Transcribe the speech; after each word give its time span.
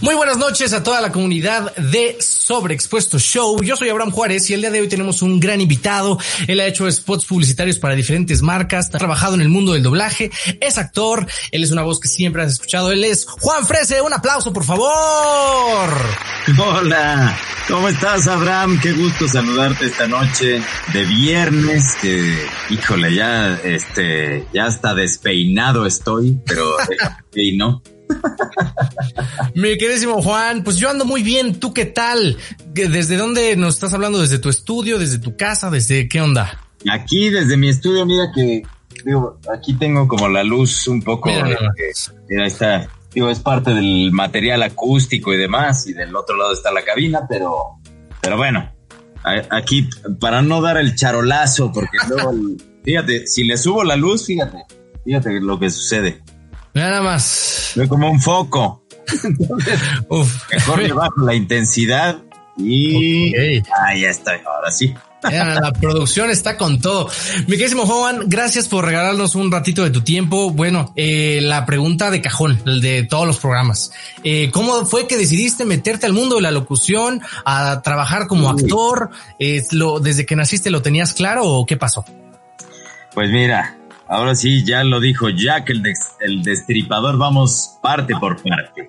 Muy 0.00 0.14
buenas 0.16 0.36
noches 0.36 0.72
a 0.72 0.82
toda 0.82 1.00
la 1.00 1.12
comunidad 1.12 1.74
de 1.76 2.16
Sobreexpuesto 2.20 3.18
Show. 3.18 3.62
Yo 3.62 3.76
soy 3.76 3.88
Abraham 3.88 4.10
Juárez 4.10 4.50
y 4.50 4.54
el 4.54 4.60
día 4.60 4.70
de 4.70 4.80
hoy 4.80 4.88
tenemos 4.88 5.22
un 5.22 5.38
gran 5.38 5.60
invitado. 5.60 6.18
Él 6.48 6.58
ha 6.58 6.66
hecho 6.66 6.90
spots 6.90 7.24
publicitarios 7.24 7.78
para 7.78 7.94
diferentes 7.94 8.42
marcas, 8.42 8.88
ha 8.92 8.98
trabajado 8.98 9.34
en 9.34 9.42
el 9.42 9.48
mundo 9.48 9.74
del 9.74 9.84
doblaje, 9.84 10.30
es 10.60 10.76
actor, 10.76 11.26
él 11.52 11.62
es 11.62 11.70
una 11.70 11.82
voz 11.82 12.00
que 12.00 12.08
siempre 12.08 12.42
has 12.42 12.52
escuchado. 12.52 12.90
Él 12.90 13.04
es 13.04 13.26
Juan 13.26 13.64
Frese. 13.64 14.00
Un 14.02 14.12
aplauso, 14.12 14.52
por 14.52 14.64
favor. 14.64 15.88
Hola, 16.58 17.38
¿cómo 17.68 17.88
estás, 17.88 18.26
Abraham? 18.26 18.80
Qué 18.80 18.92
gusto 18.92 19.28
saludarte 19.28 19.86
esta 19.86 20.08
noche 20.08 20.60
de 20.92 21.04
viernes. 21.04 21.94
Que, 22.02 22.46
híjole, 22.70 23.14
ya, 23.14 23.54
este, 23.62 24.46
ya 24.52 24.66
hasta 24.66 24.94
despeinado 24.94 25.86
estoy, 25.86 26.40
pero 26.44 26.76
y 27.34 27.56
no. 27.56 27.82
Mi 29.54 29.76
queridísimo 29.78 30.22
Juan, 30.22 30.64
pues 30.64 30.76
yo 30.76 30.90
ando 30.90 31.04
muy 31.04 31.22
bien. 31.22 31.58
¿Tú 31.58 31.72
qué 31.72 31.86
tal? 31.86 32.36
¿Desde 32.72 33.16
dónde 33.16 33.56
nos 33.56 33.74
estás 33.74 33.94
hablando? 33.94 34.20
¿Desde 34.20 34.38
tu 34.38 34.48
estudio? 34.48 34.98
¿Desde 34.98 35.18
tu 35.18 35.36
casa? 35.36 35.70
¿Desde 35.70 36.08
qué 36.08 36.20
onda? 36.20 36.60
Aquí, 36.90 37.30
desde 37.30 37.56
mi 37.56 37.68
estudio, 37.68 38.06
mira 38.06 38.30
que, 38.34 38.62
digo, 39.04 39.38
aquí 39.52 39.74
tengo 39.74 40.06
como 40.06 40.28
la 40.28 40.44
luz 40.44 40.86
un 40.88 41.02
poco. 41.02 41.30
Mira, 42.28 42.46
está, 42.46 42.88
digo, 43.12 43.30
es 43.30 43.40
parte 43.40 43.72
del 43.72 44.12
material 44.12 44.62
acústico 44.62 45.32
y 45.32 45.36
demás, 45.36 45.86
y 45.86 45.94
del 45.94 46.14
otro 46.14 46.36
lado 46.36 46.52
está 46.52 46.70
la 46.72 46.84
cabina, 46.84 47.26
pero, 47.28 47.78
pero 48.20 48.36
bueno, 48.36 48.70
aquí, 49.50 49.88
para 50.20 50.42
no 50.42 50.60
dar 50.60 50.76
el 50.76 50.94
charolazo, 50.94 51.72
porque 51.72 51.98
luego, 52.08 52.32
fíjate, 52.84 53.26
si 53.26 53.44
le 53.44 53.56
subo 53.56 53.82
la 53.82 53.96
luz, 53.96 54.26
fíjate, 54.26 54.58
fíjate 55.04 55.40
lo 55.40 55.58
que 55.58 55.70
sucede. 55.70 56.22
Nada 56.76 57.00
más. 57.00 57.72
Ve 57.74 57.88
como 57.88 58.10
un 58.10 58.20
foco. 58.20 58.82
Uf. 60.10 60.52
Mejor 60.52 60.82
le 60.82 60.92
bajo 60.92 61.24
la 61.24 61.34
intensidad 61.34 62.18
y 62.58 63.34
ahí 63.34 64.04
está, 64.04 64.32
ahora 64.44 64.70
sí. 64.70 64.94
La 65.22 65.72
producción 65.80 66.28
está 66.28 66.58
con 66.58 66.78
todo. 66.78 67.08
Mi 67.46 67.56
querísimo 67.56 67.86
Juan, 67.86 68.24
gracias 68.26 68.68
por 68.68 68.84
regalarnos 68.84 69.34
un 69.36 69.50
ratito 69.50 69.84
de 69.84 69.90
tu 69.90 70.02
tiempo. 70.02 70.50
Bueno, 70.50 70.92
eh, 70.96 71.40
la 71.40 71.64
pregunta 71.64 72.10
de 72.10 72.20
cajón, 72.20 72.60
el 72.66 72.82
de 72.82 73.04
todos 73.04 73.26
los 73.26 73.38
programas. 73.38 73.90
Eh, 74.22 74.50
¿Cómo 74.52 74.84
fue 74.84 75.06
que 75.06 75.16
decidiste 75.16 75.64
meterte 75.64 76.04
al 76.04 76.12
mundo 76.12 76.36
de 76.36 76.42
la 76.42 76.50
locución, 76.50 77.22
a 77.46 77.80
trabajar 77.80 78.26
como 78.26 78.50
actor? 78.50 79.08
Eh, 79.38 79.64
lo, 79.70 79.98
¿Desde 79.98 80.26
que 80.26 80.36
naciste 80.36 80.70
lo 80.70 80.82
tenías 80.82 81.14
claro 81.14 81.46
o 81.46 81.64
qué 81.64 81.78
pasó? 81.78 82.04
Pues 83.14 83.30
mira, 83.30 83.78
Ahora 84.08 84.34
sí, 84.34 84.64
ya 84.64 84.84
lo 84.84 85.00
dijo 85.00 85.28
Jack, 85.28 85.70
el, 85.70 85.82
el 86.20 86.42
destripador, 86.42 87.18
vamos 87.18 87.78
parte 87.82 88.14
por 88.14 88.40
parte. 88.42 88.88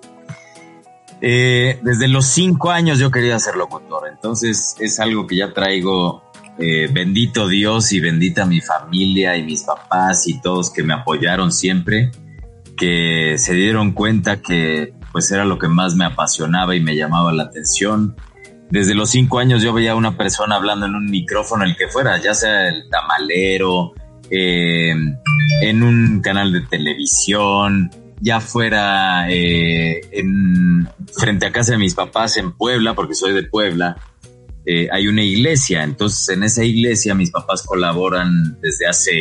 Eh, 1.20 1.80
desde 1.82 2.06
los 2.06 2.26
cinco 2.26 2.70
años 2.70 3.00
yo 3.00 3.10
quería 3.10 3.38
ser 3.40 3.56
locutor, 3.56 4.08
entonces 4.08 4.76
es 4.78 5.00
algo 5.00 5.26
que 5.26 5.36
ya 5.36 5.52
traigo, 5.52 6.22
eh, 6.58 6.88
bendito 6.92 7.48
Dios 7.48 7.92
y 7.92 7.98
bendita 7.98 8.46
mi 8.46 8.60
familia 8.60 9.36
y 9.36 9.42
mis 9.42 9.64
papás 9.64 10.28
y 10.28 10.40
todos 10.40 10.70
que 10.70 10.84
me 10.84 10.94
apoyaron 10.94 11.50
siempre, 11.50 12.12
que 12.76 13.34
se 13.36 13.54
dieron 13.54 13.90
cuenta 13.92 14.40
que 14.40 14.94
pues 15.10 15.28
era 15.32 15.44
lo 15.44 15.58
que 15.58 15.66
más 15.66 15.96
me 15.96 16.04
apasionaba 16.04 16.76
y 16.76 16.80
me 16.80 16.94
llamaba 16.94 17.32
la 17.32 17.44
atención. 17.44 18.14
Desde 18.70 18.94
los 18.94 19.10
cinco 19.10 19.40
años 19.40 19.62
yo 19.62 19.72
veía 19.72 19.92
a 19.92 19.96
una 19.96 20.16
persona 20.16 20.54
hablando 20.54 20.86
en 20.86 20.94
un 20.94 21.10
micrófono, 21.10 21.64
el 21.64 21.74
que 21.74 21.88
fuera, 21.88 22.18
ya 22.18 22.34
sea 22.34 22.68
el 22.68 22.88
tamalero, 22.88 23.94
eh, 24.30 24.94
en 25.62 25.82
un 25.82 26.20
canal 26.20 26.52
de 26.52 26.60
televisión, 26.62 27.90
ya 28.20 28.40
fuera 28.40 29.30
eh, 29.30 30.00
en, 30.12 30.88
frente 31.16 31.46
a 31.46 31.52
casa 31.52 31.72
de 31.72 31.78
mis 31.78 31.94
papás 31.94 32.36
en 32.36 32.52
Puebla, 32.52 32.94
porque 32.94 33.14
soy 33.14 33.32
de 33.32 33.44
Puebla, 33.44 33.96
eh, 34.66 34.88
hay 34.92 35.08
una 35.08 35.22
iglesia. 35.22 35.84
Entonces, 35.84 36.28
en 36.28 36.42
esa 36.42 36.64
iglesia 36.64 37.14
mis 37.14 37.30
papás 37.30 37.62
colaboran 37.62 38.58
desde 38.60 38.86
hace, 38.86 39.12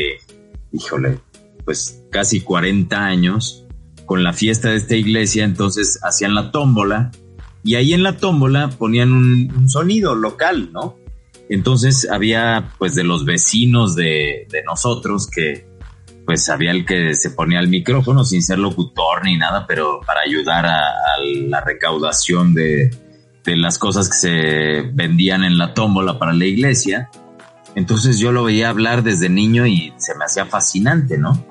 híjole, 0.71 1.19
pues 1.63 2.03
casi 2.11 2.41
40 2.41 2.97
años 2.97 3.65
con 4.05 4.23
la 4.23 4.33
fiesta 4.33 4.69
de 4.69 4.77
esta 4.77 4.95
iglesia. 4.95 5.43
Entonces, 5.43 5.99
hacían 6.03 6.35
la 6.35 6.51
tómbola 6.51 7.11
y 7.63 7.75
ahí 7.75 7.93
en 7.93 8.03
la 8.03 8.17
tómbola 8.17 8.69
ponían 8.69 9.11
un 9.11 9.69
sonido 9.69 10.15
local, 10.15 10.71
¿no? 10.71 10.97
Entonces 11.49 12.07
había 12.11 12.73
pues 12.77 12.95
de 12.95 13.03
los 13.03 13.25
vecinos 13.25 13.95
de, 13.95 14.47
nosotros 14.65 15.27
que 15.27 15.67
pues 16.25 16.49
había 16.49 16.71
el 16.71 16.85
que 16.85 17.15
se 17.15 17.31
ponía 17.31 17.59
al 17.59 17.69
micrófono 17.69 18.25
sin 18.25 18.43
ser 18.43 18.59
locutor 18.59 19.23
ni 19.23 19.37
nada, 19.37 19.65
pero 19.65 20.01
para 20.05 20.21
ayudar 20.21 20.65
a, 20.65 20.81
la 21.47 21.61
recaudación 21.61 22.53
de, 22.53 22.91
de, 23.45 23.55
las 23.55 23.79
cosas 23.79 24.09
que 24.09 24.15
se 24.15 24.81
vendían 24.93 25.45
en 25.45 25.57
la 25.57 25.73
tómbola 25.73 26.19
para 26.19 26.33
la 26.33 26.45
iglesia. 26.45 27.09
Entonces 27.75 28.19
yo 28.19 28.33
lo 28.33 28.43
veía 28.43 28.69
hablar 28.69 29.03
desde 29.03 29.29
niño 29.29 29.65
y 29.65 29.93
se 29.97 30.15
me 30.15 30.25
hacía 30.25 30.45
fascinante, 30.45 31.17
¿no? 31.17 31.45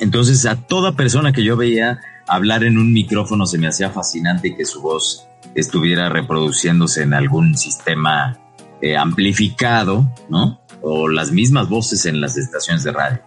Entonces 0.00 0.44
a 0.44 0.66
toda 0.66 0.92
persona 0.92 1.32
que 1.32 1.42
yo 1.42 1.56
veía 1.56 2.00
hablar 2.26 2.64
en 2.64 2.76
un 2.76 2.92
micrófono 2.92 3.46
se 3.46 3.58
me 3.58 3.68
hacía 3.68 3.90
fascinante 3.90 4.54
que 4.54 4.66
su 4.66 4.82
voz 4.82 5.26
estuviera 5.54 6.08
reproduciéndose 6.08 7.02
en 7.02 7.14
algún 7.14 7.56
sistema 7.56 8.38
eh, 8.84 8.98
amplificado, 8.98 10.12
¿no? 10.28 10.60
O 10.82 11.08
las 11.08 11.32
mismas 11.32 11.70
voces 11.70 12.04
en 12.04 12.20
las 12.20 12.36
estaciones 12.36 12.84
de 12.84 12.92
radio. 12.92 13.18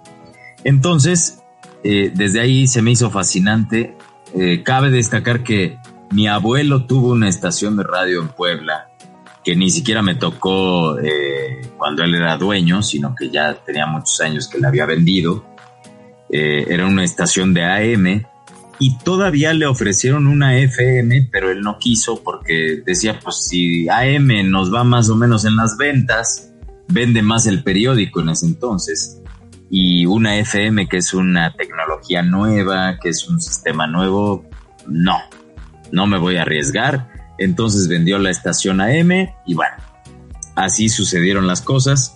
Entonces, 0.63 1.39
eh, 1.83 2.11
desde 2.13 2.41
ahí 2.41 2.67
se 2.67 2.83
me 2.83 2.91
hizo 2.91 3.09
fascinante. 3.09 3.97
Eh, 4.35 4.61
cabe 4.61 4.91
destacar 4.91 5.41
que 5.41 5.79
mi 6.11 6.27
abuelo 6.27 6.85
tuvo 6.85 7.11
una 7.11 7.27
estación 7.27 7.75
de 7.75 7.85
radio 7.85 8.21
en 8.21 8.27
Puebla 8.27 8.89
que 9.43 9.55
ni 9.55 9.71
siquiera 9.71 10.03
me 10.03 10.13
tocó 10.13 10.95
cuando 11.77 12.03
él 12.03 12.13
era 12.13 12.37
dueño, 12.37 12.83
sino 12.83 13.15
que 13.15 13.31
ya 13.31 13.55
tenía 13.55 13.87
muchos 13.87 14.21
años 14.21 14.47
que 14.47 14.59
la 14.59 14.67
había 14.67 14.85
vendido. 14.85 15.43
era 16.29 16.85
una 16.85 17.03
estación 17.03 17.55
de 17.55 17.63
AM 17.63 18.27
y 18.79 18.97
todavía 18.99 19.53
le 19.53 19.65
ofrecieron 19.65 20.27
una 20.27 20.57
FM, 20.59 21.29
pero 21.31 21.49
él 21.49 21.61
no 21.61 21.77
quiso 21.79 22.21
porque 22.23 22.83
decía, 22.85 23.19
pues 23.19 23.47
si 23.47 23.89
AM 23.89 24.49
nos 24.49 24.73
va 24.73 24.83
más 24.83 25.09
o 25.09 25.15
menos 25.15 25.45
en 25.45 25.55
las 25.55 25.77
ventas, 25.77 26.53
vende 26.87 27.21
más 27.21 27.47
el 27.47 27.63
periódico 27.63 28.21
en 28.21 28.29
ese 28.29 28.45
entonces. 28.45 29.21
Y 29.69 30.05
una 30.05 30.37
FM 30.37 30.87
que 30.87 30.97
es 30.97 31.13
una 31.13 31.53
tecnología 31.55 32.21
nueva, 32.21 32.99
que 33.01 33.09
es 33.09 33.27
un 33.27 33.41
sistema 33.41 33.87
nuevo, 33.87 34.45
no, 34.87 35.17
no 35.91 36.07
me 36.07 36.19
voy 36.19 36.37
a 36.37 36.43
arriesgar. 36.43 37.09
Entonces 37.39 37.87
vendió 37.87 38.19
la 38.19 38.29
estación 38.29 38.79
AM 38.79 39.11
y 39.45 39.53
bueno, 39.53 39.75
así 40.55 40.89
sucedieron 40.89 41.47
las 41.47 41.61
cosas. 41.61 42.15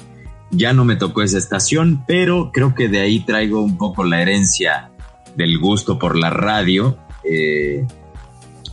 Ya 0.51 0.73
no 0.73 0.85
me 0.85 0.95
tocó 0.95 1.23
esa 1.23 1.37
estación, 1.37 2.03
pero 2.07 2.51
creo 2.53 2.75
que 2.75 2.87
de 2.87 2.99
ahí 2.99 3.21
traigo 3.21 3.61
un 3.61 3.77
poco 3.77 4.03
la 4.03 4.21
herencia 4.21 4.90
del 5.35 5.57
gusto 5.59 5.97
por 5.99 6.17
la 6.17 6.29
radio. 6.29 6.97
Eh, 7.23 7.85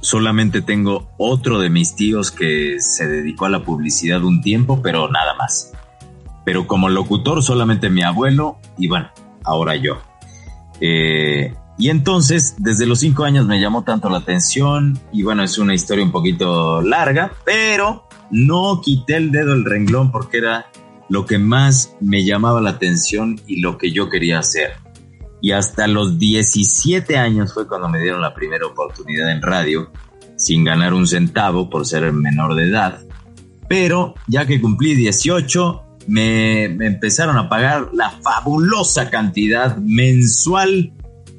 solamente 0.01 0.63
tengo 0.63 1.09
otro 1.19 1.59
de 1.59 1.71
mis 1.71 1.95
tíos 1.95 2.31
que 2.31 2.81
se 2.81 3.07
dedicó 3.09 3.47
a 3.47 3.51
la 3.51 3.63
publicidad 3.63 4.23
un 4.25 4.41
tiempo, 4.41 4.81
pero 4.83 5.11
nada 5.11 5.35
más. 5.35 5.73
Pero 6.45 6.67
como 6.67 6.89
locutor 6.89 7.43
solamente 7.43 7.91
mi 7.91 8.03
abuelo 8.03 8.59
y 8.79 8.89
bueno, 8.89 9.09
ahora 9.45 9.77
yo. 9.77 9.99
Eh, 10.81 11.53
y 11.77 11.91
entonces, 11.91 12.57
desde 12.59 12.87
los 12.87 13.01
cinco 13.01 13.25
años 13.25 13.47
me 13.47 13.61
llamó 13.61 13.85
tanto 13.85 14.09
la 14.09 14.19
atención 14.19 14.99
y 15.13 15.23
bueno, 15.23 15.45
es 15.45 15.59
una 15.59 15.75
historia 15.75 16.05
un 16.05 16.11
poquito 16.11 16.83
larga, 16.83 17.33
pero 17.45 18.09
no 18.31 18.81
quité 18.83 19.17
el 19.17 19.31
dedo 19.31 19.53
del 19.53 19.65
renglón 19.65 20.11
porque 20.11 20.39
era 20.39 20.67
lo 21.09 21.25
que 21.25 21.39
más 21.39 21.97
me 22.01 22.25
llamaba 22.25 22.61
la 22.61 22.71
atención 22.71 23.41
y 23.47 23.61
lo 23.61 23.79
que 23.79 23.93
yo 23.93 24.11
quería 24.11 24.41
hacer 24.41 24.73
y 25.41 25.53
hasta 25.53 25.87
los 25.87 26.19
17 26.19 27.17
años 27.17 27.55
fue 27.55 27.67
cuando 27.67 27.89
me 27.89 28.01
dieron 28.01 28.21
la 28.21 28.35
primera 28.35 28.67
oportunidad 28.67 29.31
en 29.31 29.43
radio, 29.43 29.91
sin 30.37 30.65
ganar 30.65 30.95
un 30.95 31.07
centavo 31.07 31.69
por 31.71 31.87
ser 31.87 32.13
menor 32.13 32.55
de 32.55 32.69
edad. 32.69 33.01
Pero 33.69 34.15
ya 34.27 34.47
que 34.47 34.61
cumplí 34.61 34.95
18, 34.95 35.83
me, 36.09 36.65
empezaron 36.65 37.37
a 37.37 37.49
pagar 37.49 37.91
la 37.93 38.11
fabulosa 38.11 39.11
cantidad 39.11 39.77
mensual 39.77 40.93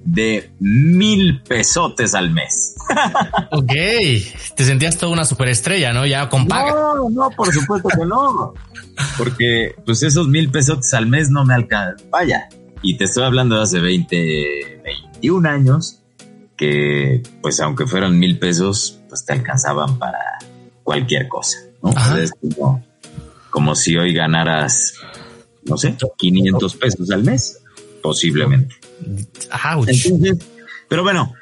de 0.05 0.51
mil 0.59 1.41
pesotes 1.43 2.13
al 2.13 2.31
mes. 2.31 2.75
Ok, 3.51 3.71
te 4.55 4.65
sentías 4.65 4.97
toda 4.97 5.11
una 5.11 5.25
superestrella, 5.25 5.93
¿no? 5.93 6.05
Ya 6.05 6.27
con 6.29 6.47
paga. 6.47 6.71
No, 6.71 7.09
no, 7.09 7.29
por 7.31 7.53
supuesto 7.53 7.87
que 7.89 8.05
no. 8.05 8.53
Porque 9.17 9.75
pues 9.85 10.01
esos 10.03 10.27
mil 10.27 10.49
pesotes 10.49 10.93
al 10.93 11.05
mes 11.07 11.29
no 11.29 11.45
me 11.45 11.53
alcanzan. 11.53 12.09
Vaya, 12.09 12.47
y 12.81 12.97
te 12.97 13.05
estoy 13.05 13.23
hablando 13.23 13.55
de 13.55 13.63
hace 13.63 13.79
20, 13.79 14.81
21 14.83 15.49
años, 15.49 15.99
que 16.55 17.23
pues 17.41 17.59
aunque 17.59 17.85
fueran 17.85 18.17
mil 18.17 18.39
pesos, 18.39 18.99
pues 19.07 19.25
te 19.25 19.33
alcanzaban 19.33 19.97
para 19.97 20.19
cualquier 20.83 21.27
cosa, 21.27 21.57
¿no? 21.83 21.93
Como, 22.39 22.85
como 23.49 23.75
si 23.75 23.97
hoy 23.97 24.13
ganaras, 24.13 24.95
no 25.63 25.77
sé, 25.77 25.95
500 26.17 26.75
pesos 26.75 27.11
al 27.11 27.23
mes, 27.23 27.59
posiblemente. 28.01 28.75
pero 30.87 31.03
bueno, 31.03 31.33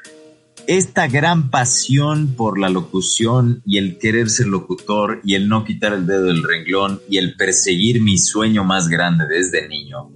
esta 0.66 1.08
gran 1.08 1.50
pasión 1.50 2.34
por 2.36 2.58
la 2.58 2.68
locución 2.68 3.62
y 3.64 3.78
el 3.78 3.98
querer 3.98 4.28
ser 4.28 4.48
locutor 4.48 5.20
y 5.24 5.34
el 5.34 5.48
no 5.48 5.64
quitar 5.64 5.94
el 5.94 6.06
dedo 6.06 6.24
del 6.24 6.42
renglón 6.42 7.00
y 7.08 7.18
el 7.18 7.36
perseguir 7.36 8.02
mi 8.02 8.18
sueño 8.18 8.64
más 8.64 8.88
grande 8.88 9.26
desde 9.26 9.66
niño 9.66 10.10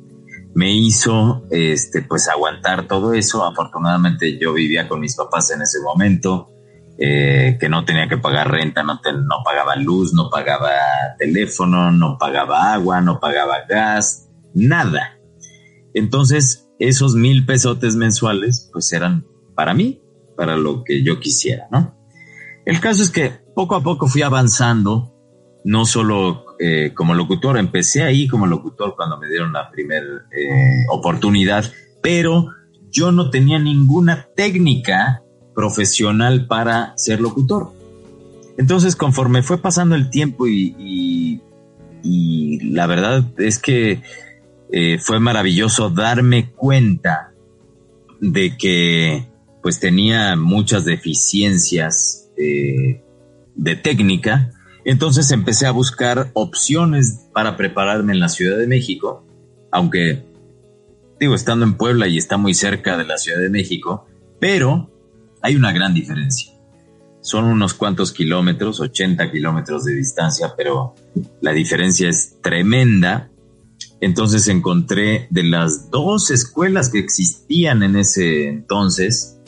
me 0.54 0.72
hizo 0.74 1.46
este 1.50 2.02
pues 2.02 2.28
aguantar 2.28 2.86
todo 2.86 3.12
eso. 3.12 3.44
Afortunadamente 3.44 4.38
yo 4.38 4.52
vivía 4.52 4.88
con 4.88 5.00
mis 5.00 5.16
papás 5.16 5.50
en 5.50 5.62
ese 5.62 5.80
momento, 5.80 6.50
eh, 6.98 7.56
que 7.58 7.68
no 7.68 7.84
tenía 7.84 8.08
que 8.08 8.18
pagar 8.18 8.50
renta, 8.50 8.82
no, 8.82 8.94
no 8.94 9.42
pagaba 9.44 9.76
luz, 9.76 10.12
no 10.12 10.28
pagaba 10.30 10.70
teléfono, 11.18 11.90
no 11.90 12.18
pagaba 12.18 12.72
agua, 12.74 13.00
no 13.00 13.18
pagaba 13.18 13.64
gas, 13.68 14.28
nada. 14.54 15.18
Entonces 15.94 16.68
esos 16.78 17.14
mil 17.14 17.46
pesotes 17.46 17.96
mensuales 17.96 18.68
pues 18.72 18.92
eran 18.92 19.26
para 19.54 19.74
mí, 19.74 20.02
para 20.36 20.56
lo 20.56 20.84
que 20.84 21.02
yo 21.02 21.20
quisiera, 21.20 21.68
¿no? 21.70 21.96
El 22.64 22.80
caso 22.80 23.02
es 23.02 23.10
que 23.10 23.30
poco 23.54 23.74
a 23.74 23.82
poco 23.82 24.06
fui 24.06 24.22
avanzando, 24.22 25.14
no 25.64 25.84
solo 25.84 26.51
eh, 26.64 26.92
como 26.94 27.12
locutor, 27.12 27.58
empecé 27.58 28.04
ahí 28.04 28.28
como 28.28 28.46
locutor 28.46 28.94
cuando 28.94 29.18
me 29.18 29.26
dieron 29.26 29.52
la 29.52 29.68
primera 29.68 30.06
eh, 30.30 30.84
oportunidad, 30.90 31.64
pero 32.00 32.50
yo 32.88 33.10
no 33.10 33.30
tenía 33.30 33.58
ninguna 33.58 34.28
técnica 34.36 35.24
profesional 35.56 36.46
para 36.46 36.92
ser 36.96 37.20
locutor. 37.20 37.72
Entonces, 38.58 38.94
conforme 38.94 39.42
fue 39.42 39.58
pasando 39.58 39.96
el 39.96 40.08
tiempo 40.08 40.46
y, 40.46 41.40
la 42.62 42.86
verdad 42.86 43.24
es 43.38 43.58
que 43.58 44.00
eh, 44.70 44.98
fue 45.00 45.18
maravilloso 45.18 45.90
darme 45.90 46.52
cuenta 46.52 47.32
de 48.20 48.56
que 48.56 49.28
pues 49.64 49.80
tenía 49.80 50.36
muchas 50.36 50.84
deficiencias 50.84 52.30
de 52.36 53.76
técnica. 53.82 54.52
Entonces 54.84 55.30
empecé 55.30 55.66
a 55.66 55.70
buscar 55.70 56.30
opciones 56.34 57.28
para 57.32 57.56
prepararme 57.56 58.12
en 58.12 58.20
la 58.20 58.28
Ciudad 58.28 58.58
de 58.58 58.66
México, 58.66 59.24
aunque 59.70 60.24
digo, 61.22 61.36
estando 61.36 61.64
en 61.64 61.74
Puebla 61.74 62.08
y 62.08 62.18
está 62.18 62.36
muy 62.36 62.52
cerca 62.52 62.96
de 62.96 63.04
la 63.04 63.16
Ciudad 63.16 63.38
de 63.38 63.48
México, 63.48 64.06
pero 64.40 64.90
hay 65.40 65.54
una 65.54 65.72
gran 65.72 65.94
diferencia. 65.94 66.52
Son 67.20 67.44
unos 67.44 67.74
cuantos 67.74 68.12
kilómetros, 68.12 68.80
80 68.80 69.30
kilómetros 69.30 69.84
de 69.84 69.94
distancia, 69.94 70.54
pero 70.56 70.96
la 71.40 71.52
diferencia 71.52 72.08
es 72.08 72.40
tremenda. 72.42 73.30
Entonces 74.00 74.48
encontré 74.48 75.28
de 75.30 75.44
las 75.44 75.92
dos 75.92 76.32
escuelas 76.32 76.88
que 76.88 76.98
existían 76.98 77.84
en 77.84 77.94
ese 77.94 78.48
entonces, 78.48 79.38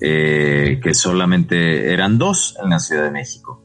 eh, 0.00 0.80
que 0.82 0.92
solamente 0.92 1.92
eran 1.92 2.18
dos 2.18 2.56
en 2.60 2.70
la 2.70 2.80
Ciudad 2.80 3.04
de 3.04 3.12
México. 3.12 3.61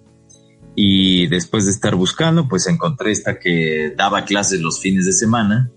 Y 0.80 1.26
después 1.26 1.66
de 1.66 1.72
estar 1.72 1.96
buscando, 1.96 2.48
pues 2.48 2.68
encontré 2.68 3.12
esta 3.12 3.40
que 3.40 3.96
daba 3.98 4.26
clases 4.26 4.62
los 4.62 4.80
fines 4.80 5.08
de 5.08 5.12
semana, 5.12 5.72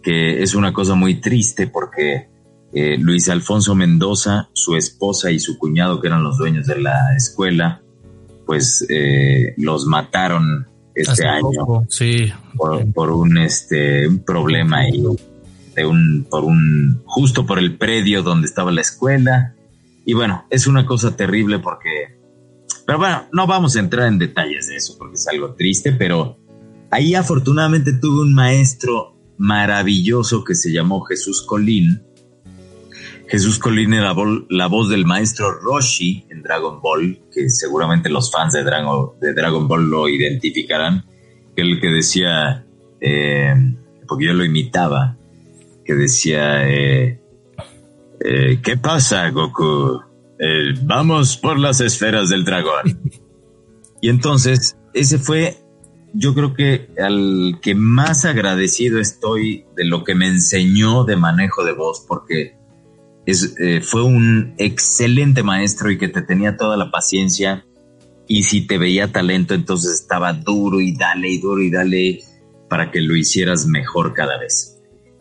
que 0.00 0.44
es 0.44 0.54
una 0.54 0.72
cosa 0.72 0.94
muy 0.94 1.20
triste 1.20 1.66
porque 1.66 2.28
eh, 2.72 2.96
Luis 2.98 3.28
Alfonso 3.28 3.74
Mendoza, 3.74 4.48
su 4.52 4.76
esposa 4.76 5.32
y 5.32 5.40
su 5.40 5.58
cuñado, 5.58 6.00
que 6.00 6.06
eran 6.06 6.22
los 6.22 6.38
dueños 6.38 6.68
de 6.68 6.80
la 6.80 7.16
escuela, 7.16 7.82
pues 8.46 8.86
eh, 8.88 9.54
los 9.56 9.86
mataron 9.86 10.68
este 10.94 11.26
año 11.26 11.84
sí. 11.88 12.32
por, 12.56 13.10
un 13.10 13.38
este 13.38 14.06
un 14.06 14.20
problema 14.20 14.78
ahí 14.78 15.02
de 15.74 15.84
un 15.84 16.26
por 16.30 16.44
un 16.44 17.02
justo 17.06 17.44
por 17.44 17.58
el 17.58 17.76
predio 17.76 18.22
donde 18.22 18.46
estaba 18.46 18.72
la 18.72 18.80
escuela 18.80 19.54
y 20.04 20.14
bueno 20.14 20.44
es 20.50 20.66
una 20.66 20.86
cosa 20.86 21.14
terrible 21.14 21.60
porque 21.60 22.17
pero 22.88 23.00
bueno, 23.00 23.28
no 23.34 23.46
vamos 23.46 23.76
a 23.76 23.80
entrar 23.80 24.08
en 24.08 24.18
detalles 24.18 24.68
de 24.68 24.76
eso 24.76 24.96
porque 24.96 25.16
es 25.16 25.28
algo 25.28 25.52
triste, 25.52 25.92
pero 25.92 26.38
ahí 26.90 27.14
afortunadamente 27.14 27.92
tuve 27.92 28.22
un 28.22 28.32
maestro 28.32 29.14
maravilloso 29.36 30.42
que 30.42 30.54
se 30.54 30.72
llamó 30.72 31.02
Jesús 31.02 31.42
Colín. 31.42 32.02
Jesús 33.26 33.58
Colín 33.58 33.92
era 33.92 34.14
la 34.48 34.68
voz 34.68 34.88
del 34.88 35.04
maestro 35.04 35.52
Roshi 35.52 36.24
en 36.30 36.40
Dragon 36.40 36.80
Ball, 36.80 37.20
que 37.30 37.50
seguramente 37.50 38.08
los 38.08 38.32
fans 38.32 38.54
de 38.54 38.64
Dragon, 38.64 39.10
de 39.20 39.34
Dragon 39.34 39.68
Ball 39.68 39.90
lo 39.90 40.08
identificarán, 40.08 41.04
el 41.56 41.82
que 41.82 41.88
decía, 41.88 42.64
eh, 43.02 43.54
porque 44.06 44.24
yo 44.24 44.32
lo 44.32 44.46
imitaba, 44.46 45.14
que 45.84 45.92
decía, 45.92 46.66
eh, 46.66 47.20
eh, 48.24 48.60
¿qué 48.62 48.78
pasa, 48.78 49.28
Goku? 49.28 50.07
Eh, 50.38 50.74
vamos 50.82 51.36
por 51.36 51.58
las 51.58 51.80
esferas 51.80 52.28
del 52.28 52.44
dragón. 52.44 53.00
y 54.00 54.08
entonces, 54.08 54.76
ese 54.94 55.18
fue, 55.18 55.58
yo 56.14 56.34
creo 56.34 56.54
que 56.54 56.90
al 57.00 57.58
que 57.60 57.74
más 57.74 58.24
agradecido 58.24 59.00
estoy 59.00 59.64
de 59.76 59.84
lo 59.84 60.04
que 60.04 60.14
me 60.14 60.28
enseñó 60.28 61.04
de 61.04 61.16
manejo 61.16 61.64
de 61.64 61.72
voz, 61.72 62.04
porque 62.06 62.56
eh, 63.26 63.80
fue 63.82 64.02
un 64.02 64.54
excelente 64.58 65.42
maestro 65.42 65.90
y 65.90 65.98
que 65.98 66.08
te 66.08 66.22
tenía 66.22 66.56
toda 66.56 66.76
la 66.76 66.90
paciencia. 66.90 67.64
Y 68.26 68.44
si 68.44 68.66
te 68.66 68.78
veía 68.78 69.10
talento, 69.10 69.54
entonces 69.54 69.92
estaba 69.92 70.32
duro 70.32 70.80
y 70.80 70.94
dale 70.94 71.30
y 71.30 71.38
duro 71.38 71.62
y 71.62 71.70
dale 71.70 72.20
para 72.68 72.90
que 72.90 73.00
lo 73.00 73.16
hicieras 73.16 73.66
mejor 73.66 74.14
cada 74.14 74.38
vez. 74.38 74.78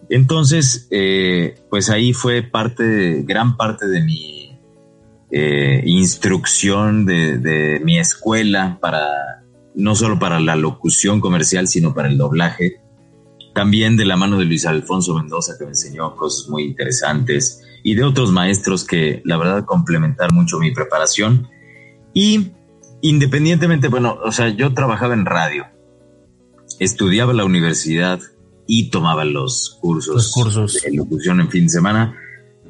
Entonces, 0.09 0.87
eh, 0.91 1.55
pues 1.69 1.89
ahí 1.89 2.13
fue 2.13 2.43
parte, 2.43 3.23
gran 3.23 3.57
parte 3.57 3.87
de 3.87 4.01
mi 4.01 4.36
eh, 5.29 5.81
instrucción 5.85 7.05
de, 7.05 7.81
mi 7.83 7.99
escuela 7.99 8.77
para 8.81 9.43
no 9.75 9.93
solo 9.95 10.17
para 10.17 10.39
la 10.39 10.55
locución 10.55 11.19
comercial, 11.19 11.67
sino 11.67 11.93
para 11.93 12.07
el 12.07 12.17
doblaje. 12.17 12.81
También 13.53 13.97
de 13.97 14.05
la 14.05 14.17
mano 14.17 14.39
de 14.39 14.45
Luis 14.45 14.65
Alfonso 14.65 15.13
Mendoza, 15.15 15.53
que 15.57 15.65
me 15.65 15.71
enseñó 15.71 16.15
cosas 16.15 16.49
muy 16.49 16.63
interesantes, 16.63 17.61
y 17.83 17.95
de 17.95 18.03
otros 18.03 18.31
maestros 18.31 18.83
que 18.85 19.21
la 19.23 19.37
verdad 19.37 19.65
complementaron 19.65 20.35
mucho 20.35 20.59
mi 20.59 20.71
preparación. 20.71 21.47
Y 22.13 22.51
independientemente, 23.01 23.87
bueno, 23.87 24.17
o 24.23 24.31
sea, 24.31 24.49
yo 24.49 24.73
trabajaba 24.73 25.13
en 25.13 25.25
radio, 25.25 25.67
estudiaba 26.79 27.31
en 27.31 27.37
la 27.37 27.45
universidad 27.45 28.19
y 28.67 28.89
tomaba 28.89 29.25
los 29.25 29.77
cursos, 29.79 30.15
los 30.15 30.31
cursos. 30.31 30.81
de 30.81 30.95
locución 30.95 31.39
en 31.39 31.49
fin 31.49 31.63
de 31.65 31.69
semana 31.69 32.15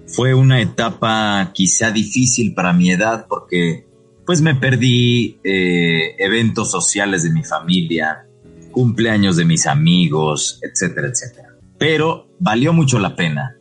fue 0.08 0.34
una 0.34 0.62
etapa 0.62 1.52
quizá 1.54 1.92
difícil 1.92 2.54
para 2.54 2.74
mi 2.74 2.92
edad 2.92 3.26
porque 3.28 3.88
pues 4.26 4.42
me 4.42 4.56
perdí 4.56 5.40
eh, 5.44 6.16
eventos 6.18 6.72
sociales 6.72 7.24
de 7.24 7.32
mi 7.32 7.44
familia, 7.44 8.26
cumpleaños 8.72 9.38
de 9.38 9.46
mis 9.46 9.66
amigos, 9.68 10.60
etcétera, 10.62 11.08
etcétera. 11.08 11.56
Pero 11.78 12.28
valió 12.40 12.74
mucho 12.74 13.00
la 13.00 13.16
pena 13.16 13.58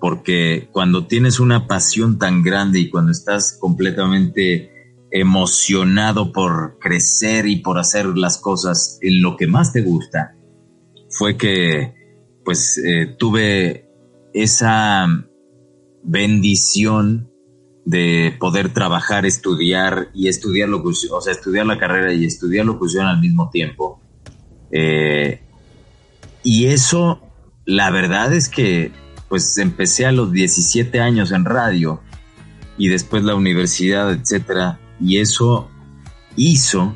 porque 0.00 0.68
cuando 0.72 1.06
tienes 1.06 1.40
una 1.40 1.66
pasión 1.66 2.18
tan 2.18 2.42
grande 2.42 2.80
y 2.80 2.90
cuando 2.90 3.12
estás 3.12 3.56
completamente 3.58 4.70
emocionado 5.10 6.32
por 6.32 6.78
crecer 6.78 7.46
y 7.46 7.56
por 7.56 7.78
hacer 7.78 8.06
las 8.16 8.38
cosas 8.38 8.98
en 9.02 9.22
lo 9.22 9.36
que 9.36 9.46
más 9.46 9.72
te 9.72 9.82
gusta, 9.82 10.36
fue 11.10 11.36
que 11.36 11.94
pues 12.44 12.78
eh, 12.78 13.16
tuve 13.18 13.88
esa 14.32 15.08
bendición 16.06 17.28
de 17.84 18.34
poder 18.38 18.72
trabajar, 18.72 19.26
estudiar 19.26 20.08
y 20.14 20.28
estudiar 20.28 20.68
locución, 20.68 21.12
o 21.14 21.20
sea, 21.20 21.32
estudiar 21.32 21.66
la 21.66 21.78
carrera 21.78 22.12
y 22.12 22.24
estudiar 22.24 22.64
locución 22.64 23.06
al 23.06 23.20
mismo 23.20 23.50
tiempo. 23.50 24.00
Eh, 24.70 25.40
y 26.42 26.66
eso, 26.66 27.20
la 27.64 27.90
verdad 27.90 28.32
es 28.32 28.48
que, 28.48 28.92
pues 29.28 29.58
empecé 29.58 30.06
a 30.06 30.12
los 30.12 30.32
17 30.32 31.00
años 31.00 31.32
en 31.32 31.44
radio 31.44 32.00
y 32.78 32.88
después 32.88 33.24
la 33.24 33.34
universidad, 33.34 34.12
etcétera, 34.12 34.78
y 35.00 35.18
eso 35.18 35.68
hizo 36.36 36.94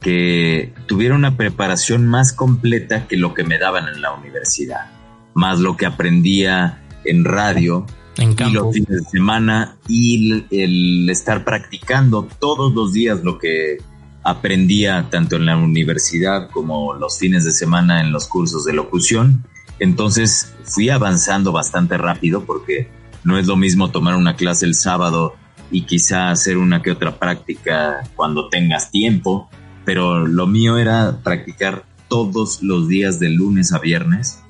que 0.00 0.74
tuviera 0.86 1.14
una 1.14 1.36
preparación 1.36 2.06
más 2.06 2.32
completa 2.32 3.08
que 3.08 3.16
lo 3.16 3.34
que 3.34 3.42
me 3.42 3.58
daban 3.58 3.88
en 3.88 4.00
la 4.02 4.12
universidad, 4.12 4.92
más 5.34 5.58
lo 5.58 5.76
que 5.76 5.86
aprendía 5.86 6.84
en 7.04 7.24
radio 7.24 7.86
en 8.18 8.36
y 8.38 8.52
los 8.52 8.74
fines 8.74 8.88
de 8.88 9.10
semana 9.10 9.76
y 9.88 10.44
el, 10.50 11.08
estar 11.10 11.44
practicando 11.44 12.28
todos 12.38 12.72
los 12.72 12.92
días 12.92 13.22
lo 13.22 13.38
que 13.38 13.78
aprendía 14.22 15.08
tanto 15.10 15.36
en 15.36 15.46
la 15.46 15.56
universidad 15.56 16.50
como 16.50 16.94
los 16.94 17.18
fines 17.18 17.44
de 17.44 17.52
semana 17.52 18.00
en 18.00 18.12
los 18.12 18.26
cursos 18.26 18.64
de 18.64 18.72
locución. 18.72 19.44
Entonces 19.78 20.54
fui 20.64 20.88
avanzando 20.88 21.52
bastante 21.52 21.98
rápido 21.98 22.44
porque 22.44 22.88
no 23.24 23.38
es 23.38 23.46
lo 23.46 23.56
mismo 23.56 23.90
tomar 23.90 24.16
una 24.16 24.36
clase 24.36 24.66
el 24.66 24.74
sábado 24.74 25.34
y 25.70 25.82
quizá 25.82 26.30
hacer 26.30 26.56
una 26.56 26.82
que 26.82 26.90
otra 26.90 27.18
práctica 27.18 28.08
cuando 28.14 28.48
tengas 28.48 28.90
tiempo, 28.90 29.50
pero 29.84 30.26
lo 30.26 30.46
mío 30.46 30.78
era 30.78 31.20
practicar 31.22 31.84
todos 32.08 32.62
los 32.62 32.88
días 32.88 33.18
de 33.18 33.30
lunes 33.30 33.72
a 33.72 33.78
viernes 33.78 34.40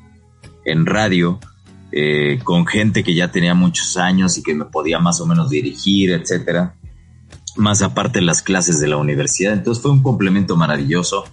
en 0.65 0.87
radio 0.87 1.41
eh, 1.97 2.41
con 2.43 2.67
gente 2.67 3.05
que 3.05 3.15
ya 3.15 3.31
tenía 3.31 3.55
muchos 3.55 3.97
años 3.97 4.37
y 4.37 4.43
que 4.43 4.53
me 4.53 4.65
podía 4.65 4.99
más 4.99 5.21
o 5.21 5.27
menos 5.27 5.49
dirigir, 5.49 6.11
etcétera. 6.11 6.75
Más 7.55 7.83
aparte 7.83 8.21
las 8.21 8.43
clases 8.43 8.81
de 8.81 8.89
la 8.89 8.97
universidad. 8.97 9.53
Entonces 9.53 9.81
fue 9.81 9.93
un 9.93 10.03
complemento 10.03 10.57
maravilloso 10.57 11.25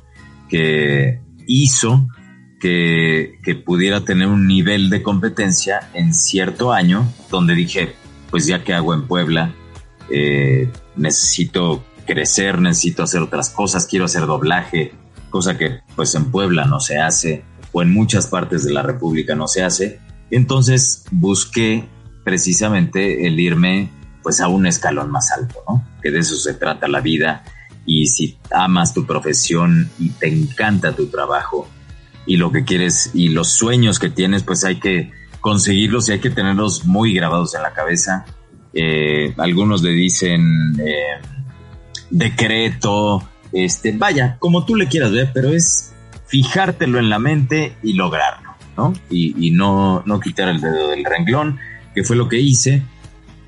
que 0.48 1.20
hizo 1.48 2.08
que, 2.60 3.39
pudiera 3.65 4.06
tener 4.06 4.27
un 4.27 4.46
nivel 4.46 4.91
de 4.91 5.01
competencia 5.01 5.89
en 5.96 6.13
cierto 6.13 6.72
año 6.72 7.12
donde 7.32 7.56
dije, 7.56 7.96
pues 8.30 8.46
ya 8.46 8.63
que 8.63 8.75
hago 8.75 8.94
en 8.94 9.08
Puebla, 9.08 9.56
eh, 10.12 10.70
necesito 10.96 11.84
crecer, 12.06 12.62
necesito 12.62 13.01
hacer 13.01 13.22
otras 13.22 13.50
cosas, 13.50 13.88
quiero 13.88 14.06
hacer 14.06 14.27
doblaje, 14.27 14.94
cosa 15.32 15.58
que 15.58 15.80
pues 15.96 16.13
en 16.13 16.25
Puebla 16.25 16.65
no 16.65 16.80
se 16.80 17.00
hace 17.00 17.44
o 17.72 17.82
en 17.82 17.91
muchas 17.91 18.27
partes 18.27 18.63
de 18.63 18.74
la 18.74 18.84
República 18.84 19.34
no 19.34 19.48
se 19.48 19.63
hace. 19.63 20.00
Entonces 20.31 21.05
busqué 21.11 21.88
precisamente 22.23 23.27
el 23.27 23.39
irme 23.39 23.91
pues 24.23 24.39
a 24.39 24.47
un 24.47 24.65
escalón 24.65 25.11
más 25.11 25.31
alto, 25.31 25.63
¿no? 25.67 25.83
Que 26.01 26.11
de 26.11 26.19
eso 26.19 26.35
se 26.35 26.53
trata 26.53 26.88
la 26.88 27.01
vida 27.01 27.43
y 27.85 28.07
si 28.07 28.38
amas 28.51 28.93
tu 28.93 29.05
profesión 29.05 29.89
y 30.00 30.09
te 30.09 30.27
encanta 30.27 30.95
tu 30.95 31.07
trabajo 31.07 31.67
y 32.25 32.38
lo 32.38 32.51
que 32.51 32.63
quieres 32.63 33.11
y 33.13 33.29
los 33.29 33.50
sueños 33.50 34.00
que 34.00 34.09
tienes, 34.09 34.43
pues 34.43 34.63
hay 34.63 34.79
que 34.79 35.11
conseguirlos 35.39 36.07
y 36.07 36.13
hay 36.13 36.19
que 36.19 36.29
tenerlos 36.29 36.85
muy 36.85 37.13
grabados 37.13 37.55
en 37.55 37.63
la 37.63 37.73
cabeza. 37.73 38.25
Eh, 38.73 39.33
algunos 39.38 39.81
le 39.81 39.91
dicen 39.91 40.41
eh, 40.79 41.19
decreto, 42.09 43.27
este, 43.51 43.91
vaya, 43.97 44.38
como 44.39 44.65
tú 44.65 44.75
le 44.75 44.88
quieras 44.88 45.11
ver, 45.11 45.31
pero 45.33 45.50
es 45.50 45.93
fijártelo 46.27 47.00
en 47.00 47.09
la 47.09 47.19
mente 47.19 47.75
y 47.83 47.93
lograrlo, 47.93 48.40
¿no? 48.78 48.94
Y, 49.10 49.51
no, 49.51 50.04
no 50.06 50.20
quitar 50.20 50.50
el 50.50 50.62
dedo 50.62 50.90
del 50.90 51.06
renglón, 51.06 51.60
que 51.94 52.04
fue 52.04 52.16
lo 52.16 52.28
que 52.28 52.40
hice. 52.40 52.84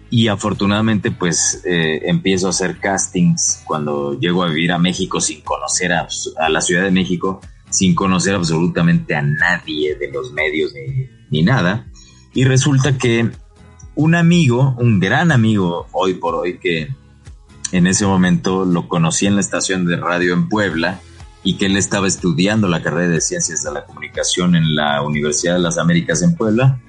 Y 0.09 0.27
afortunadamente, 0.27 1.09
pues 1.11 1.63
eh, 1.65 2.01
empiezo 2.05 2.47
a 2.47 2.49
hacer 2.51 2.77
castings 2.77 3.63
cuando 3.65 4.19
llego 4.19 4.43
a 4.43 4.49
vivir 4.49 4.71
a 4.71 4.77
México 4.77 5.19
sin 5.19 5.41
conocer 5.41 5.91
a, 5.91 6.07
la 6.49 6.61
Ciudad 6.61 6.83
de 6.83 6.91
México, 6.91 7.41
sin 7.69 7.95
conocer 7.95 8.35
absolutamente 8.35 9.15
a 9.15 9.21
nadie 9.23 9.95
de 9.95 10.11
los 10.11 10.31
medios 10.31 10.71
ni, 10.73 11.07
ni 11.31 11.43
nada. 11.43 11.87
Y 12.33 12.43
resulta 12.43 12.97
que 12.97 13.31
un 13.95 14.15
amigo, 14.15 14.75
un 14.77 14.99
gran 14.99 15.31
amigo 15.31 15.87
hoy 15.91 16.15
por 16.15 16.35
hoy, 16.35 16.59
que 16.59 16.89
en 17.71 17.87
ese 17.87 18.05
momento 18.05 18.65
lo 18.65 18.87
conocí 18.87 19.25
en 19.25 19.35
la 19.35 19.41
estación 19.41 19.85
de 19.85 19.97
radio 19.97 20.33
en 20.33 20.47
Puebla 20.47 21.01
y 21.43 21.57
que 21.57 21.65
él 21.65 21.77
estaba 21.77 22.07
estudiando 22.07 22.67
la 22.67 22.81
carrera 22.81 23.09
de 23.13 23.21
Ciencias 23.21 23.63
de 23.63 23.71
la 23.71 23.85
Comunicación 23.85 24.55
en 24.55 24.75
la 24.75 25.01
Universidad 25.01 25.55
de 25.55 25.59
las 25.59 25.77
Américas 25.77 26.21
en 26.21 26.35
Puebla, 26.35 26.79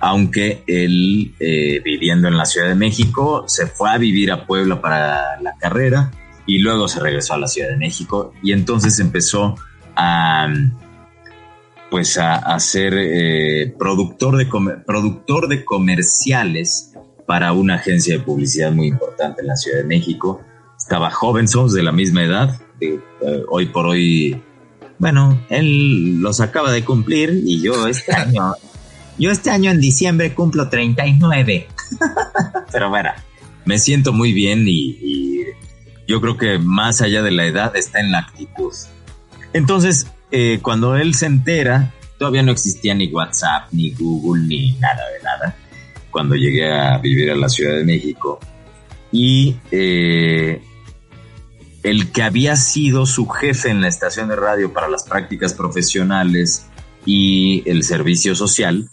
aunque 0.00 0.62
él, 0.66 1.34
eh, 1.40 1.80
viviendo 1.84 2.28
en 2.28 2.36
la 2.36 2.44
Ciudad 2.44 2.68
de 2.68 2.74
México, 2.74 3.44
se 3.48 3.66
fue 3.66 3.90
a 3.90 3.98
vivir 3.98 4.30
a 4.30 4.46
Puebla 4.46 4.80
para 4.80 5.40
la 5.40 5.56
carrera 5.56 6.12
y 6.46 6.58
luego 6.58 6.86
se 6.86 7.00
regresó 7.00 7.34
a 7.34 7.38
la 7.38 7.48
Ciudad 7.48 7.70
de 7.70 7.76
México 7.76 8.32
y 8.42 8.52
entonces 8.52 9.00
empezó 9.00 9.56
a 9.96 10.48
pues 11.90 12.18
a, 12.18 12.58
ser 12.58 12.94
eh, 12.96 13.74
productor, 13.78 14.36
de 14.36 14.46
productor 14.84 15.48
de 15.48 15.64
comerciales 15.64 16.92
para 17.26 17.52
una 17.52 17.76
agencia 17.76 18.18
de 18.18 18.24
publicidad 18.24 18.72
muy 18.72 18.88
importante 18.88 19.40
en 19.40 19.48
la 19.48 19.56
Ciudad 19.56 19.78
de 19.78 19.84
México. 19.84 20.42
Estaba 20.76 21.10
joven, 21.10 21.48
somos 21.48 21.72
de 21.72 21.82
la 21.82 21.92
misma 21.92 22.24
edad, 22.24 22.60
eh, 22.80 23.00
hoy 23.48 23.66
por 23.66 23.86
hoy, 23.86 24.40
bueno, 24.98 25.40
él 25.48 26.20
los 26.20 26.40
acaba 26.40 26.72
de 26.72 26.84
cumplir 26.84 27.42
y 27.44 27.60
yo 27.62 27.86
este 27.86 28.12
año, 28.16 28.54
yo 29.18 29.30
este 29.30 29.50
año 29.50 29.70
en 29.70 29.80
diciembre 29.80 30.34
cumplo 30.34 30.68
39. 30.68 31.68
Pero 32.72 32.90
bueno, 32.90 33.10
me 33.64 33.78
siento 33.78 34.12
muy 34.12 34.32
bien 34.32 34.64
y, 34.66 35.44
yo 36.08 36.20
creo 36.20 36.36
que 36.36 36.60
más 36.60 37.02
allá 37.02 37.20
de 37.20 37.32
la 37.32 37.46
edad 37.46 37.74
está 37.74 37.98
en 37.98 38.12
la 38.12 38.20
actitud. 38.20 38.72
Entonces, 39.52 40.06
eh, 40.30 40.60
cuando 40.62 40.94
él 40.94 41.14
se 41.14 41.26
entera, 41.26 41.92
todavía 42.16 42.44
no 42.44 42.52
existía 42.52 42.94
ni 42.94 43.08
WhatsApp, 43.08 43.72
ni 43.72 43.90
Google, 43.90 44.44
ni 44.46 44.74
nada 44.74 45.02
de 45.10 45.22
nada 45.24 45.56
cuando 46.16 46.34
llegué 46.34 46.72
a 46.72 46.96
vivir 46.96 47.30
a 47.30 47.34
la 47.34 47.46
Ciudad 47.46 47.76
de 47.76 47.84
México. 47.84 48.40
Y 49.12 49.54
eh, 49.70 50.62
el 51.86 52.10
que 52.10 52.22
había 52.22 52.56
sido 52.56 53.06
su 53.06 53.28
jefe 53.28 53.70
en 53.70 53.80
la 53.80 53.88
estación 53.88 54.28
de 54.28 54.36
radio 54.36 54.72
para 54.72 54.88
las 54.88 55.04
prácticas 55.04 55.54
profesionales 55.54 56.66
y 57.04 57.62
el 57.68 57.84
servicio 57.84 58.34
social, 58.34 58.90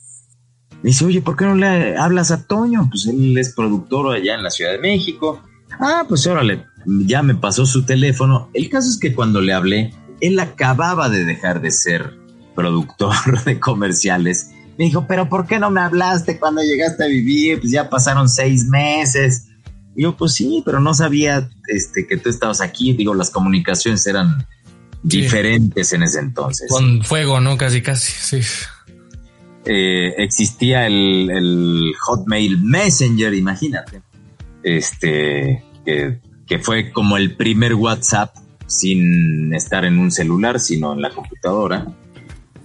me 0.84 0.90
dice, 0.90 1.06
oye, 1.06 1.22
¿por 1.22 1.36
qué 1.36 1.46
no 1.46 1.56
le 1.56 1.98
hablas 1.98 2.32
a 2.32 2.46
Toño? 2.46 2.88
Pues 2.90 3.08
él 3.08 3.38
es 3.38 3.54
productor 3.56 4.16
allá 4.16 4.36
en 4.36 4.44
la 4.44 4.52
Ciudad 4.52 4.74
de 4.74 4.80
México. 4.80 5.42
Ah, 5.80 6.06
pues 6.08 6.28
órale, 6.28 6.66
ya 6.86 7.24
me 7.24 7.36
pasó 7.36 7.66
su 7.66 7.84
teléfono. 7.84 8.50
El 8.54 8.70
caso 8.70 8.90
es 8.90 9.00
que 9.00 9.16
cuando 9.16 9.42
le 9.42 9.54
hablé, 9.54 9.94
él 10.22 10.40
acababa 10.40 11.10
de 11.10 11.26
dejar 11.26 11.62
de 11.62 11.72
ser 11.72 12.18
productor 12.54 13.44
de 13.46 13.60
comerciales 13.60 14.52
me 14.78 14.86
dijo, 14.86 15.06
pero 15.08 15.30
¿por 15.30 15.46
qué 15.46 15.60
no 15.60 15.70
me 15.70 15.82
hablaste 15.82 16.40
cuando 16.40 16.62
llegaste 16.62 17.04
a 17.04 17.08
vivir? 17.08 17.60
Pues 17.60 17.72
ya 17.72 17.90
pasaron 17.90 18.28
seis 18.28 18.66
meses. 18.66 19.50
Y 19.96 20.04
yo, 20.04 20.16
pues 20.18 20.34
sí, 20.34 20.62
pero 20.66 20.80
no 20.80 20.94
sabía 20.94 21.50
este, 21.68 22.08
que 22.08 22.18
tú 22.18 22.30
estabas 22.30 22.62
aquí. 22.62 22.94
Digo, 22.94 23.14
las 23.14 23.30
comunicaciones 23.30 24.06
eran 24.08 24.48
diferentes 25.04 25.94
en 25.94 26.04
ese 26.04 26.20
entonces. 26.20 26.68
Con 26.70 27.04
fuego, 27.04 27.40
¿no? 27.40 27.58
Casi, 27.58 27.82
casi, 27.82 28.12
sí. 28.12 28.48
Eh, 29.66 30.14
existía 30.18 30.88
el, 30.88 31.30
el, 31.30 31.94
Hotmail 32.02 32.60
Messenger, 32.60 33.34
imagínate. 33.34 34.02
Este, 34.64 35.64
que, 35.86 36.20
que 36.48 36.60
fue 36.60 36.92
como 36.92 37.18
el 37.18 37.36
primer 37.36 37.76
WhatsApp 37.76 38.36
sin 38.66 39.54
estar 39.54 39.86
en 39.86 40.00
un 40.00 40.12
celular, 40.12 40.60
sino 40.60 40.94
en 40.94 41.02
la 41.02 41.12
computadora. 41.12 41.86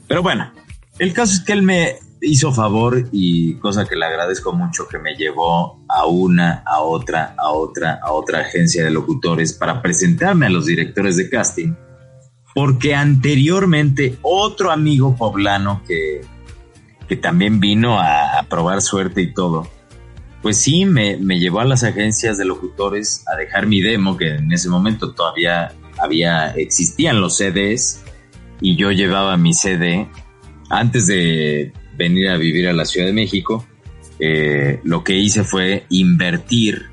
Pero 0.06 0.22
bueno, 0.22 0.52
el 0.98 1.12
caso 1.12 1.34
es 1.34 1.40
que 1.40 1.52
él 1.52 1.62
me 1.62 1.96
hizo 2.20 2.52
favor 2.52 3.08
y 3.12 3.54
cosa 3.54 3.86
que 3.86 3.96
le 3.96 4.06
agradezco 4.06 4.52
mucho 4.52 4.88
que 4.88 4.98
me 4.98 5.14
llevó 5.14 5.84
a 5.88 6.06
una, 6.06 6.62
a 6.66 6.80
otra, 6.80 7.34
a 7.38 7.50
otra, 7.50 8.00
a 8.02 8.12
otra 8.12 8.40
agencia 8.40 8.84
de 8.84 8.90
locutores 8.90 9.52
para 9.52 9.82
presentarme 9.82 10.46
a 10.46 10.50
los 10.50 10.66
directores 10.66 11.16
de 11.16 11.28
casting. 11.28 11.74
Porque 12.54 12.94
anteriormente 12.94 14.18
otro 14.22 14.70
amigo 14.72 15.14
poblano 15.16 15.82
que, 15.86 16.22
que 17.08 17.16
también 17.16 17.60
vino 17.60 18.00
a, 18.00 18.44
probar 18.48 18.80
suerte 18.82 19.22
y 19.22 19.32
todo, 19.32 19.68
pues 20.42 20.56
sí, 20.56 20.84
me, 20.84 21.16
me, 21.18 21.38
llevó 21.38 21.60
a 21.60 21.64
las 21.64 21.84
agencias 21.84 22.38
de 22.38 22.44
locutores 22.44 23.24
a 23.28 23.36
dejar 23.36 23.66
mi 23.66 23.80
demo, 23.80 24.16
que 24.16 24.36
en 24.36 24.50
ese 24.52 24.68
momento 24.68 25.12
todavía 25.12 25.72
había, 26.00 26.50
existían 26.50 27.20
los 27.20 27.36
CDs, 27.36 28.02
y 28.60 28.76
yo 28.76 28.90
llevaba 28.90 29.36
mi 29.36 29.54
CD 29.54 30.08
antes 30.70 31.06
de 31.06 31.72
venir 31.98 32.30
a 32.30 32.36
vivir 32.36 32.68
a 32.68 32.72
la 32.72 32.84
Ciudad 32.84 33.06
de 33.06 33.12
México, 33.12 33.66
eh, 34.20 34.80
lo 34.84 35.04
que 35.04 35.16
hice 35.16 35.44
fue 35.44 35.84
invertir 35.90 36.86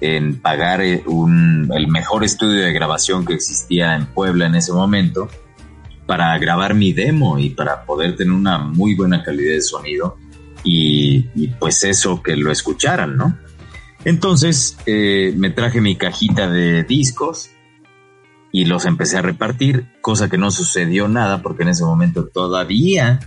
en 0.00 0.40
pagar 0.40 0.80
eh, 0.82 1.02
el 1.04 1.88
mejor 1.88 2.24
estudio 2.24 2.62
de 2.62 2.72
grabación 2.72 3.24
que 3.24 3.34
existía 3.34 3.94
en 3.94 4.06
Puebla 4.06 4.46
en 4.46 4.56
ese 4.56 4.72
momento 4.72 5.28
para 6.06 6.36
grabar 6.38 6.74
mi 6.74 6.92
demo 6.92 7.38
y 7.38 7.50
para 7.50 7.84
poder 7.84 8.16
tener 8.16 8.32
una 8.32 8.58
muy 8.58 8.94
buena 8.94 9.22
calidad 9.22 9.54
de 9.54 9.60
sonido 9.60 10.16
y, 10.64 11.22
pues 11.58 11.84
eso 11.84 12.22
que 12.22 12.36
lo 12.36 12.50
escucharan, 12.50 13.16
¿no? 13.16 13.38
Entonces 14.04 14.76
eh, 14.86 15.32
me 15.36 15.50
traje 15.50 15.80
mi 15.80 15.96
cajita 15.96 16.50
de 16.50 16.84
discos 16.84 17.50
y 18.52 18.64
los 18.64 18.86
empecé 18.86 19.18
a 19.18 19.22
repartir, 19.22 19.86
cosa 20.00 20.28
que 20.28 20.38
no 20.38 20.50
sucedió 20.50 21.06
nada 21.08 21.42
porque 21.42 21.62
en 21.62 21.68
ese 21.70 21.84
momento 21.84 22.26
todavía 22.26 23.20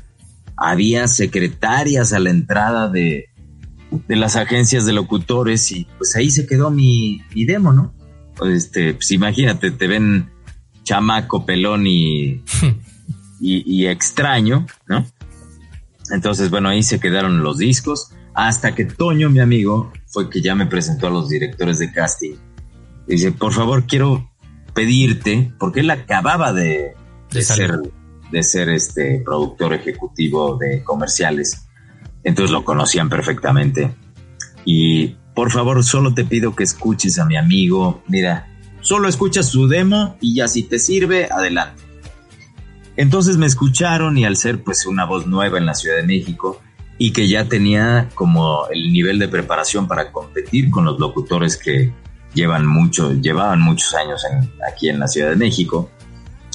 había 0.58 1.08
secretarias 1.08 2.14
a 2.14 2.20
la 2.20 2.30
entrada 2.30 2.90
de, 2.90 3.30
de 4.08 4.16
las 4.16 4.36
agencias 4.36 4.86
de 4.86 4.94
locutores 4.94 5.72
y 5.72 5.88
pues 5.98 6.16
ahí 6.16 6.30
se 6.30 6.46
quedó 6.46 6.70
mi, 6.72 7.22
mi 7.34 7.46
demo, 7.46 7.74
¿no? 7.74 7.94
Este, 8.46 8.94
pues 8.96 9.12
imagínate, 9.12 9.72
te 9.72 9.88
ven 9.88 10.30
chamaco, 10.84 11.46
pelón 11.46 11.88
y, 11.88 12.44
y, 13.40 13.88
extraño, 13.88 14.66
¿no? 14.88 15.06
Entonces, 16.12 16.50
bueno, 16.50 16.70
ahí 16.70 16.84
se 16.84 17.00
quedaron 17.00 17.44
los 17.44 17.58
discos 17.58 18.12
hasta 18.34 18.74
que 18.76 18.86
Toño, 18.86 19.30
mi 19.30 19.40
amigo, 19.40 19.92
fue 20.08 20.30
que 20.30 20.42
ya 20.42 20.56
me 20.56 20.66
presentó 20.66 21.08
a 21.08 21.12
los 21.12 21.30
directores 21.30 21.80
de 21.80 21.92
casting. 21.92 22.36
Dice, 23.08 23.32
por 23.32 23.54
favor, 23.54 23.86
quiero 23.86 24.32
pedirte, 24.74 25.54
porque 25.60 25.82
él 25.82 25.92
acababa 25.92 26.52
de, 26.52 26.96
ser, 27.30 27.80
de 28.34 28.44
ser 28.44 28.68
este 28.68 29.22
productor 29.24 29.74
ejecutivo 29.74 30.58
de 30.58 30.84
comerciales, 30.84 31.68
entonces 32.24 32.52
lo 32.52 32.66
conocían 32.66 33.08
perfectamente. 33.08 33.96
Y 34.66 35.16
por 35.34 35.52
favor, 35.52 35.84
solo 35.84 36.14
te 36.14 36.26
pido 36.26 36.56
que 36.56 36.64
escuches 36.64 37.20
a 37.20 37.26
mi 37.26 37.38
amigo. 37.38 38.04
Mira, 38.08 38.48
solo 38.82 39.08
escuchas 39.08 39.48
su 39.48 39.68
demo 39.68 40.18
y 40.20 40.36
ya 40.36 40.48
si 40.48 40.64
te 40.64 40.80
sirve, 40.80 41.30
adelante. 41.32 41.82
Entonces 42.98 43.38
me 43.38 43.46
escucharon 43.46 44.18
y 44.18 44.26
al 44.26 44.36
ser 44.36 44.64
pues 44.64 44.86
una 44.86 45.06
voz 45.06 45.26
nueva 45.26 45.58
en 45.58 45.66
la 45.66 45.74
Ciudad 45.74 45.98
de 45.98 46.04
México, 46.04 46.60
y 46.98 47.12
que 47.12 47.28
ya 47.28 47.50
tenía 47.50 48.10
como 48.14 48.68
el 48.70 48.94
nivel 48.94 49.20
de 49.20 49.28
preparación 49.28 49.88
para 49.88 50.12
competir 50.12 50.70
con 50.70 50.86
los 50.86 51.00
locutores 51.00 51.58
que 51.58 51.92
llevan 52.34 52.66
mucho, 52.66 53.14
llevaban 53.14 53.62
muchos 53.62 53.94
años 53.96 54.24
aquí 54.72 54.90
en 54.90 55.00
la 55.00 55.08
Ciudad 55.08 55.30
de 55.30 55.36
México. 55.36 55.90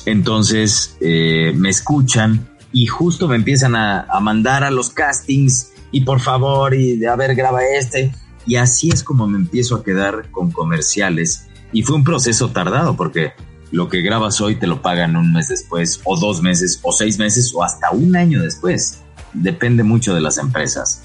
Entonces 0.06 0.96
eh, 1.00 1.52
me 1.56 1.70
escuchan 1.70 2.48
y 2.72 2.86
justo 2.86 3.28
me 3.28 3.36
empiezan 3.36 3.74
a, 3.76 4.02
a, 4.02 4.20
mandar 4.20 4.64
a 4.64 4.70
los 4.70 4.90
castings 4.90 5.72
y 5.90 6.02
por 6.02 6.20
favor 6.20 6.74
y 6.74 7.04
a 7.04 7.16
ver 7.16 7.34
graba 7.34 7.60
este. 7.64 8.12
Y 8.46 8.56
así 8.56 8.90
es 8.90 9.02
como 9.02 9.26
me 9.26 9.38
empiezo 9.38 9.76
a 9.76 9.84
quedar 9.84 10.30
con 10.30 10.50
comerciales. 10.50 11.48
Y 11.72 11.82
fue 11.82 11.96
un 11.96 12.04
proceso 12.04 12.50
tardado 12.50 12.96
porque 12.96 13.32
lo 13.70 13.88
que 13.88 14.00
grabas 14.00 14.40
hoy 14.40 14.56
te 14.56 14.66
lo 14.66 14.80
pagan 14.80 15.16
un 15.16 15.32
mes 15.32 15.48
después 15.48 16.00
o 16.04 16.18
dos 16.18 16.42
meses 16.42 16.80
o 16.82 16.92
seis 16.92 17.18
meses 17.18 17.52
o 17.54 17.62
hasta 17.62 17.90
un 17.90 18.16
año 18.16 18.42
después. 18.42 19.02
Depende 19.34 19.82
mucho 19.82 20.14
de 20.14 20.20
las 20.20 20.38
empresas. 20.38 21.04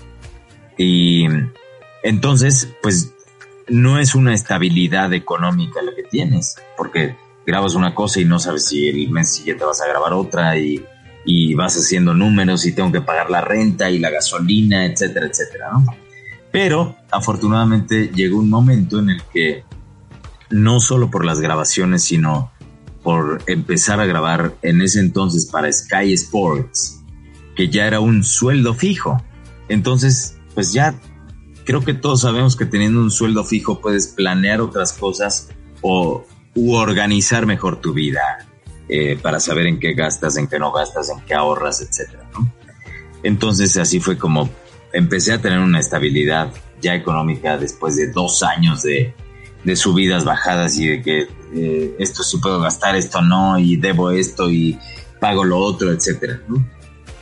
Y 0.77 1.25
entonces, 2.03 2.69
pues 2.81 3.13
no 3.67 3.99
es 3.99 4.15
una 4.15 4.33
estabilidad 4.33 5.13
económica 5.13 5.81
lo 5.81 5.95
que 5.95 6.03
tienes, 6.03 6.55
porque 6.77 7.15
grabas 7.45 7.75
una 7.75 7.93
cosa 7.93 8.19
y 8.19 8.25
no 8.25 8.39
sabes 8.39 8.65
si 8.67 8.87
el 8.87 9.09
mes 9.09 9.33
siguiente 9.33 9.65
vas 9.65 9.81
a 9.81 9.87
grabar 9.87 10.13
otra 10.13 10.57
y, 10.57 10.83
y 11.25 11.53
vas 11.53 11.75
haciendo 11.75 12.13
números 12.13 12.65
y 12.65 12.73
tengo 12.73 12.91
que 12.91 13.01
pagar 13.01 13.29
la 13.29 13.41
renta 13.41 13.89
y 13.89 13.99
la 13.99 14.09
gasolina, 14.09 14.85
etcétera, 14.85 15.27
etcétera, 15.27 15.71
¿no? 15.71 15.85
Pero 16.51 16.95
afortunadamente 17.11 18.11
llegó 18.13 18.37
un 18.37 18.49
momento 18.49 18.99
en 18.99 19.09
el 19.09 19.23
que 19.33 19.63
no 20.51 20.79
solo 20.79 21.09
por 21.09 21.25
las 21.25 21.39
grabaciones, 21.39 22.03
sino 22.03 22.51
por 23.01 23.41
empezar 23.47 23.99
a 23.99 24.05
grabar 24.05 24.53
en 24.61 24.81
ese 24.81 24.99
entonces 24.99 25.47
para 25.47 25.71
Sky 25.71 26.13
Sports, 26.13 27.03
que 27.55 27.69
ya 27.69 27.87
era 27.87 27.99
un 27.99 28.23
sueldo 28.23 28.75
fijo. 28.75 29.21
Entonces, 29.67 30.37
pues 30.53 30.73
ya 30.73 30.95
creo 31.65 31.83
que 31.83 31.93
todos 31.93 32.21
sabemos 32.21 32.55
que 32.55 32.65
teniendo 32.65 33.01
un 33.01 33.11
sueldo 33.11 33.43
fijo 33.43 33.81
puedes 33.81 34.07
planear 34.07 34.61
otras 34.61 34.93
cosas 34.93 35.49
o 35.81 36.25
u 36.55 36.75
organizar 36.75 37.45
mejor 37.45 37.81
tu 37.81 37.93
vida 37.93 38.47
eh, 38.89 39.17
para 39.21 39.39
saber 39.39 39.67
en 39.67 39.79
qué 39.79 39.93
gastas, 39.93 40.37
en 40.37 40.47
qué 40.47 40.59
no 40.59 40.71
gastas, 40.71 41.09
en 41.09 41.21
qué 41.21 41.33
ahorras, 41.33 41.81
etcétera. 41.81 42.29
Entonces 43.23 43.77
así 43.77 43.99
fue 43.99 44.17
como 44.17 44.49
empecé 44.91 45.33
a 45.33 45.41
tener 45.41 45.59
una 45.59 45.79
estabilidad 45.79 46.51
ya 46.81 46.93
económica 46.93 47.57
después 47.57 47.95
de 47.95 48.11
dos 48.11 48.43
años 48.43 48.83
de, 48.83 49.15
de 49.63 49.75
subidas, 49.75 50.25
bajadas 50.25 50.77
y 50.77 50.87
de 50.87 51.01
que 51.01 51.27
eh, 51.55 51.95
esto 51.99 52.23
sí 52.23 52.37
puedo 52.37 52.59
gastar, 52.59 52.95
esto 52.95 53.21
no, 53.21 53.57
y 53.57 53.77
debo 53.77 54.11
esto 54.11 54.49
y 54.49 54.77
pago 55.19 55.43
lo 55.43 55.57
otro, 55.57 55.91
etcétera. 55.91 56.41
¿no? 56.47 56.63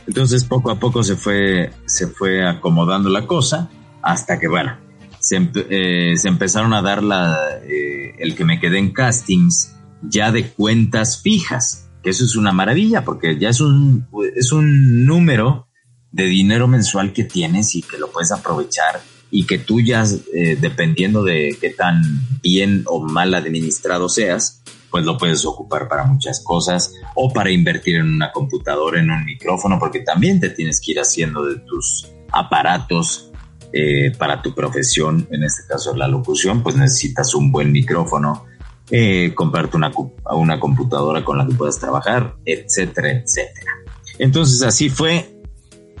Entonces 0.06 0.44
poco 0.44 0.70
a 0.70 0.78
poco 0.78 1.02
se 1.02 1.16
fue, 1.16 1.70
se 1.86 2.08
fue 2.08 2.46
acomodando 2.46 3.08
la 3.08 3.26
cosa 3.26 3.70
hasta 4.02 4.38
que, 4.38 4.48
bueno, 4.48 4.76
se, 5.22 5.36
eh, 5.70 6.14
empezaron 6.24 6.74
a 6.74 6.82
dar 6.82 7.02
la, 7.02 7.38
eh, 7.64 8.14
el 8.18 8.34
que 8.34 8.44
me 8.44 8.60
quedé 8.60 8.78
en 8.78 8.92
castings 8.92 9.74
ya 10.02 10.32
de 10.32 10.48
cuentas 10.50 11.22
fijas, 11.22 11.88
que 12.02 12.10
eso 12.10 12.24
es 12.24 12.36
una 12.36 12.52
maravilla 12.52 13.04
porque 13.04 13.38
ya 13.38 13.48
es 13.48 13.60
un, 13.60 14.06
es 14.36 14.52
un 14.52 15.06
número 15.06 15.68
de 16.10 16.24
dinero 16.24 16.66
mensual 16.66 17.12
que 17.12 17.24
tienes 17.24 17.74
y 17.76 17.82
que 17.82 17.98
lo 17.98 18.10
puedes 18.10 18.32
aprovechar 18.32 19.00
y 19.30 19.46
que 19.46 19.58
tú 19.58 19.80
ya, 19.80 20.04
eh, 20.34 20.58
dependiendo 20.60 21.22
de 21.22 21.56
qué 21.58 21.70
tan 21.70 22.02
bien 22.42 22.82
o 22.86 23.00
mal 23.00 23.32
administrado 23.32 24.08
seas, 24.08 24.62
pues 24.90 25.06
lo 25.06 25.16
puedes 25.16 25.46
ocupar 25.46 25.88
para 25.88 26.04
muchas 26.04 26.40
cosas 26.44 26.92
o 27.14 27.32
para 27.32 27.50
invertir 27.50 27.96
en 27.96 28.12
una 28.12 28.30
computadora, 28.30 29.00
en 29.00 29.10
un 29.10 29.24
micrófono, 29.24 29.78
porque 29.78 30.00
también 30.00 30.38
te 30.38 30.50
tienes 30.50 30.80
que 30.80 30.92
ir 30.92 31.00
haciendo 31.00 31.44
de 31.46 31.60
tus 31.60 32.08
aparatos 32.30 33.31
eh, 33.72 34.12
para 34.16 34.42
tu 34.42 34.54
profesión, 34.54 35.26
en 35.30 35.44
este 35.44 35.62
caso 35.66 35.96
la 35.96 36.08
locución, 36.08 36.62
pues 36.62 36.76
necesitas 36.76 37.34
un 37.34 37.50
buen 37.50 37.72
micrófono, 37.72 38.46
eh, 38.90 39.32
comprarte 39.34 39.76
una, 39.76 39.90
una 40.32 40.60
computadora 40.60 41.24
con 41.24 41.38
la 41.38 41.46
que 41.46 41.54
puedas 41.54 41.78
trabajar, 41.78 42.36
etcétera, 42.44 43.10
etcétera. 43.10 43.72
Entonces 44.18 44.62
así 44.62 44.90
fue 44.90 45.32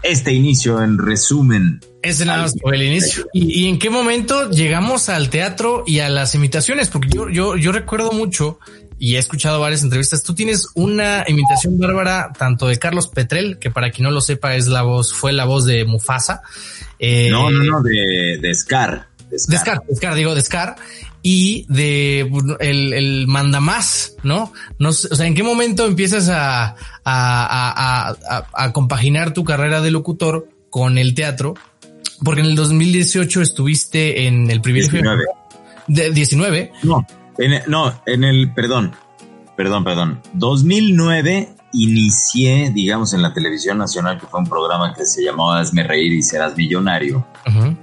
este 0.02 0.32
inicio 0.32 0.82
en 0.82 0.98
resumen. 0.98 1.80
Ese 2.02 2.24
nada 2.24 2.42
más 2.42 2.54
el 2.62 2.82
inicio. 2.82 3.26
¿Y, 3.32 3.68
en 3.68 3.78
qué 3.78 3.88
momento 3.88 4.50
llegamos 4.50 5.08
al 5.08 5.30
teatro 5.30 5.84
y 5.86 6.00
a 6.00 6.08
las 6.08 6.34
imitaciones? 6.34 6.88
Porque 6.88 7.08
yo, 7.08 7.28
yo, 7.28 7.56
yo 7.56 7.72
recuerdo 7.72 8.10
mucho 8.12 8.58
y 9.02 9.16
he 9.16 9.18
escuchado 9.18 9.58
varias 9.58 9.82
entrevistas. 9.82 10.22
Tú 10.22 10.32
tienes 10.32 10.68
una 10.74 11.24
imitación 11.26 11.76
bárbara 11.76 12.32
tanto 12.38 12.68
de 12.68 12.78
Carlos 12.78 13.08
Petrel, 13.08 13.58
que 13.58 13.68
para 13.68 13.90
quien 13.90 14.04
no 14.04 14.12
lo 14.12 14.20
sepa 14.20 14.54
es 14.54 14.68
la 14.68 14.82
voz, 14.82 15.12
fue 15.12 15.32
la 15.32 15.44
voz 15.44 15.64
de 15.64 15.84
Mufasa. 15.84 16.42
Eh, 17.00 17.28
no, 17.28 17.50
no, 17.50 17.64
no, 17.64 17.82
de, 17.82 18.38
de 18.40 18.54
Scar. 18.54 19.08
De 19.28 19.58
Scar, 19.58 19.82
de 19.88 19.96
Scar, 19.96 20.14
digo, 20.14 20.36
de 20.36 20.40
Scar 20.40 20.76
y 21.20 21.66
de 21.68 22.30
el, 22.60 22.92
el 22.92 23.26
mandamás, 23.26 24.14
¿no? 24.22 24.52
no 24.78 24.90
o 24.90 24.92
sea, 24.92 25.26
¿en 25.26 25.34
qué 25.34 25.42
momento 25.42 25.84
empiezas 25.84 26.28
a, 26.28 26.68
a, 26.68 26.76
a, 27.04 28.46
a, 28.52 28.72
compaginar 28.72 29.34
tu 29.34 29.42
carrera 29.42 29.80
de 29.80 29.90
locutor 29.90 30.48
con 30.70 30.96
el 30.96 31.16
teatro? 31.16 31.54
Porque 32.22 32.42
en 32.42 32.46
el 32.46 32.54
2018 32.54 33.42
estuviste 33.42 34.28
en 34.28 34.48
el 34.48 34.60
primer 34.60 34.82
19. 34.82 35.24
De 35.88 36.10
19. 36.12 36.70
No, 36.84 37.04
en 37.38 37.62
no, 37.66 37.92
en 38.06 38.24
el, 38.24 38.52
perdón, 38.52 38.92
perdón, 39.56 39.84
perdón. 39.84 40.20
2009 40.34 41.54
inicié, 41.72 42.70
digamos, 42.72 43.14
en 43.14 43.22
la 43.22 43.32
televisión 43.32 43.78
nacional, 43.78 44.18
que 44.18 44.26
fue 44.26 44.40
un 44.40 44.46
programa 44.46 44.94
que 44.94 45.06
se 45.06 45.24
llamaba 45.24 45.60
Hazme 45.60 45.82
Reír 45.82 46.12
y 46.12 46.22
Serás 46.22 46.56
Millonario, 46.56 47.26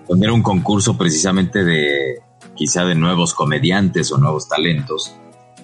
donde 0.07 0.25
era 0.25 0.33
un 0.33 0.43
concurso 0.43 0.97
precisamente 0.97 1.63
de 1.63 2.19
quizá 2.55 2.85
de 2.85 2.95
nuevos 2.95 3.33
comediantes 3.33 4.11
o 4.11 4.17
nuevos 4.17 4.47
talentos. 4.47 5.15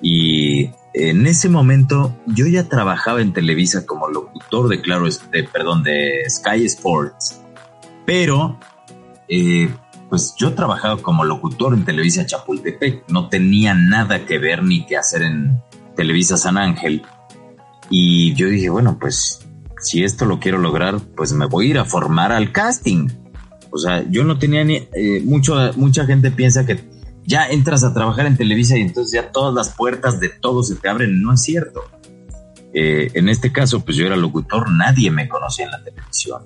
Y 0.01 0.69
en 0.93 1.27
ese 1.27 1.49
momento 1.49 2.15
yo 2.25 2.47
ya 2.47 2.67
trabajaba 2.67 3.21
en 3.21 3.33
Televisa 3.33 3.85
como 3.85 4.07
locutor 4.07 4.69
de 4.69 4.81
Claro, 4.81 5.05
de, 5.05 5.43
perdón, 5.43 5.83
de 5.83 6.23
Sky 6.29 6.65
Sports, 6.65 7.41
pero 8.05 8.59
eh, 9.27 9.69
pues 10.15 10.33
yo 10.37 10.53
trabajaba 10.53 10.95
como 11.01 11.25
locutor 11.25 11.73
en 11.73 11.83
Televisa 11.83 12.25
Chapultepec, 12.25 13.03
no 13.09 13.27
tenía 13.27 13.73
nada 13.73 14.25
que 14.25 14.37
ver 14.39 14.63
ni 14.63 14.85
que 14.85 14.95
hacer 14.95 15.23
en 15.23 15.61
Televisa 15.93 16.37
San 16.37 16.57
Ángel. 16.57 17.01
Y 17.89 18.33
yo 18.33 18.47
dije, 18.47 18.69
bueno, 18.69 18.97
pues 18.97 19.45
si 19.81 20.05
esto 20.05 20.23
lo 20.23 20.39
quiero 20.39 20.57
lograr, 20.57 21.01
pues 21.17 21.33
me 21.33 21.47
voy 21.47 21.65
a 21.65 21.69
ir 21.71 21.77
a 21.79 21.83
formar 21.83 22.31
al 22.31 22.53
casting. 22.53 23.09
O 23.71 23.77
sea, 23.77 24.09
yo 24.09 24.23
no 24.23 24.39
tenía 24.39 24.63
ni... 24.63 24.87
Eh, 24.93 25.21
mucho, 25.25 25.57
mucha 25.75 26.05
gente 26.05 26.31
piensa 26.31 26.65
que 26.65 26.79
ya 27.25 27.49
entras 27.49 27.83
a 27.83 27.93
trabajar 27.93 28.25
en 28.25 28.37
Televisa 28.37 28.77
y 28.77 28.83
entonces 28.83 29.11
ya 29.11 29.33
todas 29.33 29.53
las 29.53 29.75
puertas 29.75 30.21
de 30.21 30.29
todo 30.29 30.63
se 30.63 30.75
te 30.75 30.87
abren. 30.87 31.21
No 31.21 31.33
es 31.33 31.41
cierto. 31.41 31.83
Eh, 32.73 33.11
en 33.15 33.27
este 33.27 33.51
caso, 33.51 33.83
pues 33.83 33.97
yo 33.97 34.05
era 34.05 34.15
locutor, 34.15 34.71
nadie 34.71 35.11
me 35.11 35.27
conocía 35.27 35.65
en 35.65 35.71
la 35.71 35.83
televisión. 35.83 36.43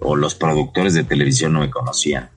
O 0.00 0.16
los 0.16 0.34
productores 0.34 0.94
de 0.94 1.04
televisión 1.04 1.52
no 1.52 1.60
me 1.60 1.70
conocían. 1.70 2.33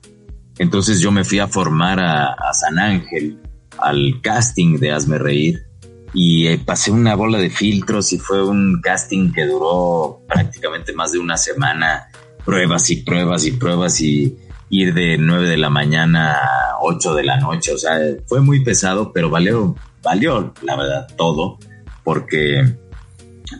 Entonces 0.58 1.00
yo 1.00 1.10
me 1.12 1.24
fui 1.24 1.38
a 1.38 1.48
formar 1.48 2.00
a, 2.00 2.34
San 2.52 2.78
Ángel, 2.78 3.40
al 3.78 4.20
casting 4.22 4.78
de 4.78 4.92
Hazme 4.92 5.18
Reír, 5.18 5.66
y 6.12 6.46
eh, 6.46 6.58
pasé 6.64 6.90
una 6.90 7.14
bola 7.14 7.38
de 7.38 7.50
filtros 7.50 8.12
y 8.12 8.18
fue 8.18 8.46
un 8.46 8.80
casting 8.80 9.30
que 9.32 9.44
duró 9.44 10.22
prácticamente 10.26 10.92
más 10.92 11.12
de 11.12 11.18
una 11.18 11.36
semana 11.36 12.08
pruebas 12.44 12.90
y 12.90 12.96
pruebas 13.02 13.44
y 13.44 13.52
pruebas 13.52 14.00
y 14.00 14.36
ir 14.70 14.94
de 14.94 15.18
9 15.18 15.48
de 15.48 15.58
la 15.58 15.70
mañana 15.70 16.32
a 16.32 16.78
8 16.80 17.14
de 17.14 17.24
la 17.24 17.38
noche. 17.38 17.72
O 17.72 17.78
sea, 17.78 17.98
fue 18.26 18.40
muy 18.40 18.64
pesado, 18.64 19.12
pero 19.12 19.30
valió, 19.30 19.76
valió 20.02 20.54
la 20.62 20.76
verdad 20.76 21.06
todo 21.16 21.58
porque 22.02 22.74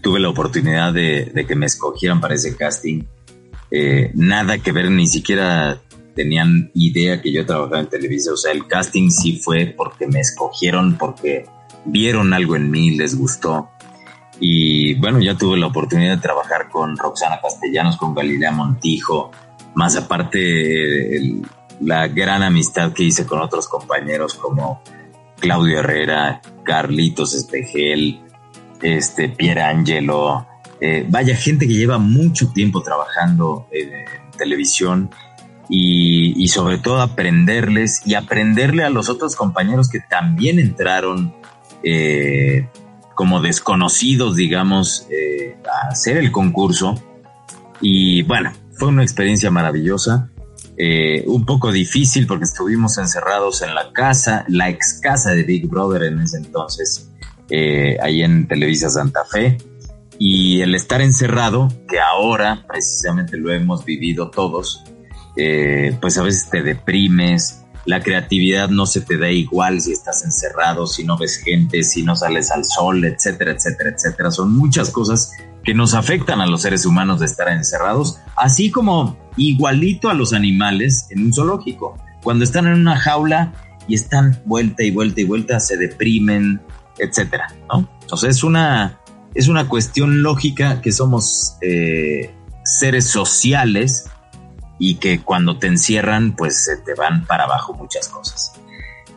tuve 0.03 0.21
la 0.21 0.31
oportunidad 0.31 0.93
de, 0.93 1.45
que 1.47 1.55
me 1.55 1.67
escogieran 1.67 2.21
para 2.21 2.35
ese 2.35 2.57
casting. 2.57 3.05
Eh, 3.71 4.11
nada 4.15 4.59
que 4.59 4.73
ver, 4.73 4.91
ni 4.91 5.07
siquiera 5.07 5.83
tenían 6.19 6.73
idea 6.75 7.23
que 7.23 7.31
yo 7.31 7.47
trabajaba 7.47 7.79
en 7.79 7.89
televisión. 7.89 8.35
O 8.35 8.37
sea, 8.37 8.51
el 8.51 8.67
casting 8.67 9.09
sí 9.09 9.39
fue 9.39 9.67
porque 9.67 10.09
me 10.09 10.19
escogieron, 10.19 10.99
porque 10.99 11.47
vieron 11.85 12.35
algo 12.35 12.57
en 12.57 12.73
mí, 12.73 12.91
les 12.91 13.17
gustó. 13.17 13.71
Y 14.41 14.95
bueno, 14.95 15.21
ya 15.21 15.37
tuve 15.37 15.57
la 15.59 15.69
oportunidad 15.69 16.17
de 16.17 16.21
trabajar 16.21 16.71
con 16.71 16.97
Roxana 16.97 17.39
Castellanos, 17.41 17.97
con 17.97 18.17
Galilea 18.17 18.51
Montijo, 18.51 19.31
más 19.77 19.95
aparte 19.95 21.21
la 21.81 22.09
gran 22.09 22.43
amistad 22.43 22.93
que 22.93 23.05
hice 23.05 23.25
con 23.25 23.39
otros 23.39 23.69
compañeros 23.69 24.35
como 24.35 24.83
Claudio 25.39 25.79
Herrera, 25.79 26.41
Carlitos 26.65 27.33
Espejel, 27.33 28.21
este, 28.83 29.29
Pierre 29.29 29.63
Angelo, 29.63 30.49
eh, 30.81 31.07
vaya 31.09 31.37
gente 31.37 31.69
que 31.69 31.75
lleva 31.75 31.99
mucho 31.99 32.51
tiempo 32.53 32.83
trabajando 32.83 33.69
en, 33.71 33.91
televisión 34.37 35.11
y, 35.69 36.49
sobre 36.49 36.79
todo 36.79 37.01
aprenderles 37.03 38.03
y 38.07 38.15
aprenderle 38.15 38.85
a 38.85 38.91
los 38.91 39.09
otros 39.09 39.37
compañeros 39.37 39.89
que 39.89 40.01
también 40.01 40.59
entraron 40.59 41.35
eh, 41.83 42.69
como 43.15 43.41
desconocidos, 43.43 44.37
digamos, 44.37 45.07
eh, 45.11 45.57
a 45.67 45.89
hacer 45.89 46.17
el 46.17 46.33
concurso. 46.33 46.95
Y 47.81 48.23
bueno, 48.23 48.53
fue 48.73 48.89
una 48.89 49.03
experiencia 49.03 49.51
maravillosa. 49.51 50.31
Eh, 50.81 51.25
un 51.27 51.45
poco 51.45 51.73
difícil 51.73 52.27
porque 52.27 52.45
estuvimos 52.45 52.99
encerrados 52.99 53.63
en 53.63 53.75
la 53.75 53.93
casa, 53.93 54.45
la 54.49 54.71
ex 54.71 55.01
casa 55.03 55.33
de 55.33 55.43
Big 55.43 55.67
Brother 55.67 56.05
en 56.05 56.21
ese 56.21 56.37
entonces, 56.37 57.11
ahí 58.01 58.23
en 58.23 58.47
Televisa 58.47 58.89
Santa 58.89 59.25
Fe. 59.25 59.59
Y 60.21 60.61
el 60.63 60.75
estar 60.75 61.01
encerrado, 61.01 61.69
que 61.89 62.01
ahora 62.01 62.65
precisamente 62.67 63.37
lo 63.37 63.53
hemos 63.53 63.85
vivido 63.85 64.31
todos, 64.31 64.85
eh, 65.39 65.97
pues 66.01 66.19
a 66.19 66.25
veces 66.25 66.51
te 66.51 66.63
deprimes, 66.63 67.65
la 67.85 68.03
creatividad 68.03 68.69
no 68.69 68.87
se 68.87 69.01
te 69.01 69.17
da 69.17 69.31
igual 69.31 69.81
si 69.81 69.93
estás 69.93 70.25
encerrado, 70.25 70.87
si 70.87 71.05
no 71.05 71.17
ves 71.17 71.39
gente, 71.39 71.85
si 71.85 72.03
no 72.03 72.17
sales 72.17 72.51
al 72.51 72.65
sol, 72.65 73.05
etcétera, 73.05 73.53
etcétera, 73.53 73.91
etcétera. 73.91 74.31
Son 74.33 74.53
muchas 74.53 74.91
cosas 74.91 75.33
que 75.65 75.75
nos 75.75 75.95
afectan 75.95 76.41
a 76.41 76.47
los 76.47 76.63
seres 76.63 76.85
humanos 76.85 77.21
de 77.21 77.27
estar 77.27 77.49
encerrados, 77.49 78.19
así 78.37 78.71
como 78.71 79.17
igualito 79.37 80.11
a 80.11 80.15
los 80.15 80.33
animales 80.33 81.07
en 81.11 81.27
un 81.27 81.33
zoológico. 81.33 81.97
Cuando 82.23 82.45
están 82.45 82.67
en 82.67 82.75
una 82.75 82.99
jaula 82.99 83.55
y 83.87 83.95
están 83.95 84.43
vuelta 84.45 84.83
y 84.83 84.91
vuelta 84.91 85.21
y 85.21 85.25
vuelta, 85.25 85.61
se 85.61 85.77
deprimen, 85.77 86.61
etcétera, 86.99 87.55
¿no? 87.71 87.89
Entonces 88.03 88.37
es 88.37 88.43
una, 88.43 89.01
es 89.35 89.47
una 89.47 89.69
cuestión 89.69 90.23
lógica 90.23 90.83
que 90.83 90.91
somos 90.91 91.57
eh, 91.63 92.35
seres 92.65 93.07
sociales 93.07 94.11
y 94.79 94.97
que 94.97 95.21
cuando 95.21 95.59
te 95.59 95.67
encierran, 95.67 96.35
pues 96.37 96.65
se 96.65 96.77
te 96.79 96.95
van 96.95 97.27
para 97.27 97.45
abajo 97.45 97.75
muchas 97.75 98.09
cosas. 98.09 98.53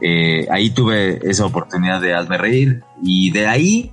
Eh, 0.02 0.48
ahí 0.50 0.72
tuve 0.72 1.20
esa 1.30 1.46
oportunidad 1.46 2.02
de 2.02 2.16
hazme 2.16 2.38
reír 2.38 2.82
y 3.04 3.32
de 3.32 3.48
ahí, 3.48 3.92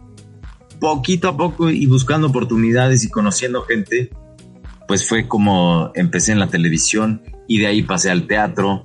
poquito 0.80 1.28
a 1.28 1.36
poco 1.36 1.70
y 1.70 1.86
buscando 1.86 2.28
oportunidades 2.28 3.04
y 3.04 3.10
conociendo 3.10 3.62
gente, 3.62 4.10
pues 4.86 5.06
fue 5.06 5.28
como 5.28 5.90
empecé 5.94 6.32
en 6.32 6.38
la 6.38 6.48
televisión 6.48 7.22
y 7.46 7.58
de 7.58 7.66
ahí 7.66 7.82
pasé 7.82 8.10
al 8.10 8.26
teatro 8.26 8.84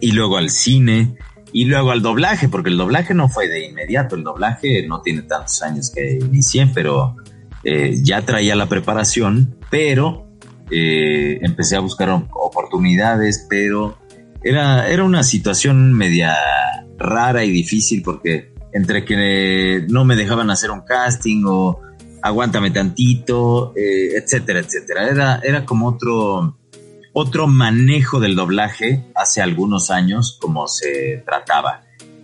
y 0.00 0.12
luego 0.12 0.38
al 0.38 0.48
cine 0.48 1.16
y 1.52 1.66
luego 1.66 1.90
al 1.90 2.00
doblaje, 2.00 2.48
porque 2.48 2.70
el 2.70 2.78
doblaje 2.78 3.12
no 3.12 3.28
fue 3.28 3.46
de 3.48 3.66
inmediato, 3.66 4.16
el 4.16 4.24
doblaje 4.24 4.86
no 4.86 5.02
tiene 5.02 5.22
tantos 5.22 5.62
años 5.62 5.90
que 5.90 6.14
inicié, 6.14 6.66
pero 6.72 7.16
eh, 7.62 7.98
ya 8.02 8.22
traía 8.22 8.56
la 8.56 8.70
preparación, 8.70 9.54
pero 9.70 10.31
eh, 10.74 11.38
empecé 11.42 11.76
a 11.76 11.80
buscar 11.80 12.08
oportunidades, 12.32 13.46
pero 13.50 13.98
era, 14.42 14.88
era 14.88 15.04
una 15.04 15.22
situación 15.22 15.92
media 15.92 16.34
rara 16.96 17.44
y 17.44 17.50
difícil 17.50 18.02
porque 18.02 18.54
entre 18.72 19.04
que 19.04 19.84
no 19.90 20.06
me 20.06 20.16
dejaban 20.16 20.50
hacer 20.50 20.70
un 20.70 20.80
casting 20.80 21.44
o 21.46 21.78
aguántame 22.22 22.70
tantito, 22.70 23.74
eh, 23.76 24.16
etcétera, 24.16 24.60
etcétera. 24.60 25.08
Era, 25.08 25.40
era 25.42 25.66
como 25.66 25.88
otro, 25.88 26.56
otro 27.12 27.46
manejo 27.46 28.18
del 28.18 28.34
doblaje 28.34 29.04
hace 29.14 29.42
algunos 29.42 29.90
años 29.90 30.38
como 30.40 30.68
se 30.68 31.22
trataba. 31.26 31.82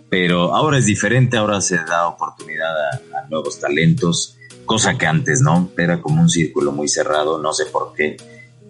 Pero 0.09 0.55
ahora 0.55 0.79
es 0.79 0.87
diferente, 0.87 1.37
ahora 1.37 1.61
se 1.61 1.77
da 1.77 2.07
oportunidad 2.07 2.73
a 3.15 3.27
nuevos 3.29 3.59
talentos, 3.59 4.39
cosa 4.65 4.97
que 4.97 5.05
antes 5.05 5.41
no, 5.41 5.69
era 5.77 6.01
como 6.01 6.19
un 6.19 6.29
círculo 6.29 6.71
muy 6.71 6.87
cerrado, 6.87 7.37
no 7.37 7.53
sé 7.53 7.67
por 7.67 7.93
qué 7.93 8.17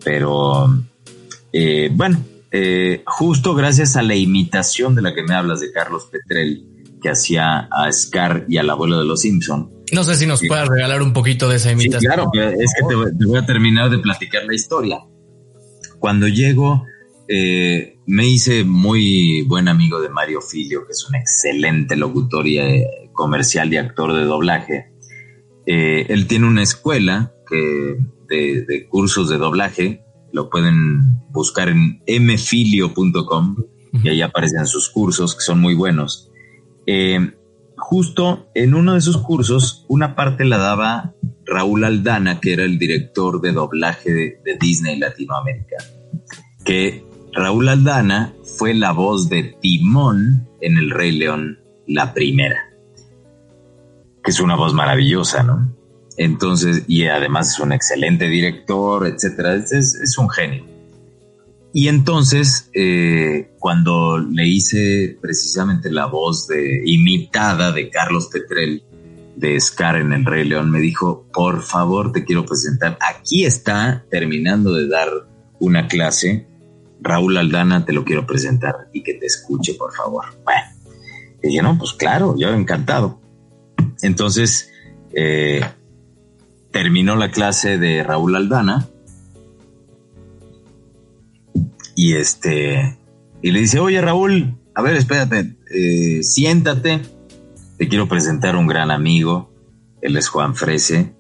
pero 0.04 0.70
eh, 1.52 1.90
bueno, 1.94 2.24
eh, 2.52 3.04
justo 3.06 3.56
gracias 3.56 3.96
a 3.96 4.04
la 4.04 4.16
imitación 4.16 4.96
de 4.96 5.02
la 5.02 5.14
que 5.14 5.24
me 5.24 5.34
hablas 5.34 5.60
de 5.60 5.72
Carlos 5.72 6.08
Petrel, 6.12 6.66
que 7.02 7.10
hacía 7.10 7.70
a 7.72 7.92
Scar 7.92 8.46
y 8.50 8.58
al 8.58 8.70
abuelo 8.70 9.00
de 9.00 9.06
los 9.06 9.22
Simpson. 9.22 9.72
No 9.92 10.04
sé 10.04 10.16
si 10.16 10.26
nos 10.26 10.42
puedes 10.48 10.68
regalar 10.68 11.02
un 11.02 11.14
poquito 11.14 11.50
de 11.50 11.56
esa 11.56 11.72
imitación. 11.72 12.14
claro, 12.14 12.32
es 12.34 12.74
que 12.76 12.88
te, 12.88 13.26
voy 13.26 13.38
a 13.38 13.46
terminar 13.46 13.90
de 13.90 14.00
platicar 14.00 14.44
la 14.46 14.54
historia. 14.54 15.00
Cuando 15.98 16.28
llego, 16.28 16.86
eh, 17.28 17.98
me 18.06 18.28
hice 18.28 18.64
muy 18.64 19.42
buen 19.44 19.68
amigo 19.68 20.00
de 20.00 20.10
Mario 20.10 20.42
Filio, 20.42 20.86
que 20.86 20.92
es 20.92 21.08
un 21.10 21.16
excelente 21.16 21.96
locutor 21.96 22.48
y 22.48 22.60
comercial 23.14 23.74
y 23.74 23.78
actor 23.78 24.14
de 24.14 24.26
doblaje. 24.26 24.92
él 25.66 26.28
tiene 26.28 26.48
una 26.48 26.62
escuela 26.62 27.34
que 27.50 27.98
de, 28.30 28.88
cursos 28.90 29.30
de 29.30 29.38
doblaje, 29.38 30.04
lo 30.32 30.50
pueden 30.50 31.20
buscar 31.32 31.70
en 31.70 32.02
mfilio.com 32.06 33.56
y 34.04 34.10
ahí 34.10 34.22
aparecen 34.22 34.66
sus 34.68 34.90
cursos 34.90 35.36
que 35.36 35.42
son 35.42 35.60
muy 35.60 35.76
buenos. 35.76 36.30
Eh, 36.86 37.34
justo 37.76 38.50
en 38.54 38.74
uno 38.74 38.94
de 38.94 39.00
esos 39.00 39.18
cursos, 39.18 39.86
una 39.88 40.16
parte 40.16 40.46
la 40.46 40.58
daba 40.58 41.16
Raúl 41.46 41.84
Aldana, 41.84 42.40
que 42.40 42.54
era 42.54 42.64
el 42.64 42.78
director 42.78 43.42
de 43.42 43.52
doblaje 43.52 44.12
de, 44.12 44.42
de 44.46 44.58
Disney 44.60 45.00
Latinoamérica. 45.00 45.78
Que 46.64 47.04
Raúl 47.34 47.70
Aldana 47.70 48.34
fue 48.58 48.74
la 48.74 48.92
voz 48.92 49.30
de 49.30 49.56
Timón 49.62 50.48
en 50.62 50.78
El 50.78 50.92
Rey 50.92 51.12
León, 51.12 51.60
la 51.88 52.14
primera. 52.14 52.70
Que 54.24 54.32
es 54.32 54.40
una 54.40 54.56
voz 54.56 54.74
maravillosa, 54.74 55.44
¿no? 55.44 55.74
Entonces, 56.20 56.84
y 56.86 57.06
además 57.06 57.54
es 57.54 57.60
un 57.62 57.72
excelente 57.72 58.28
director, 58.28 59.08
etcétera, 59.08 59.56
es, 59.56 60.18
un 60.18 60.30
genio. 60.30 60.66
Y 61.72 61.88
entonces, 61.88 62.70
eh, 62.74 63.52
cuando 63.58 64.18
le 64.18 64.46
hice 64.46 65.18
precisamente 65.22 65.90
la 65.90 66.08
voz 66.08 66.46
de 66.48 66.82
imitada 66.86 67.72
de 67.72 67.90
Carlos 67.90 68.28
Petrel 68.28 68.84
de 69.38 69.58
Scar 69.62 69.96
en 69.96 70.12
El 70.12 70.26
Rey 70.26 70.44
León, 70.44 70.70
me 70.70 70.82
dijo, 70.82 71.26
por 71.32 71.62
favor, 71.62 72.12
te 72.12 72.26
quiero 72.26 72.46
presentar. 72.46 72.98
Aquí 73.00 73.46
está 73.46 74.04
terminando 74.12 74.74
de 74.74 74.90
dar 74.90 75.08
una 75.62 75.88
clase. 75.88 76.48
Raúl 77.00 77.38
Aldana, 77.38 77.86
te 77.86 77.94
lo 77.94 78.04
quiero 78.04 78.28
presentar 78.28 78.90
y 78.92 79.04
que 79.04 79.14
te 79.14 79.26
escuche, 79.28 79.76
por 79.76 79.94
favor. 79.94 80.26
Bueno, 80.44 80.68
dije, 81.42 81.62
no, 81.62 81.78
pues 81.78 81.94
claro, 81.94 82.36
yo 82.38 82.50
encantado. 82.50 83.22
Entonces, 84.02 84.70
eh, 85.14 85.62
terminó 86.72 87.16
la 87.16 87.32
clase 87.32 87.78
de 87.78 88.04
Raúl 88.04 88.36
Aldana 88.36 88.88
y 91.96 92.16
este 92.16 92.98
y 93.42 93.52
le 93.52 93.60
dice, 93.62 93.80
oye 93.80 94.02
Raúl, 94.02 94.58
a 94.76 94.82
ver, 94.82 94.96
espérate, 94.96 95.56
eh, 95.74 96.24
siéntate, 96.24 97.02
te 97.78 97.88
quiero 97.88 98.08
presentar 98.08 98.56
un 98.56 98.68
gran 98.68 98.92
amigo, 98.92 99.52
él 100.02 100.18
es 100.18 100.28
Juan 100.28 100.56
Frese, 100.56 101.14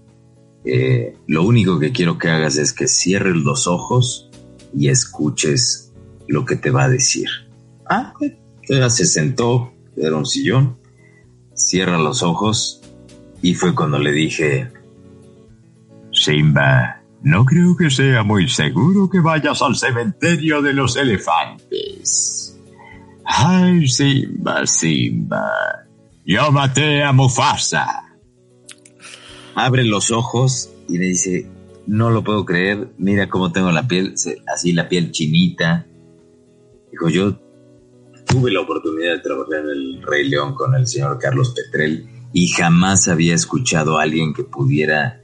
eh, 0.66 1.16
lo 1.28 1.44
único 1.44 1.80
que 1.80 1.92
quiero 1.92 2.18
que 2.18 2.30
hagas 2.30 2.58
es 2.58 2.74
que 2.74 2.88
cierres 2.88 3.36
los 3.36 3.68
ojos 3.68 4.30
y 4.78 4.90
escuches 4.90 5.94
lo 6.28 6.46
que 6.46 6.56
te 6.56 6.72
va 6.72 6.84
a 6.84 6.90
decir. 6.90 7.28
Ah, 7.90 8.14
se 8.90 9.06
sentó, 9.06 9.74
era 9.98 10.16
un 10.16 10.26
sillón, 10.26 10.78
cierra 11.54 11.98
los 11.98 12.22
ojos 12.24 12.82
y 13.42 13.56
fue 13.56 13.74
cuando 13.74 14.00
le 14.00 14.12
dije, 14.12 14.72
Simba, 16.30 17.02
no 17.24 17.44
creo 17.44 17.76
que 17.76 17.90
sea 17.90 18.22
muy 18.22 18.48
seguro 18.48 19.10
que 19.10 19.20
vayas 19.20 19.64
al 19.64 19.76
cementerio 19.76 20.62
de 20.62 20.74
los 20.74 20.96
elefantes. 20.96 22.56
Ay, 23.26 23.88
Simba, 23.88 24.68
Simba, 24.68 25.50
yo 26.24 26.52
maté 26.52 27.02
a 27.02 27.14
Mufasa. 27.14 28.16
Abre 29.56 29.84
los 29.86 30.12
ojos 30.12 30.70
y 30.88 31.00
le 31.00 31.06
dice, 31.06 31.48
no 31.88 32.12
lo 32.12 32.24
puedo 32.24 32.46
creer, 32.46 32.90
mira 33.00 33.28
cómo 33.28 33.52
tengo 33.52 33.72
la 33.72 33.88
piel, 33.88 34.14
así 34.54 34.72
la 34.74 34.88
piel 34.88 35.10
chinita. 35.12 35.88
Dijo, 36.92 37.10
yo 37.10 37.40
tuve 38.28 38.52
la 38.52 38.60
oportunidad 38.60 39.14
de 39.14 39.20
trabajar 39.22 39.62
en 39.62 39.70
el 39.72 40.04
Rey 40.04 40.30
León 40.30 40.54
con 40.54 40.76
el 40.76 40.86
señor 40.86 41.18
Carlos 41.18 41.56
Petrel 41.56 42.08
y 42.34 42.50
jamás 42.50 43.08
había 43.08 43.34
escuchado 43.34 43.98
a 43.98 44.04
alguien 44.04 44.36
que 44.36 44.44
pudiera 44.44 45.19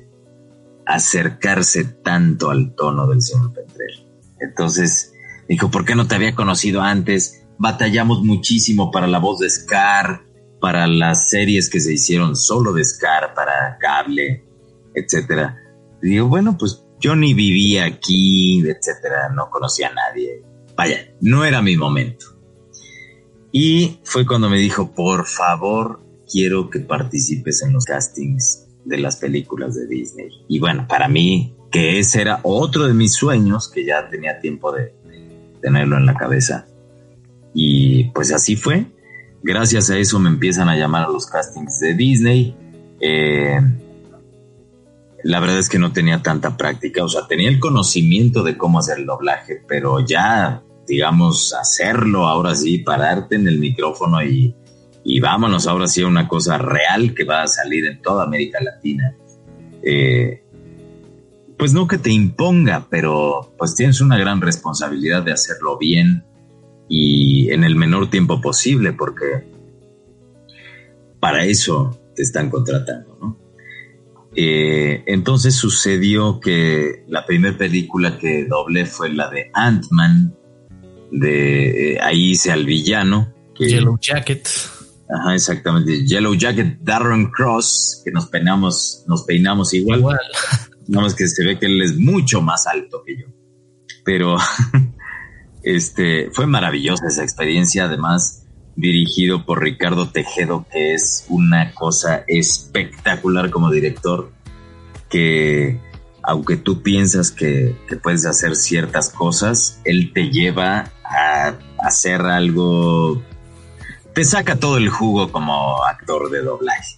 acercarse 0.86 1.84
tanto 1.84 2.50
al 2.52 2.76
tono 2.76 3.08
del 3.08 3.22
señor 3.22 3.54
Petrel. 3.54 4.06
Entonces 4.40 5.14
dijo, 5.50 5.72
¿por 5.72 5.86
qué 5.86 5.96
no 5.96 6.08
te 6.08 6.16
había 6.16 6.36
conocido 6.36 6.82
antes? 6.82 7.46
Batallamos 7.58 8.24
muchísimo 8.24 8.92
para 8.92 9.08
la 9.08 9.20
voz 9.20 9.40
de 9.40 9.50
Scar, 9.50 10.24
para 10.60 10.88
las 10.88 11.30
series 11.30 11.70
que 11.70 11.80
se 11.80 11.94
hicieron 11.94 12.36
solo 12.36 12.74
de 12.74 12.84
Scar, 12.84 13.34
para 13.34 13.78
cable, 13.80 14.46
etcétera. 14.94 15.58
digo, 16.02 16.28
bueno, 16.28 16.58
pues 16.58 16.84
yo 17.00 17.16
ni 17.16 17.34
vivía 17.34 17.86
aquí, 17.86 18.62
etcétera, 18.62 19.30
no 19.30 19.50
conocía 19.50 19.90
a 19.90 19.94
nadie. 19.94 20.44
Vaya, 20.76 21.14
no 21.22 21.46
era 21.46 21.62
mi 21.62 21.78
momento. 21.78 22.26
Y 23.52 24.00
fue 24.04 24.26
cuando 24.26 24.50
me 24.50 24.58
dijo, 24.58 24.94
por 24.94 25.26
favor, 25.26 26.02
quiero 26.30 26.70
que 26.70 26.80
participes 26.80 27.62
en 27.62 27.74
los 27.74 27.86
castings 27.86 28.65
de 28.86 28.98
las 28.98 29.18
películas 29.18 29.76
de 29.76 29.88
Disney. 29.88 30.30
Y 30.48 30.60
bueno, 30.60 30.88
para 30.88 31.08
mí, 31.08 31.56
que 31.72 32.00
ese 32.00 32.22
era 32.22 32.40
otro 32.44 32.88
de 32.88 32.94
mis 32.94 33.14
sueños, 33.14 33.70
que 33.70 33.84
ya 33.84 34.10
tenía 34.10 34.40
tiempo 34.40 34.72
de, 34.72 34.94
tenerlo 35.62 35.98
en 35.98 36.06
la 36.06 36.14
cabeza. 36.14 36.68
Y 37.54 38.06
pues 38.12 38.32
así 38.32 38.56
fue. 38.56 38.86
Gracias 39.42 39.90
a 39.90 39.98
eso 39.98 40.20
me 40.20 40.30
empiezan 40.30 40.70
a 40.70 40.76
llamar 40.76 41.06
a 41.06 41.10
los 41.10 41.26
castings 41.26 41.80
de 41.80 41.94
Disney. 41.96 42.56
Eh, 43.00 43.60
la 45.24 45.40
verdad 45.40 45.58
es 45.58 45.68
que 45.68 45.80
no 45.80 45.92
tenía 45.92 46.22
tanta 46.22 46.56
práctica, 46.56 47.04
o 47.04 47.10
sea, 47.10 47.26
tenía 47.28 47.50
el 47.50 47.60
conocimiento 47.60 48.44
de 48.44 48.58
cómo 48.58 48.78
hacer 48.78 49.00
el 49.00 49.08
doblaje, 49.08 49.64
pero 49.68 50.06
ya, 50.06 50.62
digamos, 50.88 51.52
hacerlo 51.54 52.28
ahora 52.28 52.54
sí, 52.54 52.78
pararte 52.78 53.36
en 53.36 53.48
el 53.48 53.58
micrófono 53.58 54.24
y, 54.24 54.54
y 55.06 55.20
vámonos 55.20 55.68
ahora 55.68 55.88
sí 55.88 56.02
a 56.02 56.08
una 56.08 56.28
cosa 56.28 56.58
real 56.58 57.14
que 57.14 57.24
va 57.24 57.44
a 57.44 57.48
salir 57.48 57.86
en 57.86 58.02
toda 58.02 58.24
América 58.24 58.58
Latina. 58.62 59.16
Eh, 59.84 60.42
pues 61.58 61.74
no 61.74 61.88
que 61.88 62.00
te 62.00 62.12
imponga, 62.12 62.88
pero 62.90 63.54
pues 63.58 63.76
tienes 63.76 64.02
una 64.02 64.18
gran 64.18 64.42
responsabilidad 64.42 65.22
de 65.22 65.32
hacerlo 65.32 65.78
bien 65.78 66.26
y 66.90 67.52
en 67.52 67.64
el 67.64 67.76
menor 67.76 68.10
tiempo 68.10 68.42
posible, 68.42 68.94
porque 68.94 69.48
para 71.20 71.46
eso 71.46 71.98
te 72.16 72.24
están 72.24 72.50
contratando, 72.50 73.18
¿no? 73.22 73.40
Eh, 74.36 75.04
entonces 75.06 75.56
sucedió 75.56 76.40
que 76.40 77.06
la 77.08 77.26
primera 77.26 77.58
película 77.58 78.18
que 78.18 78.46
doblé 78.46 78.86
fue 78.86 79.14
la 79.14 79.30
de 79.30 79.50
Ant-Man, 79.54 80.36
de 81.12 81.94
eh, 81.94 82.00
ahí 82.02 82.32
hice 82.32 82.52
al 82.52 82.66
villano. 82.66 83.34
Yellow 83.58 83.98
Jacket. 84.02 84.50
Ajá, 85.10 85.34
exactamente. 85.34 86.06
Yellow 86.06 86.34
Jacket, 86.34 86.80
Darren 86.82 87.30
Cross, 87.30 88.02
que 88.04 88.12
nos 88.12 88.28
peinamos, 88.28 89.04
nos 89.08 89.24
peinamos 89.24 89.74
igual. 89.74 90.00
Igual. 90.00 90.20
Nada 90.88 91.04
más 91.04 91.16
que 91.16 91.28
se 91.28 91.44
ve 91.44 91.60
que 91.60 91.68
él 91.68 91.82
es 91.82 91.98
mucho 91.98 92.42
más 92.42 92.68
alto 92.68 93.04
que 93.06 93.18
yo. 93.18 93.26
Pero 94.04 94.38
este 95.64 96.30
fue 96.32 96.48
maravillosa 96.48 97.08
esa 97.08 97.24
experiencia. 97.24 97.86
Además, 97.86 98.46
dirigido 98.76 99.46
por 99.46 99.62
Ricardo 99.62 100.10
Tejedo, 100.10 100.66
que 100.72 100.94
es 100.94 101.26
una 101.30 101.74
cosa 101.74 102.24
espectacular 102.28 103.50
como 103.50 103.72
director, 103.72 104.32
que 105.10 105.80
aunque 106.28 106.58
tú 106.58 106.82
piensas 106.82 107.32
que, 107.32 107.76
puedes 108.02 108.26
hacer 108.26 108.56
ciertas 108.56 109.10
cosas, 109.10 109.80
él 109.86 110.12
te 110.14 110.30
lleva 110.30 110.92
a 111.04 111.54
hacer 111.80 112.22
algo, 112.22 113.22
te 114.16 114.24
saca 114.24 114.56
todo 114.56 114.78
el 114.78 114.90
jugo 114.90 115.30
como 115.30 115.84
actor 115.84 116.32
de 116.32 116.42
doblaje. 116.42 116.98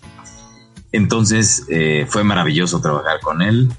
Entonces 0.91 1.65
eh, 1.67 2.05
fue 2.07 2.23
maravilloso 2.23 2.79
trabajar 2.79 3.19
con 3.21 3.41
él. 3.41 3.69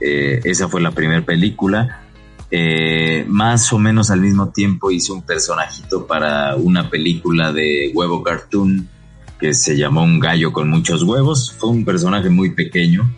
Eh, 0.00 0.40
esa 0.42 0.68
fue 0.68 0.80
la 0.80 0.90
primera 0.90 1.24
película. 1.24 2.02
Eh, 2.50 3.24
más 3.28 3.72
o 3.72 3.78
menos 3.78 4.10
al 4.10 4.20
mismo 4.20 4.48
tiempo 4.48 4.90
hice 4.90 5.12
un 5.12 5.22
personajito 5.22 6.08
para 6.08 6.56
una 6.56 6.90
película 6.90 7.52
de 7.52 7.92
huevo 7.94 8.24
cartoon 8.24 8.88
que 9.38 9.54
se 9.54 9.76
llamó 9.76 10.02
Un 10.02 10.18
gallo 10.18 10.52
con 10.52 10.68
muchos 10.68 11.04
huevos. 11.04 11.54
Fue 11.58 11.70
un 11.70 11.84
personaje 11.84 12.28
muy 12.28 12.50
pequeño, 12.50 13.08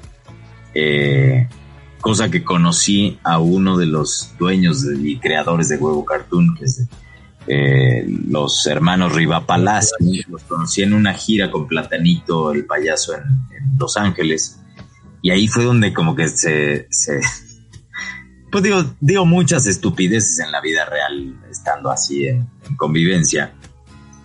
cosa 2.03 2.31
que 2.31 2.45
conocí 2.45 3.19
a 3.25 3.39
uno 3.39 3.79
de 3.79 3.87
los 3.87 4.35
dueños 4.39 4.85
y 5.03 5.19
creadores 5.19 5.71
de 5.71 5.79
huevo 5.79 6.05
cartoon, 6.05 6.55
que 6.57 6.67
es 6.67 6.87
eh, 7.47 8.05
los 8.29 8.67
hermanos 8.67 9.15
Riva 9.15 9.47
Palacio. 9.47 9.97
Los 10.29 10.43
conocí 10.45 10.83
en 10.83 10.95
una 10.95 11.15
gira 11.15 11.51
con 11.51 11.67
Platanito, 11.67 12.53
el 12.53 12.67
payaso 12.67 13.15
en, 13.15 13.23
Los 13.79 13.97
Ángeles. 13.97 14.61
Y 15.23 15.31
ahí 15.31 15.49
fue 15.49 15.65
donde 15.65 15.93
como 15.93 16.15
que 16.15 16.29
se 16.29 16.89
pues 18.53 18.63
digo, 18.63 18.85
digo 19.01 19.25
muchas 19.25 19.67
estupideces 19.67 20.39
en 20.41 20.53
la 20.53 20.61
vida 20.61 20.85
real, 20.85 21.41
estando 21.51 21.91
así 21.91 22.27
en, 22.27 22.47
convivencia. 22.77 23.55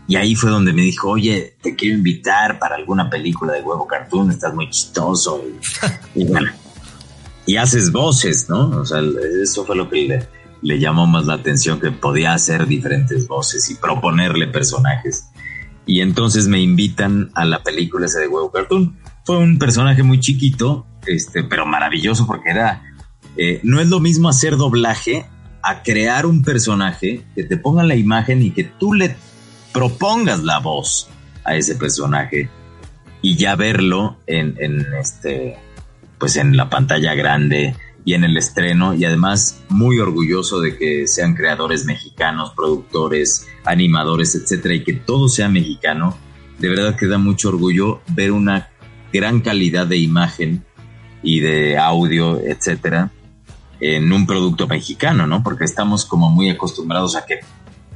Y 0.06 0.18
ahí 0.18 0.36
fue 0.36 0.52
donde 0.52 0.74
me 0.74 0.82
dijo, 0.82 1.10
oye, 1.10 1.56
te 1.62 1.76
quiero 1.76 1.96
invitar 1.96 2.60
para 2.60 2.76
alguna 2.76 3.10
película 3.10 3.54
de 3.54 3.62
huevo 3.62 3.88
cartoon, 3.88 4.32
estás 4.32 4.54
muy 4.54 4.70
chistoso. 4.70 5.44
Y, 6.14 6.26
bueno, 6.26 6.52
y 7.46 7.56
haces 7.56 7.90
voces, 7.90 8.50
¿no? 8.50 8.70
O 8.82 8.86
sea, 8.86 9.00
eso 9.42 9.66
fue 9.66 9.78
lo 9.78 9.90
que 9.90 10.08
le, 10.08 10.28
le 10.68 10.80
llamó 10.80 11.08
más 11.08 11.26
la 11.26 11.36
atención, 11.36 11.80
que 11.80 11.92
podía 11.92 12.34
hacer 12.34 12.68
diferentes 12.68 13.26
voces 13.28 13.70
y 13.72 13.76
proponerle 13.76 14.48
personajes. 14.48 15.30
Y 15.86 16.02
entonces 16.02 16.50
me 16.50 16.60
invitan 16.60 17.32
a 17.36 17.46
la 17.46 17.64
película 17.64 18.06
esa 18.06 18.20
de 18.20 18.28
huevo 18.28 18.52
cartoon. 18.52 18.98
Fue 19.24 19.38
un 19.38 19.58
personaje 19.58 20.04
muy 20.04 20.20
chiquito, 20.20 20.86
este, 21.06 21.46
pero 21.46 21.66
maravilloso 21.66 22.28
porque 22.28 22.50
era 22.50 22.84
eh, 23.38 23.62
no 23.64 23.80
es 23.80 23.88
lo 23.88 24.02
mismo 24.02 24.28
hacer 24.28 24.58
doblaje 24.58 25.26
a 25.64 25.84
crear 25.84 26.26
un 26.26 26.44
personaje 26.44 27.24
que 27.34 27.44
te 27.44 27.56
ponga 27.56 27.84
la 27.84 27.96
imagen 27.96 28.42
y 28.42 28.52
que 28.52 28.66
tú 28.66 28.94
le 28.94 29.16
propongas 29.72 30.44
la 30.44 30.60
voz 30.60 31.08
a 31.46 31.56
ese 31.56 31.76
personaje 31.76 32.50
y 33.22 33.38
ya 33.38 33.56
verlo 33.56 34.18
en, 34.28 34.58
este 35.00 35.56
pues 36.18 36.36
en 36.36 36.58
la 36.58 36.70
pantalla 36.70 37.14
grande 37.14 37.74
y 38.08 38.14
en 38.14 38.24
el 38.24 38.38
estreno 38.38 38.94
y 38.94 39.04
además 39.04 39.60
muy 39.68 40.00
orgulloso 40.00 40.62
de 40.62 40.78
que 40.78 41.10
sean 41.10 41.36
creadores 41.36 41.84
mexicanos, 41.84 42.54
productores, 42.56 43.46
animadores, 43.66 44.34
etcétera 44.34 44.76
y 44.76 44.84
que 44.86 44.94
todo 44.94 45.28
sea 45.28 45.50
mexicano. 45.50 46.18
De 46.58 46.70
verdad 46.70 46.96
que 46.96 47.06
da 47.06 47.18
mucho 47.18 47.50
orgullo 47.50 48.00
ver 48.16 48.32
una 48.32 48.70
gran 49.12 49.42
calidad 49.42 49.88
de 49.88 49.98
imagen 49.98 50.64
y 51.22 51.42
de 51.42 51.78
audio, 51.78 52.40
etcétera, 52.40 53.12
en 53.82 54.14
un 54.14 54.26
producto 54.26 54.68
mexicano, 54.70 55.28
¿no? 55.28 55.44
Porque 55.44 55.66
estamos 55.66 56.06
como 56.06 56.30
muy 56.30 56.50
acostumbrados 56.50 57.18
a 57.18 57.26
que 57.26 57.42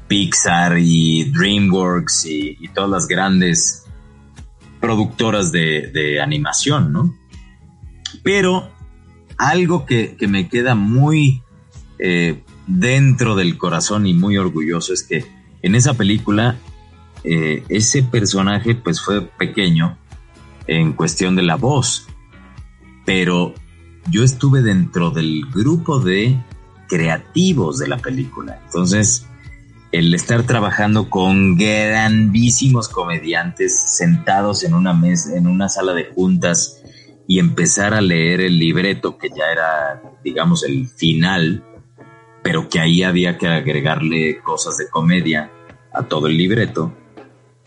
Pixar 0.10 0.78
y 0.78 1.32
DreamWorks 1.32 2.26
y, 2.26 2.67
todas 2.76 2.89
las 2.89 3.08
grandes 3.08 3.86
productoras 4.82 5.54
de, 5.54 6.19
animación, 6.21 6.91
¿no? 6.91 7.15
Pero 8.24 8.80
algo 9.41 9.88
que, 9.88 10.15
me 10.30 10.47
queda 10.47 10.75
muy 10.75 11.41
eh, 11.97 12.43
dentro 12.67 13.36
del 13.36 13.58
corazón 13.58 14.06
y 14.06 14.13
muy 14.13 14.38
orgulloso 14.38 14.93
es 14.93 15.01
que 15.01 15.25
en 15.63 15.73
esa 15.73 15.95
película 15.95 16.60
eh, 17.23 17.63
ese 17.67 18.04
personaje 18.04 18.75
pues 18.75 19.01
fue 19.01 19.21
pequeño 19.21 19.97
en 20.67 20.93
cuestión 20.93 21.36
de 21.36 21.41
la 21.41 21.56
voz, 21.56 22.08
pero 23.04 23.56
yo 24.12 24.23
estuve 24.23 24.62
dentro 24.62 25.10
del 25.10 25.41
grupo 25.51 25.99
de 25.99 26.39
creativos 26.88 27.80
de 27.80 27.88
la 27.88 27.97
película. 27.97 28.62
Entonces, 28.65 29.25
el 29.91 30.13
estar 30.13 30.43
trabajando 30.43 31.10
con 31.10 31.58
grandísimos 31.58 32.89
comediantes 32.89 33.97
sentados 33.97 34.63
en 34.63 34.75
una 34.75 34.93
mesa, 34.93 35.36
en 35.36 35.47
una 35.47 35.67
sala 35.67 35.93
de 35.93 36.06
juntas 36.06 36.80
y 37.31 37.39
empezar 37.39 37.93
a 37.93 38.01
leer 38.01 38.41
el 38.41 38.59
libreto 38.59 39.17
que 39.17 39.29
ya 39.29 39.45
era, 39.49 40.01
digamos, 40.21 40.65
el 40.65 40.89
final, 40.89 41.63
pero 42.43 42.67
que 42.67 42.81
ahí 42.81 43.03
había 43.03 43.37
que 43.37 43.47
agregarle 43.47 44.41
cosas 44.41 44.75
de 44.75 44.89
comedia 44.89 45.49
a 45.93 46.03
todo 46.03 46.27
el 46.27 46.35
libreto 46.35 46.93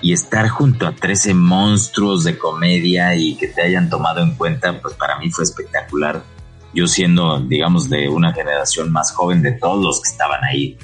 y 0.03 0.13
estar 0.13 0.51
junto 0.51 0.87
a 0.87 0.95
13 0.95 1.33
monstruos 1.33 2.25
de 2.25 2.37
comedia 2.37 3.15
y 3.15 3.37
que 3.37 3.49
te 3.49 3.63
hayan 3.63 3.89
tomado 3.89 4.23
en 4.23 4.35
cuenta, 4.35 4.83
pues 4.83 4.97
para 4.97 5.19
mí 5.19 5.31
fue 5.31 5.45
espectacular. 5.45 6.23
Yo 6.75 6.87
siendo, 6.87 7.41
digamos, 7.41 7.89
de 7.89 8.11
una 8.11 8.35
generación 8.35 8.93
más 8.93 9.13
joven 9.13 9.41
de 9.41 9.53
todos 9.53 9.83
los 9.83 10.03
que 10.03 10.11
estaban 10.11 10.45
ahí. 10.45 10.77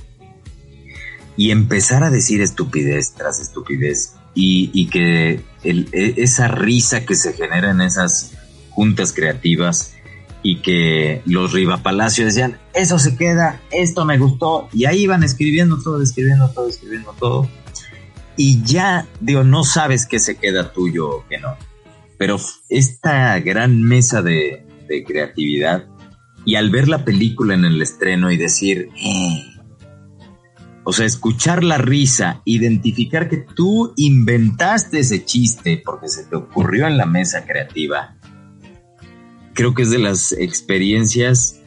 Y 1.37 1.51
empezar 1.51 2.03
a 2.03 2.09
decir 2.09 2.41
estupidez 2.41 3.13
tras 3.13 3.41
estupidez 3.41 4.15
y, 4.35 4.87
que 4.87 5.45
e, 5.65 6.15
esa 6.17 6.49
risa 6.49 7.05
que 7.05 7.15
se 7.15 7.35
genera 7.35 7.73
en 7.73 7.83
esas 7.83 8.40
juntas 8.71 9.13
creativas 9.13 9.95
y 10.43 10.63
que 10.63 11.23
los 11.27 11.53
Riva 11.53 11.83
Palacio 11.83 12.25
decían, 12.25 12.59
eso 12.73 12.99
se 12.99 13.17
queda, 13.17 13.61
esto 13.71 14.05
me 14.07 14.17
gustó, 14.17 14.69
y 14.73 14.87
ahí 14.87 15.03
iban 15.03 15.23
escribiendo 15.23 15.79
todo, 15.83 16.03
escribiendo 16.03 16.49
todo, 16.49 16.69
escribiendo 16.69 17.15
todo 17.19 17.49
y 18.43 18.63
ya, 18.63 19.07
digo, 19.21 19.45
no 19.45 19.65
sabes 19.65 20.07
qué 20.07 20.19
se 20.19 20.39
queda 20.39 20.73
tuyo 20.73 21.11
o 21.11 21.25
qué 21.29 21.37
no. 21.37 21.59
Pero 22.17 22.39
esta 22.71 23.39
gran 23.41 23.83
mesa 23.83 24.23
de, 24.23 24.65
creatividad 25.07 25.85
y 26.47 26.55
al 26.55 26.71
ver 26.71 26.89
la 26.89 27.05
película 27.05 27.53
en 27.53 27.67
el 27.67 27.83
estreno 27.83 28.31
y 28.31 28.39
decir, 28.39 28.89
eh", 28.97 29.45
o 30.85 30.93
sea, 30.95 31.05
escuchar 31.05 31.63
la 31.63 31.77
risa, 31.77 32.41
identificar 32.47 33.29
que 33.29 33.37
tú 33.37 33.93
inventaste 33.97 35.01
ese 35.01 35.23
chiste 35.27 35.83
porque 35.85 36.09
se 36.09 36.25
te 36.25 36.37
ocurrió 36.37 36.87
en 36.87 36.97
la 36.97 37.05
mesa 37.05 37.45
creativa, 37.45 38.17
creo 39.61 39.75
que 39.75 39.83
es 39.83 39.91
de 39.91 39.99
las 39.99 40.33
experiencias 40.33 41.61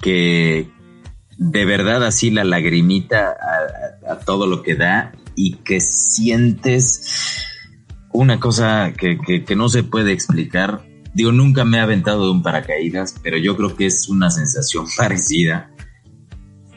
que 0.00 0.70
de 1.36 1.64
verdad 1.66 2.02
así 2.06 2.30
la 2.30 2.42
lagrimita 2.42 3.36
a 4.08 4.20
todo 4.20 4.46
lo 4.46 4.62
que 4.62 4.74
da 4.74 5.12
y 5.36 5.56
que 5.56 5.82
sientes 5.82 7.44
una 8.14 8.40
cosa 8.40 8.94
que, 8.96 9.44
no 9.54 9.68
se 9.68 9.82
puede 9.82 10.12
explicar. 10.12 10.86
Digo, 11.12 11.32
nunca 11.32 11.66
me 11.66 11.76
he 11.76 11.80
aventado 11.80 12.24
de 12.24 12.30
un 12.30 12.42
paracaídas, 12.42 13.14
pero 13.22 13.36
yo 13.36 13.58
creo 13.58 13.76
que 13.76 13.84
es 13.84 14.08
una 14.08 14.30
sensación 14.30 14.86
parecida. 14.96 15.70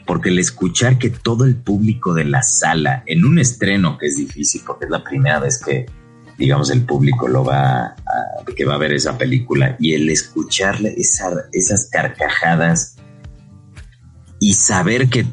Porque 0.04 0.28
el 0.28 0.38
escuchar 0.38 0.98
que 0.98 1.08
todo 1.08 1.46
el 1.46 1.56
público 1.56 2.12
de 2.12 2.26
la 2.26 2.42
sala, 2.42 3.04
en 3.06 3.24
un 3.24 3.38
estreno 3.38 3.96
que 3.96 4.08
es 4.08 4.18
difícil, 4.18 4.60
porque 4.66 4.84
es 4.84 4.90
la 4.90 5.02
primera 5.02 5.40
vez 5.40 5.58
que, 5.64 5.86
digamos, 6.36 6.70
el 6.70 6.84
público 6.84 7.26
lo 7.26 7.42
va 7.42 7.96
que 8.54 8.64
va 8.64 8.74
a 8.74 8.78
ver 8.78 8.92
esa 8.92 9.18
película 9.18 9.76
y 9.78 9.94
el 9.94 10.08
escucharle 10.10 10.94
esas 10.96 11.88
carcajadas 11.90 12.96
y 14.40 14.54
saber 14.54 15.08
que 15.08 15.26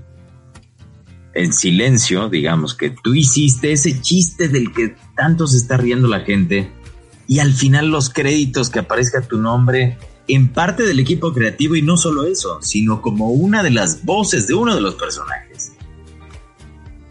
en 1.34 1.54
silencio, 1.54 2.30
digamos, 2.30 2.75
que 2.75 2.89
tú 2.89 3.13
hiciste 3.13 3.71
ese 3.73 4.01
chiste 4.01 4.47
del 4.47 4.71
que 4.71 4.95
tanto 5.15 5.47
se 5.47 5.58
está 5.58 5.78
riendo 5.78 6.08
la 6.08 6.21
gente 6.21 6.71
y 7.28 7.39
al 7.39 7.54
final 7.54 7.89
los 7.89 8.10
créditos 8.10 8.69
que 8.69 8.80
aparezca 8.80 9.21
tu 9.21 9.38
nombre 9.38 9.97
en 10.28 10.51
parte 10.51 10.84
del 10.84 10.99
equipo 10.99 11.34
creativo 11.34 11.75
y 11.75 11.82
no 11.82 11.97
solo 11.97 12.25
eso, 12.25 12.60
sino 12.62 13.01
como 13.01 13.32
una 13.32 13.63
de 13.63 13.71
las 13.71 14.04
voces 14.06 14.47
de 14.47 14.54
uno 14.54 14.73
de 14.73 14.82
los 14.82 14.95
personajes. 14.95 15.73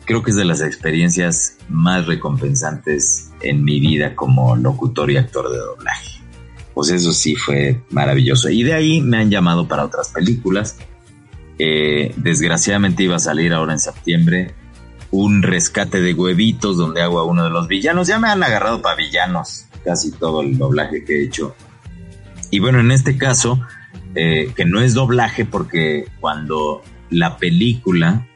Creo 0.04 0.22
que 0.22 0.30
es 0.30 0.36
de 0.36 0.44
las 0.44 0.60
experiencias 0.60 1.58
más 1.68 2.06
recompensantes 2.06 3.30
en 3.44 3.64
mi 3.64 3.80
vida 3.80 4.14
como 4.14 4.56
locutor 4.56 5.10
y 5.10 5.16
actor 5.16 5.50
de 5.50 5.58
doblaje. 5.58 6.20
Pues 6.74 6.90
eso 6.90 7.12
sí 7.12 7.36
fue 7.36 7.80
maravilloso. 7.90 8.50
Y 8.50 8.62
de 8.62 8.74
ahí 8.74 9.00
me 9.00 9.18
han 9.18 9.30
llamado 9.30 9.68
para 9.68 9.84
otras 9.84 10.08
películas. 10.08 10.76
Eh, 11.58 12.12
desgraciadamente 12.16 13.04
iba 13.04 13.16
a 13.16 13.20
salir 13.20 13.52
ahora 13.52 13.72
en 13.72 13.78
septiembre 13.78 14.54
un 15.12 15.42
rescate 15.42 16.00
de 16.00 16.12
huevitos 16.12 16.76
donde 16.76 17.00
hago 17.00 17.20
a 17.20 17.24
uno 17.24 17.44
de 17.44 17.50
los 17.50 17.68
villanos. 17.68 18.08
Ya 18.08 18.18
me 18.18 18.28
han 18.28 18.42
agarrado 18.42 18.82
para 18.82 18.96
villanos 18.96 19.66
casi 19.84 20.10
todo 20.10 20.42
el 20.42 20.58
doblaje 20.58 21.04
que 21.04 21.20
he 21.20 21.24
hecho. 21.24 21.54
Y 22.50 22.58
bueno, 22.58 22.80
en 22.80 22.90
este 22.90 23.16
caso, 23.16 23.60
eh, 24.16 24.52
que 24.56 24.64
no 24.64 24.80
es 24.80 24.94
doblaje 24.94 25.44
porque 25.44 26.06
cuando 26.20 26.82
la 27.10 27.36
película, 27.36 28.26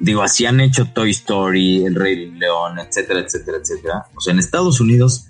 digo, 0.00 0.22
así 0.22 0.46
han 0.46 0.60
hecho 0.60 0.86
Toy 0.86 1.10
Story, 1.10 1.84
El 1.84 1.94
Rey 1.94 2.30
León, 2.32 2.78
etcétera, 2.78 3.20
etcétera, 3.20 3.58
etcétera. 3.58 4.04
O 4.16 4.20
sea, 4.20 4.32
en 4.32 4.38
Estados 4.40 4.80
Unidos 4.80 5.26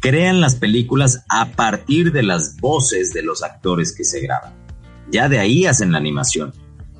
crean 0.00 0.40
las 0.40 0.54
películas 0.54 1.24
a 1.28 1.50
partir 1.50 2.12
de 2.12 2.22
las 2.22 2.56
voces 2.56 3.12
de 3.12 3.22
los 3.22 3.42
actores 3.42 3.94
que 3.94 4.04
se 4.04 4.20
graban. 4.20 4.54
Ya 5.10 5.28
de 5.28 5.38
ahí 5.38 5.66
hacen 5.66 5.92
la 5.92 5.98
animación. 5.98 6.54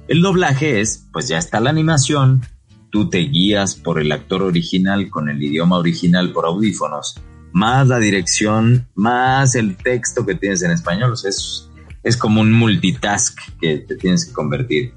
El 0.08 0.22
doblaje 0.22 0.80
es, 0.80 1.06
pues 1.12 1.28
ya 1.28 1.38
está 1.38 1.60
la 1.60 1.70
animación, 1.70 2.42
tú 2.90 3.08
te 3.08 3.18
guías 3.18 3.74
por 3.74 4.00
el 4.00 4.10
actor 4.12 4.42
original 4.42 5.08
con 5.10 5.28
el 5.28 5.42
idioma 5.42 5.76
original 5.76 6.32
por 6.32 6.46
audífonos 6.46 7.20
más 7.52 7.88
la 7.88 7.98
dirección, 7.98 8.86
más 8.94 9.54
el 9.54 9.76
texto 9.76 10.24
que 10.24 10.34
tienes 10.34 10.62
en 10.62 10.70
español. 10.70 11.12
O 11.12 11.16
sea, 11.16 11.30
es, 11.30 11.68
es 12.02 12.16
como 12.16 12.40
un 12.40 12.52
multitask 12.52 13.38
que 13.60 13.78
te 13.78 13.96
tienes 13.96 14.26
que 14.26 14.32
convertir. 14.32 14.94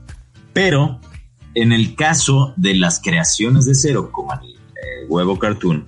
Pero 0.54 1.00
en 1.54 1.72
el 1.72 1.96
caso 1.96 2.54
de 2.58 2.76
las 2.76 3.02
creaciones 3.02 3.66
de 3.66 3.76
cero, 3.76 4.10
como 4.12 4.34
el 4.34 4.50
eh, 4.50 5.06
huevo 5.10 5.38
cartoon, 5.38 5.86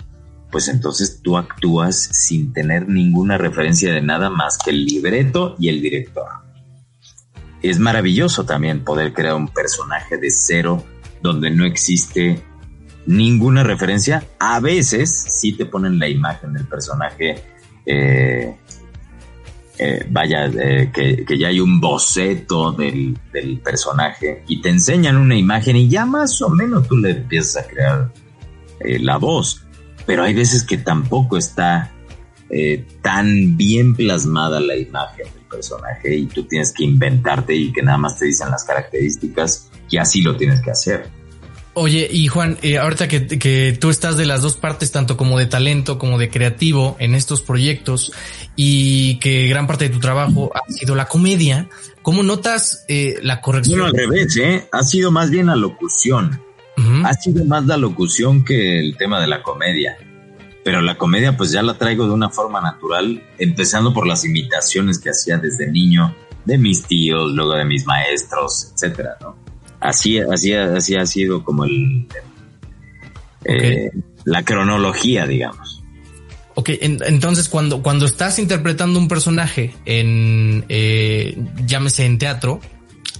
pues 0.52 0.68
entonces 0.68 1.22
tú 1.24 1.38
actúas 1.38 1.98
sin 1.98 2.54
tener 2.54 2.88
ninguna 2.88 3.38
referencia 3.38 3.92
de 3.92 4.02
nada 4.02 4.30
más 4.30 4.58
que 4.64 4.72
el 4.72 4.86
libreto 4.86 5.56
y 5.58 5.70
el 5.70 5.82
director. 5.82 6.28
Es 7.62 7.80
maravilloso 7.80 8.46
también 8.46 8.84
poder 8.84 9.14
crear 9.14 9.36
un 9.36 9.48
personaje 9.48 10.18
de 10.18 10.30
cero 10.30 10.84
donde 11.22 11.50
no 11.50 11.66
existe 11.66 12.44
ninguna 13.06 13.64
referencia. 13.64 14.28
A 14.40 14.60
veces 14.60 15.10
sí 15.12 15.54
te 15.54 15.66
ponen 15.66 15.98
la 15.98 16.08
imagen 16.08 16.54
del 16.54 16.68
personaje, 16.68 17.42
eh, 17.86 18.56
eh, 19.86 20.06
vaya, 20.10 20.46
eh, 20.46 20.92
que, 20.94 21.26
ya 21.38 21.50
hay 21.50 21.60
un 21.60 21.82
boceto 21.82 22.72
del, 22.72 23.18
personaje 23.64 24.44
y 24.48 24.62
te 24.62 24.70
enseñan 24.70 25.18
una 25.18 25.36
imagen 25.36 25.76
y 25.76 25.90
ya 25.90 26.06
más 26.06 26.42
o 26.42 26.50
menos 26.50 26.88
tú 26.88 26.98
le 26.98 27.12
empiezas 27.12 27.64
a 27.64 27.68
crear 27.68 28.14
la 28.80 29.18
voz. 29.18 29.66
Pero 30.06 30.24
hay 30.24 30.34
veces 30.34 30.64
que 30.64 30.78
tampoco 30.78 31.38
está 31.38 31.92
tan 33.02 33.58
bien 33.58 33.96
plasmada 33.96 34.60
la 34.60 34.76
imagen 34.76 35.26
del 35.34 35.44
personaje 35.50 36.16
y 36.16 36.28
tú 36.28 36.44
tienes 36.44 36.72
que 36.72 36.84
inventarte 36.84 37.56
y 37.56 37.72
que 37.72 37.82
nada 37.82 37.98
más 37.98 38.20
te 38.20 38.26
dicen 38.26 38.52
las 38.52 38.64
características 38.64 39.72
y 39.90 39.98
así 39.98 40.22
lo 40.22 40.36
tienes 40.36 40.62
que 40.62 40.72
hacer. 40.72 41.23
Oye, 41.76 42.08
y 42.12 42.28
Juan, 42.28 42.58
eh, 42.62 42.78
ahorita 42.78 43.08
que, 43.08 43.28
que, 43.28 43.76
tú 43.80 43.90
estás 43.90 44.16
de 44.16 44.28
las 44.28 44.44
dos 44.44 44.58
partes, 44.58 44.92
tanto 44.92 45.18
como 45.18 45.40
de 45.40 45.48
talento 45.48 45.98
como 45.98 46.20
de 46.20 46.30
creativo 46.30 46.96
en 47.00 47.16
estos 47.16 47.42
proyectos 47.42 48.12
y 48.56 49.18
que 49.20 49.48
gran 49.48 49.66
parte 49.66 49.86
de 49.86 49.90
tu 49.90 50.00
trabajo 50.00 50.52
ha 50.54 50.72
sido 50.72 50.94
la 50.94 51.08
comedia, 51.08 51.70
¿cómo 52.04 52.22
notas 52.22 52.86
eh, 52.88 53.16
la 53.24 53.42
corrección? 53.42 53.80
Bueno, 53.80 53.92
al 53.92 54.10
revés, 54.10 54.38
¿eh? 54.38 54.68
Ha 54.72 54.84
sido 54.84 55.12
más 55.12 55.32
bien 55.32 55.48
la 55.48 55.56
locución. 55.56 56.42
Ha 57.06 57.14
sido 57.14 57.46
más 57.46 57.66
la 57.66 57.78
locución 57.78 58.44
que 58.44 58.80
el 58.80 58.98
tema 58.98 59.22
de 59.22 59.28
la 59.28 59.44
comedia. 59.44 59.98
Pero 60.64 60.82
la 60.82 60.98
comedia 60.98 61.36
pues 61.38 61.52
ya 61.52 61.62
la 61.62 61.78
traigo 61.78 62.06
de 62.06 62.14
una 62.14 62.30
forma 62.30 62.62
natural, 62.62 63.22
empezando 63.38 63.94
por 63.94 64.08
las 64.08 64.26
imitaciones 64.26 64.98
que 65.00 65.10
hacía 65.10 65.38
desde 65.38 65.70
niño 65.70 66.16
de 66.46 66.58
mis 66.58 66.84
tíos, 66.84 67.32
luego 67.34 67.54
de 67.54 67.66
mis 67.66 67.86
maestros, 67.86 68.72
etcétera, 68.74 69.18
¿no? 69.22 69.43
Así, 69.84 70.18
así, 70.18 70.54
así 70.54 70.96
ha 70.96 71.06
sido 71.06 71.44
como 71.44 71.66
el, 71.66 72.08
eh, 73.44 73.92
la 74.24 74.44
cronología, 74.44 75.28
digamos. 75.28 75.84
Ok, 76.56 76.70
entonces 76.80 77.50
cuando, 77.50 77.82
cuando 77.82 78.06
estás 78.06 78.40
interpretando 78.40 78.98
un 78.98 79.10
personaje 79.10 79.76
en, 79.86 80.64
eh, 80.70 81.38
llámese 81.66 82.06
en 82.06 82.18
teatro, 82.18 82.62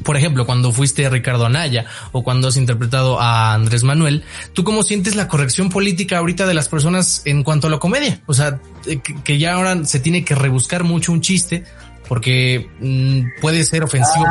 por 0.04 0.16
ejemplo, 0.16 0.46
cuando 0.46 0.72
fuiste 0.72 1.06
a 1.06 1.10
Ricardo 1.10 1.46
Anaya 1.46 1.86
o 2.14 2.24
cuando 2.24 2.48
has 2.48 2.56
interpretado 2.56 3.20
a 3.20 3.54
Andrés 3.54 3.84
Manuel, 3.84 4.24
¿tú 4.54 4.64
cómo 4.64 4.84
sientes 4.84 5.16
la 5.16 5.28
corrección 5.28 5.70
política 5.70 6.20
ahorita 6.20 6.46
de 6.46 6.54
las 6.54 6.70
personas 6.70 7.24
en 7.26 7.44
cuanto 7.44 7.68
a 7.68 7.70
la 7.72 7.80
comedia? 7.80 8.22
O 8.26 8.34
sea, 8.34 8.62
eh, 8.86 9.00
que, 9.02 9.38
ya 9.38 9.56
ahora 9.56 9.84
se 9.84 10.00
tiene 10.00 10.24
que 10.24 10.36
rebuscar 10.36 10.86
mucho 10.86 11.12
un 11.12 11.20
chiste 11.20 11.66
porque 12.08 12.70
mm, 12.80 13.42
puede 13.42 13.66
ser 13.66 13.84
ofensivo 13.84 14.26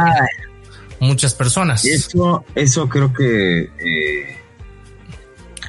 muchas 1.03 1.35
personas. 1.35 1.85
Eso, 1.85 2.45
eso 2.55 2.89
creo 2.89 3.13
que 3.13 3.63
eh, 3.63 4.39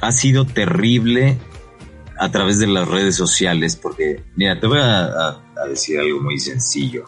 ha 0.00 0.12
sido 0.12 0.46
terrible 0.46 1.38
a 2.18 2.30
través 2.30 2.60
de 2.60 2.68
las 2.68 2.86
redes 2.86 3.16
sociales, 3.16 3.76
porque, 3.76 4.22
mira, 4.36 4.58
te 4.60 4.66
voy 4.66 4.78
a, 4.80 5.40
decir 5.68 5.98
algo 5.98 6.20
muy 6.20 6.38
sencillo. 6.38 7.04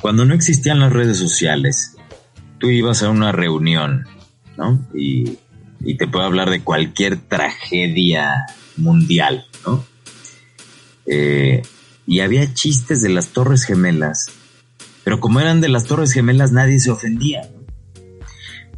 Cuando 0.00 0.24
no 0.24 0.34
existían 0.34 0.80
las 0.80 0.92
redes 0.92 1.16
sociales, 1.16 1.96
tú 2.58 2.68
ibas 2.68 3.02
a 3.02 3.08
una 3.08 3.32
reunión, 3.32 4.06
¿no? 4.56 4.86
Y, 4.94 5.38
te 5.96 6.06
puedo 6.06 6.24
hablar 6.24 6.50
de 6.50 6.60
cualquier 6.60 7.16
tragedia 7.16 8.46
mundial, 8.76 9.46
¿no? 9.64 9.84
Eh, 11.06 11.62
y 12.06 12.20
había 12.20 12.52
chistes 12.52 13.00
de 13.00 13.08
las 13.08 13.28
Torres 13.28 13.64
Gemelas 13.64 14.30
pero 15.08 15.20
como 15.20 15.40
eran 15.40 15.62
de 15.62 15.70
las 15.70 15.84
Torres 15.84 16.12
Gemelas, 16.12 16.52
nadie 16.52 16.78
se 16.78 16.90
ofendía. 16.90 17.48